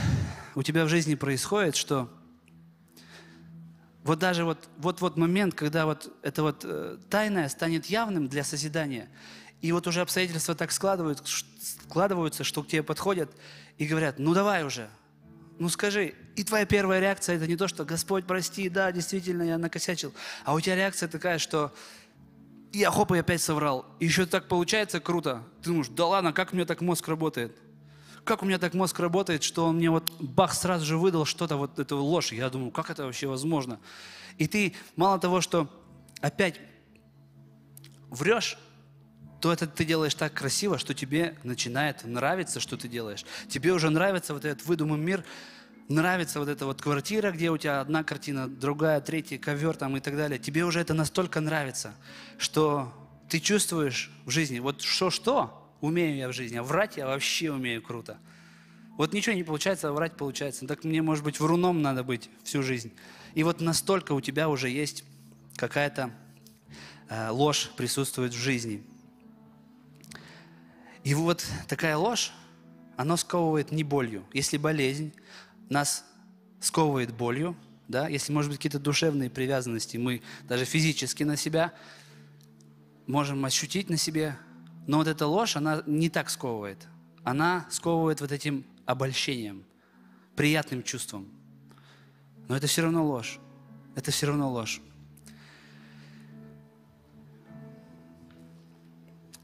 у 0.55 0.63
тебя 0.63 0.85
в 0.85 0.89
жизни 0.89 1.15
происходит, 1.15 1.77
что 1.77 2.11
вот 4.03 4.19
даже 4.19 4.45
вот, 4.45 4.69
вот, 4.79 5.03
вот 5.03 5.17
момент, 5.19 5.55
когда 5.55 5.85
вот 5.85 6.11
это 6.23 6.43
вот 6.43 6.63
э, 6.65 6.97
тайное 7.11 7.49
станет 7.51 7.87
явным 7.87 8.27
для 8.27 8.45
созидания, 8.45 9.09
и 9.61 9.73
вот 9.73 9.87
уже 9.87 10.01
обстоятельства 10.01 10.55
так 10.55 10.73
складываются, 10.73 11.25
складываются, 11.61 12.45
что 12.45 12.63
к 12.63 12.69
тебе 12.69 12.83
подходят 12.83 13.31
и 13.77 13.87
говорят, 13.87 14.19
ну 14.19 14.33
давай 14.33 14.65
уже, 14.65 14.89
ну 15.59 15.69
скажи. 15.69 16.15
И 16.37 16.45
твоя 16.45 16.67
первая 16.67 17.01
реакция 17.01 17.37
это 17.37 17.47
не 17.47 17.57
то, 17.57 17.69
что 17.69 17.85
Господь, 17.85 18.27
прости, 18.27 18.69
да, 18.69 18.93
действительно, 18.93 19.43
я 19.43 19.59
накосячил. 19.59 20.13
А 20.45 20.55
у 20.55 20.61
тебя 20.61 20.77
реакция 20.77 21.09
такая, 21.09 21.39
что 21.39 21.73
я 22.73 22.91
хоп, 22.91 23.13
и 23.13 23.19
опять 23.19 23.43
соврал. 23.43 23.87
И 23.99 24.05
еще 24.05 24.27
так 24.27 24.47
получается 24.49 25.01
круто. 25.01 25.43
Ты 25.63 25.71
думаешь, 25.71 25.89
да 25.89 26.07
ладно, 26.07 26.33
как 26.33 26.53
у 26.53 26.57
меня 26.57 26.67
так 26.67 26.81
мозг 26.81 27.09
работает? 27.09 27.57
Как 28.25 28.43
у 28.43 28.47
меня 28.47 28.59
так 28.59 28.75
мозг 28.75 28.99
работает, 29.01 29.43
что 29.43 29.67
он 29.67 29.77
мне 29.77 29.91
вот 29.91 30.11
бах 30.21 30.53
сразу 30.53 30.85
же 30.85 30.99
выдал 30.99 31.25
что-то, 31.25 31.57
вот 31.57 31.79
эту 31.79 31.97
ложь. 31.97 32.33
Я 32.33 32.51
думаю, 32.51 32.71
как 32.71 32.91
это 32.91 33.05
вообще 33.05 33.27
возможно? 33.27 33.81
И 34.37 34.47
ты 34.47 34.75
мало 34.97 35.19
того, 35.19 35.41
что 35.41 35.69
опять 36.21 36.61
врешь, 38.11 38.59
то 39.41 39.53
это 39.53 39.67
ты 39.67 39.85
делаешь 39.85 40.15
так 40.15 40.35
красиво, 40.35 40.79
что 40.79 40.95
тебе 40.95 41.37
начинает 41.45 42.05
нравиться, 42.05 42.61
что 42.61 42.77
ты 42.77 42.89
делаешь. 42.89 43.25
Тебе 43.49 43.73
уже 43.73 43.91
нравится 43.91 44.35
вот 44.35 44.45
этот 44.45 44.67
выдуманный 44.67 45.05
мир, 45.05 45.25
нравится 45.89 46.41
вот 46.41 46.49
эта 46.49 46.67
вот 46.67 46.83
квартира, 46.83 47.31
где 47.31 47.51
у 47.51 47.57
тебя 47.57 47.81
одна 47.81 48.03
картина, 48.03 48.49
другая, 48.49 49.01
третья, 49.01 49.39
ковер 49.39 49.77
там 49.77 49.97
и 49.97 50.01
так 50.01 50.17
далее. 50.17 50.39
Тебе 50.39 50.65
уже 50.65 50.81
это 50.81 50.93
настолько 50.93 51.41
нравится, 51.41 51.95
что 52.37 52.93
ты 53.29 53.39
чувствуешь 53.39 54.11
в 54.25 54.31
жизни, 54.31 54.59
вот 54.59 54.83
что-что 54.83 55.73
умею 55.81 56.17
я 56.17 56.29
в 56.29 56.33
жизни, 56.33 56.57
а 56.57 56.63
врать 56.63 56.97
я 56.97 57.07
вообще 57.07 57.53
умею 57.53 57.81
круто. 57.81 58.19
Вот 58.97 59.13
ничего 59.13 59.37
не 59.37 59.45
получается, 59.45 59.89
а 59.89 59.93
врать 59.93 60.17
получается. 60.17 60.67
Так 60.67 60.83
мне, 60.83 61.03
может 61.03 61.23
быть, 61.23 61.39
вруном 61.39 61.83
надо 61.83 62.03
быть 62.03 62.29
всю 62.43 62.65
жизнь. 62.65 62.93
И 63.35 63.45
вот 63.45 63.61
настолько 63.61 64.11
у 64.11 64.21
тебя 64.21 64.49
уже 64.49 64.69
есть 64.69 65.05
какая-то 65.55 66.11
э, 67.09 67.29
ложь 67.31 67.71
присутствует 67.77 68.33
в 68.33 68.37
жизни– 68.37 68.83
и 71.09 71.15
вот 71.15 71.43
такая 71.69 71.97
ложь, 71.97 72.33
она 72.99 73.17
сковывает 73.17 73.73
не 73.73 73.83
болью. 73.83 74.27
Если 74.35 74.59
болезнь 74.59 75.15
нас 75.71 76.05
сковывает 76.61 77.15
болью, 77.15 77.57
да, 77.89 78.09
если, 78.09 78.31
может 78.31 78.51
быть, 78.51 78.59
какие-то 78.59 78.79
душевные 78.79 79.31
привязанности 79.31 79.97
мы 79.97 80.21
даже 80.43 80.67
физически 80.67 81.23
на 81.23 81.39
себя 81.39 81.73
можем 83.07 83.43
ощутить 83.47 83.89
на 83.89 83.97
себе, 83.97 84.37
но 84.87 84.99
вот 84.99 85.09
эта 85.09 85.27
ложь, 85.27 85.57
она 85.57 85.83
не 85.87 86.11
так 86.11 86.29
сковывает. 86.29 86.87
Она 87.25 87.67
сковывает 87.71 88.21
вот 88.21 88.31
этим 88.31 88.67
обольщением, 88.85 89.65
приятным 90.37 90.83
чувством. 90.83 91.27
Но 92.49 92.55
это 92.55 92.67
все 92.67 92.83
равно 92.83 93.07
ложь. 93.07 93.39
Это 93.95 94.11
все 94.11 94.27
равно 94.27 94.53
ложь. 94.53 94.83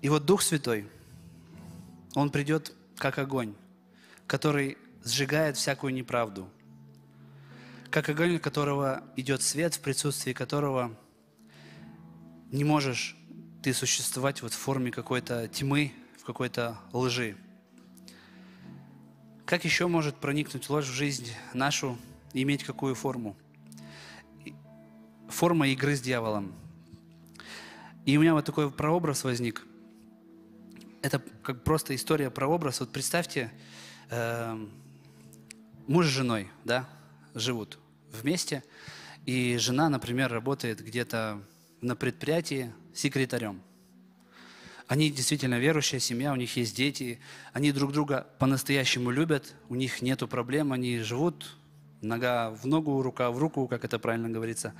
И 0.02 0.10
вот 0.10 0.26
Дух 0.26 0.42
Святой– 0.42 0.86
он 2.14 2.30
придет 2.30 2.72
как 2.96 3.18
огонь, 3.18 3.54
который 4.26 4.78
сжигает 5.04 5.56
всякую 5.56 5.92
неправду. 5.92 6.48
Как 7.90 8.08
огонь, 8.08 8.38
которого 8.38 9.04
идет 9.16 9.42
свет, 9.42 9.74
в 9.74 9.80
присутствии 9.80 10.32
которого 10.32 10.96
не 12.50 12.64
можешь 12.64 13.16
ты 13.62 13.72
существовать 13.72 14.42
вот 14.42 14.52
в 14.52 14.58
форме 14.58 14.90
какой-то 14.90 15.48
тьмы, 15.48 15.92
в 16.18 16.24
какой-то 16.24 16.78
лжи. 16.92 17.36
Как 19.46 19.64
еще 19.64 19.86
может 19.86 20.16
проникнуть 20.16 20.68
ложь 20.68 20.86
в 20.86 20.92
жизнь 20.92 21.28
нашу 21.52 21.98
и 22.32 22.42
иметь 22.42 22.64
какую 22.64 22.94
форму? 22.94 23.36
Форма 25.28 25.68
игры 25.68 25.96
с 25.96 26.00
дьяволом. 26.00 26.52
И 28.04 28.16
у 28.16 28.20
меня 28.20 28.34
вот 28.34 28.44
такой 28.44 28.70
прообраз 28.70 29.24
возник– 29.24 29.66
это 31.04 31.22
как 31.42 31.62
просто 31.62 31.94
история 31.94 32.30
про 32.30 32.46
образ. 32.46 32.80
Вот 32.80 32.90
представьте, 32.90 33.52
э, 34.08 34.56
муж 35.86 36.06
с 36.06 36.08
женой, 36.08 36.48
да, 36.64 36.88
живут 37.34 37.78
вместе, 38.10 38.64
и 39.26 39.58
жена, 39.58 39.90
например, 39.90 40.32
работает 40.32 40.82
где-то 40.82 41.42
на 41.82 41.94
предприятии 41.94 42.72
секретарем. 42.94 43.60
Они 44.88 45.10
действительно 45.10 45.58
верующая 45.58 45.98
семья, 45.98 46.32
у 46.32 46.36
них 46.36 46.56
есть 46.56 46.74
дети, 46.74 47.20
они 47.52 47.70
друг 47.70 47.92
друга 47.92 48.26
по-настоящему 48.38 49.10
любят, 49.10 49.52
у 49.68 49.74
них 49.74 50.00
нет 50.00 50.26
проблем, 50.30 50.72
они 50.72 51.00
живут 51.00 51.54
нога 52.00 52.50
в 52.50 52.66
ногу, 52.66 53.02
рука 53.02 53.30
в 53.30 53.36
руку, 53.36 53.68
как 53.68 53.84
это 53.84 53.98
правильно 53.98 54.30
говорится. 54.30 54.72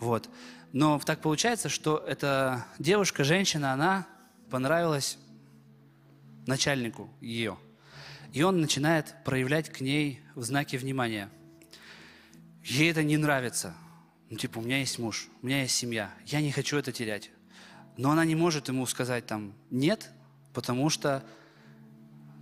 Вот. 0.00 0.28
Но 0.72 0.98
так 0.98 1.22
получается, 1.22 1.70
что 1.70 1.96
эта 2.06 2.66
девушка, 2.78 3.24
женщина, 3.24 3.72
она 3.72 4.06
понравилась 4.50 5.16
начальнику 6.46 7.10
ее. 7.20 7.58
И 8.32 8.42
он 8.42 8.60
начинает 8.60 9.14
проявлять 9.24 9.68
к 9.68 9.80
ней 9.80 10.20
знаки 10.34 10.76
внимания. 10.76 11.28
Ей 12.64 12.90
это 12.90 13.02
не 13.02 13.16
нравится. 13.16 13.74
Ну, 14.30 14.38
типа, 14.38 14.58
у 14.58 14.62
меня 14.62 14.78
есть 14.78 14.98
муж, 14.98 15.28
у 15.42 15.46
меня 15.46 15.62
есть 15.62 15.76
семья, 15.76 16.10
я 16.26 16.40
не 16.40 16.52
хочу 16.52 16.78
это 16.78 16.90
терять. 16.90 17.30
Но 17.98 18.10
она 18.10 18.24
не 18.24 18.34
может 18.34 18.68
ему 18.68 18.86
сказать 18.86 19.26
там 19.26 19.52
нет, 19.70 20.10
потому 20.54 20.88
что, 20.88 21.22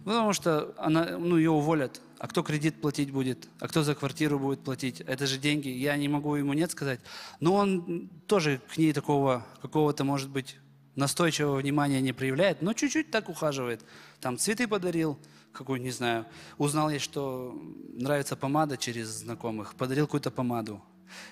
потому 0.04 0.32
что 0.32 0.72
она, 0.78 1.18
ну, 1.18 1.36
ее 1.36 1.50
уволят. 1.50 2.00
А 2.20 2.28
кто 2.28 2.42
кредит 2.42 2.80
платить 2.80 3.10
будет? 3.10 3.48
А 3.58 3.66
кто 3.66 3.82
за 3.82 3.94
квартиру 3.94 4.38
будет 4.38 4.62
платить? 4.62 5.00
Это 5.00 5.26
же 5.26 5.38
деньги. 5.38 5.68
Я 5.68 5.96
не 5.96 6.06
могу 6.06 6.36
ему 6.36 6.52
нет 6.52 6.70
сказать. 6.70 7.00
Но 7.40 7.54
он 7.54 8.10
тоже 8.26 8.60
к 8.72 8.76
ней 8.76 8.92
такого 8.92 9.46
какого-то, 9.62 10.04
может 10.04 10.30
быть, 10.30 10.58
настойчивого 11.00 11.56
внимания 11.56 12.00
не 12.00 12.12
проявляет, 12.12 12.62
но 12.62 12.72
чуть-чуть 12.72 13.10
так 13.10 13.28
ухаживает. 13.28 13.84
Там 14.20 14.38
цветы 14.38 14.68
подарил, 14.68 15.18
какую, 15.52 15.80
не 15.80 15.90
знаю, 15.90 16.26
узнал 16.58 16.90
ей, 16.90 17.00
что 17.00 17.60
нравится 17.94 18.36
помада 18.36 18.76
через 18.76 19.08
знакомых, 19.08 19.74
подарил 19.74 20.06
какую-то 20.06 20.30
помаду. 20.30 20.80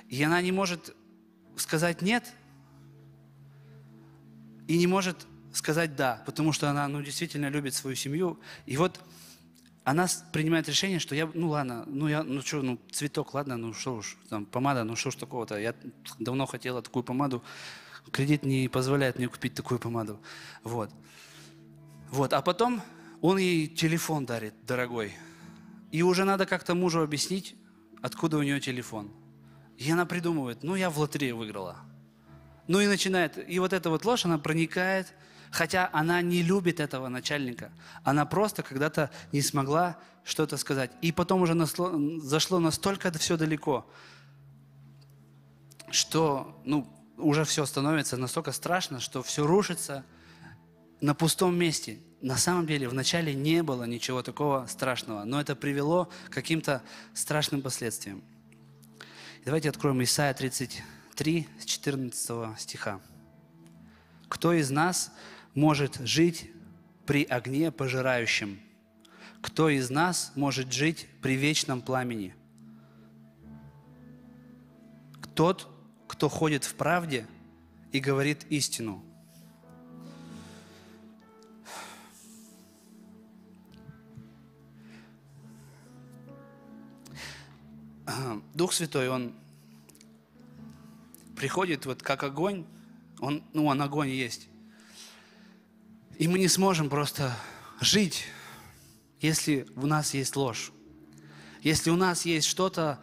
И 0.08 0.20
она 0.22 0.42
не 0.42 0.50
может 0.50 0.96
сказать 1.56 2.02
«нет» 2.02 2.24
и 4.66 4.76
не 4.76 4.86
может 4.86 5.26
сказать 5.52 5.94
«да», 5.94 6.22
потому 6.26 6.52
что 6.52 6.68
она 6.68 6.88
ну, 6.88 7.02
действительно 7.02 7.48
любит 7.48 7.74
свою 7.74 7.94
семью. 7.94 8.40
И 8.66 8.76
вот 8.76 9.00
она 9.84 10.06
принимает 10.32 10.68
решение, 10.68 10.98
что 10.98 11.14
я, 11.14 11.30
ну 11.34 11.48
ладно, 11.48 11.84
ну 11.86 12.08
я, 12.08 12.22
ну 12.22 12.42
что, 12.42 12.62
ну 12.62 12.78
цветок, 12.90 13.34
ладно, 13.34 13.56
ну 13.56 13.72
что 13.72 13.96
уж, 13.96 14.18
там 14.28 14.44
помада, 14.44 14.84
ну 14.84 14.96
что 14.96 15.10
ж 15.10 15.16
такого-то, 15.16 15.58
я 15.58 15.74
давно 16.18 16.46
хотела 16.46 16.82
такую 16.82 17.02
помаду, 17.02 17.42
Кредит 18.12 18.44
не 18.44 18.68
позволяет 18.68 19.18
мне 19.18 19.28
купить 19.28 19.54
такую 19.54 19.78
помаду. 19.78 20.20
Вот. 20.64 20.90
Вот. 22.10 22.32
А 22.32 22.42
потом 22.42 22.82
он 23.20 23.38
ей 23.38 23.66
телефон 23.66 24.26
дарит, 24.26 24.54
дорогой. 24.66 25.14
И 25.90 26.02
уже 26.02 26.24
надо 26.24 26.46
как-то 26.46 26.74
мужу 26.74 27.02
объяснить, 27.02 27.56
откуда 28.02 28.38
у 28.38 28.42
нее 28.42 28.60
телефон. 28.60 29.10
И 29.76 29.90
она 29.90 30.06
придумывает, 30.06 30.62
ну 30.62 30.74
я 30.74 30.90
в 30.90 30.98
лотерею 30.98 31.36
выиграла. 31.36 31.76
Ну 32.66 32.80
и 32.80 32.86
начинает. 32.86 33.38
И 33.48 33.58
вот 33.58 33.72
эта 33.72 33.90
вот 33.90 34.04
ложь, 34.04 34.24
она 34.24 34.38
проникает, 34.38 35.14
хотя 35.50 35.88
она 35.92 36.20
не 36.20 36.42
любит 36.42 36.80
этого 36.80 37.08
начальника. 37.08 37.72
Она 38.04 38.26
просто 38.26 38.62
когда-то 38.62 39.10
не 39.32 39.40
смогла 39.40 39.98
что-то 40.24 40.56
сказать. 40.56 40.90
И 41.00 41.10
потом 41.10 41.42
уже 41.42 41.54
насло, 41.54 41.92
зашло 42.20 42.58
настолько 42.58 43.10
все 43.12 43.36
далеко, 43.36 43.90
что, 45.90 46.60
ну, 46.64 46.92
уже 47.18 47.44
все 47.44 47.66
становится 47.66 48.16
настолько 48.16 48.52
страшно, 48.52 49.00
что 49.00 49.22
все 49.22 49.46
рушится, 49.46 50.04
на 51.00 51.14
пустом 51.14 51.56
месте. 51.56 51.98
На 52.20 52.36
самом 52.36 52.66
деле, 52.66 52.88
вначале 52.88 53.34
не 53.34 53.62
было 53.62 53.84
ничего 53.84 54.22
такого 54.22 54.66
страшного, 54.66 55.24
но 55.24 55.40
это 55.40 55.54
привело 55.54 56.08
к 56.28 56.32
каким-то 56.32 56.82
страшным 57.14 57.62
последствиям. 57.62 58.22
Давайте 59.44 59.68
откроем 59.68 60.02
Исайя 60.02 60.34
33, 60.34 61.48
с 61.60 61.64
14 61.64 62.58
стиха. 62.58 63.00
«Кто 64.28 64.52
из 64.52 64.70
нас 64.70 65.12
может 65.54 65.96
жить 66.00 66.50
при 67.06 67.24
огне 67.24 67.70
пожирающем? 67.70 68.60
Кто 69.40 69.68
из 69.68 69.88
нас 69.88 70.32
может 70.34 70.72
жить 70.72 71.06
при 71.22 71.36
вечном 71.36 71.80
пламени? 71.80 72.34
Тот, 75.34 75.68
кто 76.18 76.28
ходит 76.28 76.64
в 76.64 76.74
правде 76.74 77.28
и 77.92 78.00
говорит 78.00 78.44
истину. 78.50 79.04
Дух 88.52 88.72
Святой, 88.72 89.08
Он 89.08 89.32
приходит 91.36 91.86
вот 91.86 92.02
как 92.02 92.24
огонь, 92.24 92.66
он, 93.20 93.44
ну, 93.52 93.66
он 93.66 93.80
огонь 93.80 94.08
есть. 94.08 94.48
И 96.18 96.26
мы 96.26 96.40
не 96.40 96.48
сможем 96.48 96.90
просто 96.90 97.32
жить, 97.80 98.24
если 99.20 99.68
у 99.76 99.86
нас 99.86 100.14
есть 100.14 100.34
ложь. 100.34 100.72
Если 101.62 101.90
у 101.90 101.96
нас 101.96 102.24
есть 102.24 102.48
что-то 102.48 102.98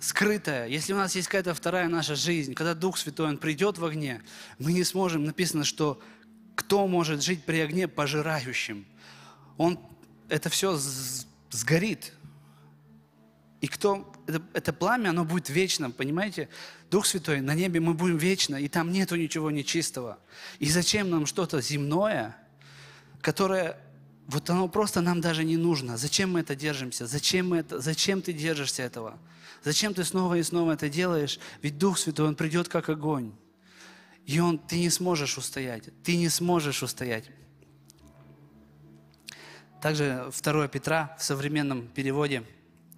скрытое, 0.00 0.66
если 0.66 0.92
у 0.92 0.96
нас 0.96 1.14
есть 1.16 1.28
какая-то 1.28 1.54
вторая 1.54 1.88
наша 1.88 2.14
жизнь, 2.14 2.54
когда 2.54 2.74
Дух 2.74 2.98
Святой, 2.98 3.28
Он 3.28 3.38
придет 3.38 3.78
в 3.78 3.84
огне, 3.84 4.22
мы 4.58 4.72
не 4.72 4.84
сможем, 4.84 5.24
написано, 5.24 5.64
что 5.64 6.00
кто 6.54 6.86
может 6.86 7.22
жить 7.22 7.44
при 7.44 7.60
огне 7.60 7.88
пожирающим? 7.88 8.86
Он, 9.56 9.78
это 10.28 10.48
все 10.50 10.78
сгорит. 11.50 12.12
И 13.60 13.66
кто, 13.66 14.12
это, 14.26 14.42
это 14.52 14.72
пламя, 14.72 15.10
оно 15.10 15.24
будет 15.24 15.48
вечно, 15.48 15.90
понимаете? 15.90 16.48
Дух 16.90 17.06
Святой, 17.06 17.40
на 17.40 17.54
небе 17.54 17.80
мы 17.80 17.94
будем 17.94 18.18
вечно, 18.18 18.56
и 18.56 18.68
там 18.68 18.92
нету 18.92 19.16
ничего 19.16 19.50
нечистого. 19.50 20.18
И 20.58 20.68
зачем 20.70 21.10
нам 21.10 21.26
что-то 21.26 21.60
земное, 21.60 22.36
которое 23.20 23.78
вот 24.28 24.48
оно 24.50 24.68
просто 24.68 25.00
нам 25.00 25.20
даже 25.20 25.42
не 25.42 25.56
нужно. 25.56 25.96
Зачем 25.96 26.32
мы 26.32 26.40
это 26.40 26.54
держимся? 26.54 27.06
Зачем, 27.06 27.48
мы 27.48 27.58
это, 27.58 27.80
зачем 27.80 28.20
ты 28.20 28.34
держишься 28.34 28.82
этого? 28.82 29.18
Зачем 29.64 29.94
ты 29.94 30.04
снова 30.04 30.34
и 30.34 30.42
снова 30.42 30.72
это 30.72 30.88
делаешь? 30.88 31.38
Ведь 31.62 31.78
Дух 31.78 31.98
Святой, 31.98 32.28
Он 32.28 32.36
придет 32.36 32.68
как 32.68 32.88
огонь. 32.88 33.32
И 34.28 34.40
он, 34.40 34.58
ты 34.58 34.78
не 34.78 34.90
сможешь 34.90 35.38
устоять. 35.38 35.88
Ты 36.04 36.18
не 36.18 36.28
сможешь 36.28 36.82
устоять. 36.82 37.30
Также 39.80 40.30
2 40.42 40.68
Петра 40.68 41.16
в 41.18 41.22
современном 41.22 41.88
переводе, 41.88 42.44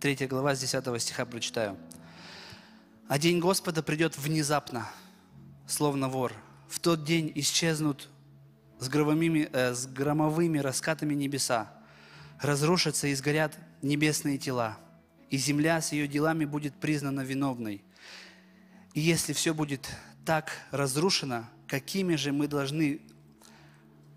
3 0.01 0.27
глава 0.27 0.57
с 0.57 0.61
10 0.61 1.01
стиха 1.01 1.27
прочитаю. 1.27 1.77
«А 3.07 3.17
день 3.17 3.39
Господа 3.39 3.83
придет 3.83 4.19
внезапно, 4.19 4.89
словно 5.69 6.09
вор. 6.09 6.33
В 6.69 6.81
тот 6.81 7.05
день 7.05 7.31
исчезнут 7.37 8.09
с 8.81 8.89
громовыми, 8.89 9.49
э, 9.53 9.75
с 9.75 9.87
громовыми 9.87 10.59
раскатами 10.59 11.15
небеса, 11.15 11.73
разрушатся 12.41 13.07
и 13.07 13.15
сгорят 13.15 13.57
небесные 13.83 14.39
тела, 14.39 14.79
и 15.31 15.37
земля 15.37 15.81
с 15.81 15.93
ее 15.93 16.07
делами 16.07 16.45
будет 16.45 16.75
признана 16.75 17.21
виновной. 17.21 17.83
И 18.95 19.01
если 19.01 19.33
все 19.33 19.55
будет 19.55 19.89
так 20.25 20.53
разрушено, 20.71 21.49
какими 21.67 22.17
же 22.17 22.33
мы 22.33 22.49
должны, 22.49 23.01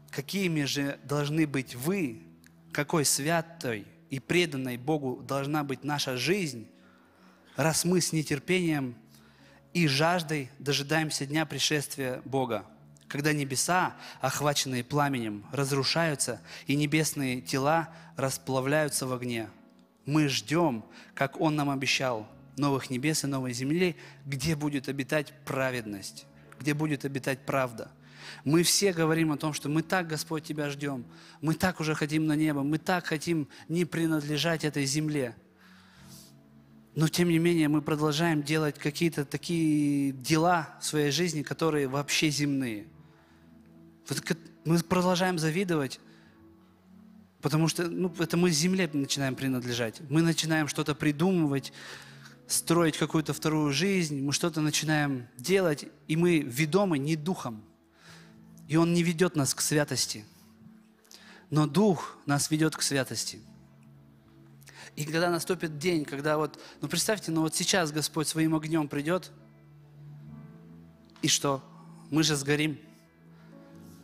какими 0.09 0.63
же 0.63 0.99
должны 1.03 1.47
быть 1.47 1.75
вы, 1.75 2.23
какой 2.71 3.05
святой 3.05 3.85
и 4.09 4.19
преданной 4.19 4.77
Богу 4.77 5.21
должна 5.21 5.63
быть 5.63 5.83
наша 5.83 6.17
жизнь, 6.17 6.67
раз 7.55 7.85
мы 7.85 8.01
с 8.01 8.11
нетерпением 8.11 8.95
и 9.73 9.87
жаждой 9.87 10.49
дожидаемся 10.59 11.25
дня 11.25 11.45
пришествия 11.45 12.21
Бога 12.25 12.65
когда 13.13 13.31
небеса, 13.31 13.95
охваченные 14.21 14.83
пламенем, 14.83 15.45
разрушаются, 15.51 16.41
и 16.65 16.75
небесные 16.75 17.41
тела 17.41 17.89
расплавляются 18.17 19.05
в 19.05 19.13
огне. 19.13 19.49
Мы 20.05 20.27
ждем, 20.27 20.83
как 21.15 21.39
Он 21.39 21.55
нам 21.55 21.69
обещал, 21.69 22.27
новых 22.57 22.89
небес 22.89 23.23
и 23.23 23.27
новой 23.27 23.53
земли, 23.53 23.95
где 24.25 24.55
будет 24.55 24.89
обитать 24.89 25.33
праведность, 25.45 26.25
где 26.59 26.73
будет 26.73 27.05
обитать 27.05 27.45
правда. 27.45 27.91
Мы 28.43 28.63
все 28.63 28.93
говорим 28.93 29.31
о 29.31 29.37
том, 29.37 29.53
что 29.53 29.69
мы 29.69 29.81
так, 29.81 30.07
Господь, 30.07 30.43
Тебя 30.43 30.69
ждем, 30.69 31.05
мы 31.41 31.55
так 31.55 31.79
уже 31.79 31.95
хотим 31.95 32.25
на 32.25 32.35
небо, 32.35 32.63
мы 32.63 32.77
так 32.77 33.05
хотим 33.05 33.47
не 33.67 33.85
принадлежать 33.85 34.63
этой 34.63 34.85
земле. 34.85 35.35
Но 36.95 37.07
тем 37.07 37.29
не 37.29 37.39
менее 37.39 37.69
мы 37.69 37.81
продолжаем 37.81 38.43
делать 38.43 38.77
какие-то 38.77 39.25
такие 39.25 40.11
дела 40.11 40.77
в 40.79 40.85
своей 40.85 41.11
жизни, 41.11 41.41
которые 41.41 41.87
вообще 41.87 42.29
земные. 42.29 42.85
Мы 44.63 44.77
продолжаем 44.79 45.39
завидовать, 45.39 45.99
потому 47.43 47.67
что 47.67 47.89
ну, 47.89 48.11
это 48.19 48.37
мы 48.37 48.49
земле 48.51 48.89
начинаем 48.93 49.35
принадлежать. 49.35 49.99
Мы 50.09 50.21
начинаем 50.21 50.69
что-то 50.69 50.95
придумывать, 50.95 51.73
строить 52.47 52.97
какую-то 52.97 53.33
вторую 53.33 53.73
жизнь, 53.73 54.23
мы 54.23 54.31
что-то 54.31 54.61
начинаем 54.61 55.27
делать, 55.37 55.85
и 56.07 56.15
мы 56.15 56.39
ведомы 56.39 56.97
не 56.97 57.17
духом. 57.17 57.61
И 58.69 58.77
он 58.77 58.93
не 58.93 59.03
ведет 59.03 59.35
нас 59.35 59.53
к 59.53 59.59
святости. 59.59 60.23
Но 61.49 61.67
дух 61.67 62.17
нас 62.25 62.49
ведет 62.49 62.77
к 62.77 62.81
святости. 62.81 63.41
И 64.95 65.03
когда 65.03 65.29
наступит 65.29 65.77
день, 65.77 66.05
когда 66.05 66.37
вот, 66.37 66.57
ну 66.79 66.87
представьте, 66.87 67.29
ну 67.31 67.41
вот 67.41 67.53
сейчас 67.53 67.91
Господь 67.91 68.29
своим 68.29 68.55
огнем 68.55 68.87
придет, 68.87 69.31
и 71.21 71.27
что? 71.27 71.61
Мы 72.09 72.23
же 72.23 72.37
сгорим. 72.37 72.79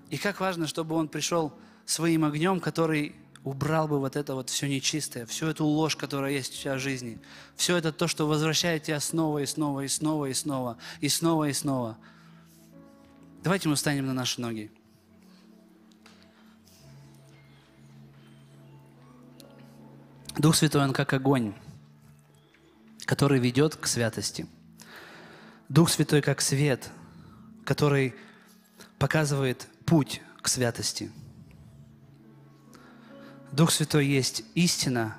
И 0.09 0.17
как 0.17 0.41
важно, 0.41 0.67
чтобы 0.67 0.95
Он 0.95 1.07
пришел 1.07 1.53
своим 1.85 2.25
огнем, 2.25 2.59
который 2.59 3.15
убрал 3.43 3.87
бы 3.87 3.99
вот 3.99 4.15
это 4.15 4.35
вот 4.35 4.49
все 4.49 4.67
нечистое, 4.67 5.25
всю 5.25 5.47
эту 5.47 5.65
ложь, 5.65 5.95
которая 5.95 6.31
есть 6.31 6.53
у 6.53 6.61
тебя 6.61 6.75
в 6.75 6.79
жизни. 6.79 7.19
Все 7.55 7.77
это 7.77 7.91
то, 7.91 8.07
что 8.07 8.27
возвращает 8.27 8.83
тебя 8.83 8.99
снова 8.99 9.39
и 9.39 9.45
снова 9.45 9.81
и 9.81 9.87
снова 9.87 10.25
и 10.25 10.33
снова 10.33 10.77
и 10.99 11.09
снова 11.09 11.45
и 11.45 11.53
снова. 11.53 11.97
Давайте 13.43 13.69
мы 13.69 13.75
встанем 13.75 14.05
на 14.05 14.13
наши 14.13 14.41
ноги. 14.41 14.71
Дух 20.37 20.55
Святой, 20.55 20.83
Он 20.83 20.93
как 20.93 21.11
огонь, 21.13 21.53
который 23.05 23.39
ведет 23.39 23.75
к 23.75 23.87
святости. 23.87 24.47
Дух 25.67 25.89
Святой 25.89 26.21
как 26.21 26.41
свет, 26.41 26.89
который 27.65 28.15
показывает 28.97 29.67
путь 29.85 30.21
к 30.41 30.47
святости. 30.47 31.11
Дух 33.51 33.71
Святой 33.71 34.05
есть 34.05 34.43
истина 34.55 35.15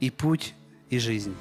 и 0.00 0.10
путь 0.10 0.54
и 0.90 0.98
жизнь. 0.98 1.34